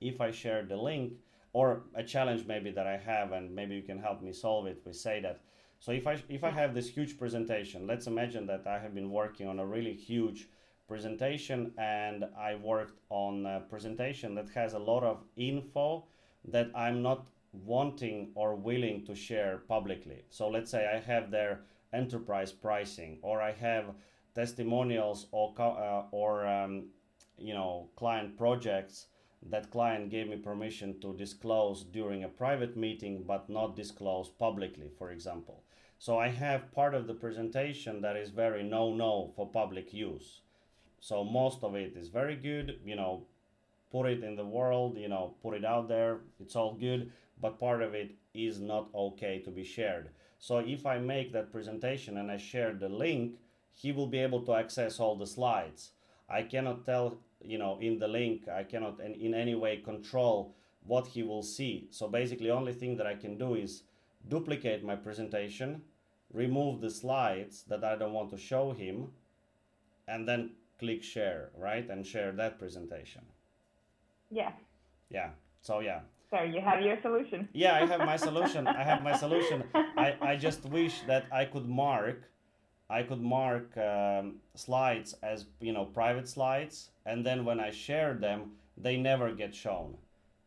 if 0.00 0.20
i 0.20 0.30
share 0.30 0.62
the 0.62 0.76
link 0.76 1.12
or 1.58 1.66
a 1.94 2.04
challenge 2.14 2.42
maybe 2.46 2.70
that 2.70 2.86
i 2.86 2.96
have 3.10 3.32
and 3.36 3.54
maybe 3.58 3.74
you 3.74 3.82
can 3.90 3.98
help 3.98 4.18
me 4.22 4.32
solve 4.32 4.66
it 4.66 4.78
we 4.86 4.92
say 4.92 5.16
that 5.26 5.38
So 5.78 5.92
if 5.92 6.06
I 6.06 6.14
if 6.28 6.42
I 6.42 6.50
have 6.50 6.74
this 6.74 6.88
huge 6.88 7.18
presentation, 7.18 7.86
let's 7.86 8.06
imagine 8.06 8.46
that 8.46 8.66
I 8.66 8.78
have 8.78 8.94
been 8.94 9.10
working 9.10 9.46
on 9.46 9.58
a 9.58 9.66
really 9.66 9.94
huge 9.94 10.48
presentation 10.88 11.72
and 11.76 12.24
I 12.48 12.54
worked 12.54 12.98
on 13.10 13.46
a 13.46 13.60
presentation 13.60 14.34
that 14.36 14.48
has 14.54 14.74
a 14.74 14.78
lot 14.78 15.02
of 15.04 15.24
info 15.36 16.06
that 16.48 16.70
I'm 16.74 17.02
not 17.02 17.26
wanting 17.52 18.30
or 18.34 18.54
willing 18.54 19.04
to 19.06 19.14
share 19.14 19.58
publicly. 19.68 20.24
So 20.30 20.48
let's 20.48 20.70
say 20.70 20.82
I 20.86 20.98
have 21.12 21.30
their 21.30 21.60
enterprise 21.92 22.52
pricing 22.52 23.18
or 23.22 23.42
I 23.50 23.52
have 23.52 23.84
testimonials 24.34 25.26
or 25.32 25.54
uh, 25.58 26.02
or 26.10 26.46
um, 26.46 26.72
you 27.38 27.54
know 27.54 27.88
client 27.96 28.36
projects 28.36 29.06
that 29.50 29.70
client 29.70 30.10
gave 30.10 30.28
me 30.28 30.36
permission 30.36 31.00
to 31.00 31.14
disclose 31.14 31.84
during 31.84 32.24
a 32.24 32.28
private 32.28 32.76
meeting 32.76 33.24
but 33.26 33.48
not 33.48 33.76
disclose 33.76 34.28
publicly 34.28 34.90
for 34.98 35.10
example. 35.10 35.62
So 35.98 36.18
i 36.18 36.28
have 36.28 36.72
part 36.72 36.94
of 36.94 37.06
the 37.06 37.14
presentation 37.14 38.00
that 38.02 38.16
is 38.16 38.30
very 38.30 38.62
no 38.62 38.94
no 38.94 39.32
for 39.36 39.48
public 39.48 39.92
use. 39.92 40.40
So 41.00 41.24
most 41.24 41.62
of 41.62 41.74
it 41.74 41.96
is 41.96 42.08
very 42.08 42.36
good 42.36 42.80
you 42.84 42.96
know 42.96 43.26
put 43.92 44.06
it 44.06 44.22
in 44.24 44.36
the 44.36 44.44
world 44.44 44.98
you 44.98 45.08
know 45.08 45.34
put 45.42 45.54
it 45.54 45.64
out 45.64 45.88
there 45.88 46.18
it's 46.40 46.56
all 46.56 46.74
good 46.74 47.12
but 47.40 47.60
part 47.60 47.82
of 47.82 47.94
it 47.94 48.14
is 48.34 48.60
not 48.60 48.88
okay 48.94 49.38
to 49.40 49.50
be 49.50 49.64
shared. 49.64 50.10
So 50.38 50.58
if 50.58 50.86
i 50.86 50.98
make 50.98 51.32
that 51.32 51.52
presentation 51.52 52.16
and 52.18 52.30
i 52.30 52.36
share 52.36 52.72
the 52.74 52.88
link 52.88 53.36
he 53.76 53.92
will 53.92 54.06
be 54.06 54.18
able 54.18 54.42
to 54.42 54.54
access 54.54 54.98
all 54.98 55.16
the 55.16 55.26
slides. 55.26 55.90
I 56.28 56.42
cannot 56.42 56.86
tell 56.86 57.18
you 57.46 57.58
know 57.58 57.78
in 57.80 57.98
the 57.98 58.08
link 58.08 58.48
i 58.48 58.62
cannot 58.62 59.00
in, 59.00 59.14
in 59.14 59.34
any 59.34 59.54
way 59.54 59.76
control 59.78 60.54
what 60.86 61.08
he 61.08 61.24
will 61.24 61.42
see. 61.42 61.88
So 61.90 62.06
basically 62.06 62.50
only 62.50 62.72
thing 62.72 62.96
that 62.96 63.06
i 63.06 63.14
can 63.14 63.36
do 63.38 63.54
is 63.54 63.82
duplicate 64.28 64.84
my 64.84 64.96
presentation 64.96 65.82
remove 66.32 66.80
the 66.80 66.90
slides 66.90 67.64
that 67.68 67.84
i 67.84 67.96
don't 67.96 68.12
want 68.12 68.30
to 68.30 68.36
show 68.36 68.72
him 68.72 69.08
and 70.08 70.28
then 70.28 70.50
click 70.78 71.02
share 71.02 71.50
right 71.56 71.88
and 71.90 72.06
share 72.06 72.32
that 72.32 72.58
presentation. 72.58 73.22
Yeah. 74.30 74.52
Yeah. 75.10 75.30
So 75.60 75.80
yeah. 75.80 76.00
So 76.30 76.42
you 76.42 76.60
have 76.60 76.80
your 76.82 76.98
solution. 77.02 77.48
Yeah 77.52 77.74
i 77.76 77.86
have 77.86 78.00
my 78.00 78.16
solution. 78.28 78.66
I 78.66 78.82
have 78.82 79.02
my 79.02 79.16
solution. 79.16 79.64
I 79.74 80.16
i 80.20 80.36
just 80.36 80.64
wish 80.66 81.00
that 81.06 81.24
i 81.32 81.44
could 81.44 81.66
mark 81.66 82.18
I 82.88 83.02
could 83.02 83.20
mark 83.20 83.76
um, 83.76 84.36
slides 84.54 85.14
as 85.22 85.46
you 85.60 85.72
know 85.72 85.84
private 85.84 86.28
slides, 86.28 86.90
and 87.04 87.26
then 87.26 87.44
when 87.44 87.58
I 87.60 87.70
share 87.70 88.14
them, 88.14 88.52
they 88.76 88.96
never 88.96 89.32
get 89.32 89.54
shown. 89.54 89.96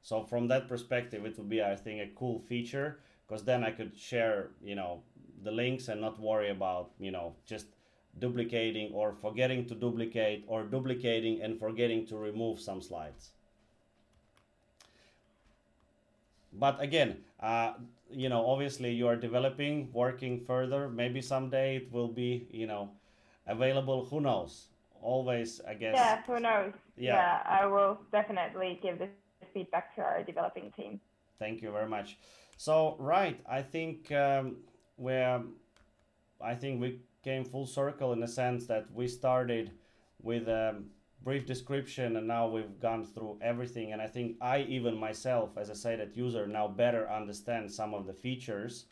So 0.01 0.23
from 0.23 0.47
that 0.47 0.67
perspective, 0.69 1.25
it 1.25 1.37
would 1.37 1.49
be 1.49 1.61
I 1.61 1.75
think 1.75 2.01
a 2.01 2.15
cool 2.15 2.39
feature 2.39 2.99
because 3.27 3.43
then 3.43 3.63
I 3.63 3.71
could 3.71 3.97
share 3.97 4.51
you 4.63 4.75
know 4.75 5.03
the 5.43 5.51
links 5.51 5.87
and 5.89 6.01
not 6.01 6.19
worry 6.19 6.49
about 6.49 6.91
you 6.99 7.11
know 7.11 7.35
just 7.45 7.67
duplicating 8.17 8.91
or 8.93 9.13
forgetting 9.13 9.65
to 9.67 9.75
duplicate 9.75 10.45
or 10.47 10.63
duplicating 10.63 11.41
and 11.41 11.59
forgetting 11.59 12.05
to 12.07 12.17
remove 12.17 12.59
some 12.59 12.81
slides. 12.81 13.31
But 16.53 16.81
again, 16.81 17.23
uh, 17.39 17.73
you 18.11 18.29
know 18.29 18.45
obviously 18.45 18.91
you 18.91 19.07
are 19.07 19.15
developing 19.15 19.89
working 19.93 20.39
further. 20.39 20.89
Maybe 20.89 21.21
someday 21.21 21.77
it 21.77 21.91
will 21.91 22.07
be 22.07 22.47
you 22.51 22.67
know 22.67 22.91
available. 23.47 24.05
Who 24.05 24.21
knows? 24.21 24.67
Always 25.01 25.61
i 25.67 25.73
guess. 25.73 25.93
Yeah 25.95 26.21
who 26.27 26.39
knows? 26.39 26.73
Yeah, 26.97 27.13
yeah 27.13 27.41
i 27.45 27.65
will 27.65 27.99
definitely 28.11 28.79
give 28.83 28.99
this 28.99 29.09
feedback 29.53 29.95
to 29.95 30.01
our 30.01 30.23
developing 30.23 30.71
team. 30.75 30.99
Thank 31.37 31.61
you 31.61 31.71
very 31.71 31.87
much. 31.87 32.17
So 32.57 32.95
right 32.99 33.39
i 33.49 33.61
think 33.61 34.11
um, 34.11 34.57
we're 34.97 35.41
i 36.41 36.55
think 36.55 36.81
we 36.81 36.99
came 37.23 37.45
full 37.45 37.65
circle 37.65 38.13
in 38.13 38.19
the 38.19 38.27
sense 38.27 38.65
that 38.67 38.85
we 38.93 39.07
started 39.07 39.71
with 40.21 40.47
um, 40.47 40.85
brief 41.23 41.45
description 41.45 42.15
and 42.15 42.27
now 42.27 42.47
we've 42.47 42.79
gone 42.79 43.05
through 43.05 43.37
everything. 43.41 43.91
And 43.91 44.01
i 44.01 44.07
think 44.07 44.37
i 44.41 44.61
even 44.61 44.97
myself 44.97 45.57
as 45.57 45.69
a 45.69 45.73
Seidat 45.73 46.15
user 46.15 46.47
now 46.47 46.67
better 46.67 47.09
understand 47.09 47.71
some 47.71 47.93
of 47.93 48.05
the 48.05 48.13
features 48.13 48.85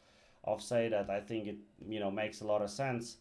of 0.43 0.59
Seidat 0.59 1.09
i 1.09 1.19
think 1.19 1.47
it 1.47 1.57
you 1.87 1.99
know 1.99 2.11
makes 2.11 2.41
a 2.41 2.47
lot 2.47 2.61
of 2.61 2.69
sense. 2.69 3.17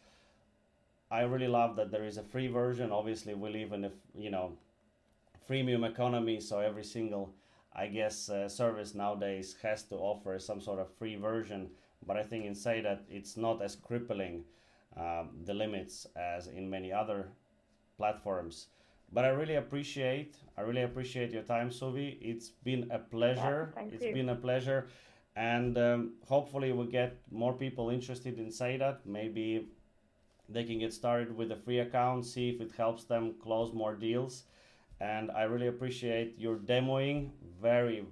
I 1.08 1.20
really 1.20 1.46
love 1.46 1.76
that 1.76 1.92
there 1.92 2.04
is 2.04 2.16
a 2.16 2.22
free 2.24 2.48
version. 2.48 2.90
Obviously 2.90 3.34
we 3.34 3.50
live 3.50 3.72
in 3.72 3.84
a 3.84 3.92
you 4.14 4.30
know 4.30 4.52
freemium 5.48 5.88
economy 5.88 6.40
so 6.40 6.58
every 6.58 6.82
single 6.82 7.32
i 7.72 7.86
guess 7.86 8.28
uh, 8.28 8.48
service 8.48 8.94
nowadays 8.94 9.54
has 9.62 9.84
to 9.84 9.94
offer 9.94 10.38
some 10.40 10.60
sort 10.60 10.80
of 10.80 10.92
free 10.98 11.14
version. 11.16 11.70
But 12.04 12.16
i 12.16 12.24
think 12.24 12.44
in 12.44 12.54
Seidat 12.54 13.00
it's 13.08 13.36
not 13.36 13.62
as 13.62 13.76
crippling 13.76 14.44
um, 14.96 15.30
the 15.44 15.54
limits 15.54 16.06
as 16.16 16.48
in 16.48 16.68
many 16.68 16.92
other 16.92 17.28
platforms 17.98 18.66
but 19.16 19.24
I 19.24 19.28
really 19.28 19.54
appreciate 19.54 20.36
I 20.58 20.60
really 20.60 20.82
appreciate 20.82 21.30
your 21.30 21.42
time, 21.42 21.70
Suvi. 21.70 22.18
It's 22.20 22.50
been 22.50 22.90
a 22.90 22.98
pleasure. 22.98 23.72
Yeah, 23.74 23.82
it's 23.92 24.04
you. 24.04 24.12
been 24.12 24.28
a 24.28 24.34
pleasure, 24.34 24.88
and 25.34 25.78
um, 25.78 26.12
hopefully 26.28 26.72
we 26.72 26.86
get 26.86 27.16
more 27.30 27.54
people 27.54 27.88
interested 27.88 28.38
in 28.38 28.48
Seidat. 28.48 28.98
Maybe 29.06 29.68
they 30.50 30.64
can 30.64 30.78
get 30.80 30.92
started 30.92 31.34
with 31.34 31.50
a 31.50 31.56
free 31.56 31.78
account, 31.78 32.26
see 32.26 32.50
if 32.50 32.60
it 32.60 32.72
helps 32.76 33.04
them 33.04 33.34
close 33.42 33.72
more 33.72 33.94
deals. 33.94 34.44
And 35.00 35.30
I 35.30 35.44
really 35.44 35.68
appreciate 35.68 36.34
your 36.38 36.56
demoing 36.56 37.30
very, 37.60 38.04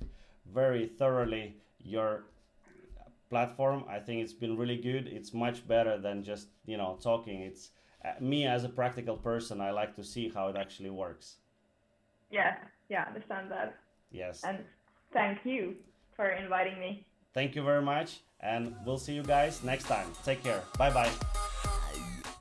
very 0.54 0.86
thoroughly 0.86 1.56
your 1.80 2.24
platform. 3.30 3.84
I 3.88 3.98
think 3.98 4.22
it's 4.22 4.32
been 4.44 4.56
really 4.56 4.76
good. 4.76 5.08
It's 5.08 5.34
much 5.34 5.66
better 5.66 5.98
than 5.98 6.22
just 6.22 6.46
you 6.66 6.76
know 6.76 6.98
talking. 7.02 7.42
It's 7.42 7.70
Uh, 8.04 8.12
me 8.20 8.46
as 8.46 8.64
a 8.64 8.68
practical 8.68 9.16
person, 9.16 9.60
I 9.60 9.70
like 9.70 9.94
to 9.96 10.04
see 10.04 10.28
how 10.28 10.48
it 10.48 10.56
actually 10.56 10.90
works. 10.90 11.36
Yeah, 12.30 12.56
yeah, 12.88 13.04
understand 13.06 13.50
that. 13.50 13.78
Yes. 14.10 14.42
And 14.44 14.58
thank 15.12 15.44
you 15.44 15.76
for 16.16 16.30
inviting 16.30 16.80
me. 16.80 17.06
Thank 17.34 17.54
you 17.54 17.62
very 17.62 17.82
much, 17.82 18.20
and 18.40 18.74
we'll 18.84 18.98
see 18.98 19.14
you 19.14 19.22
guys 19.22 19.62
next 19.62 19.84
time. 19.84 20.08
Take 20.24 20.42
care. 20.42 20.62
Bye 20.78 20.90
bye. 20.90 21.41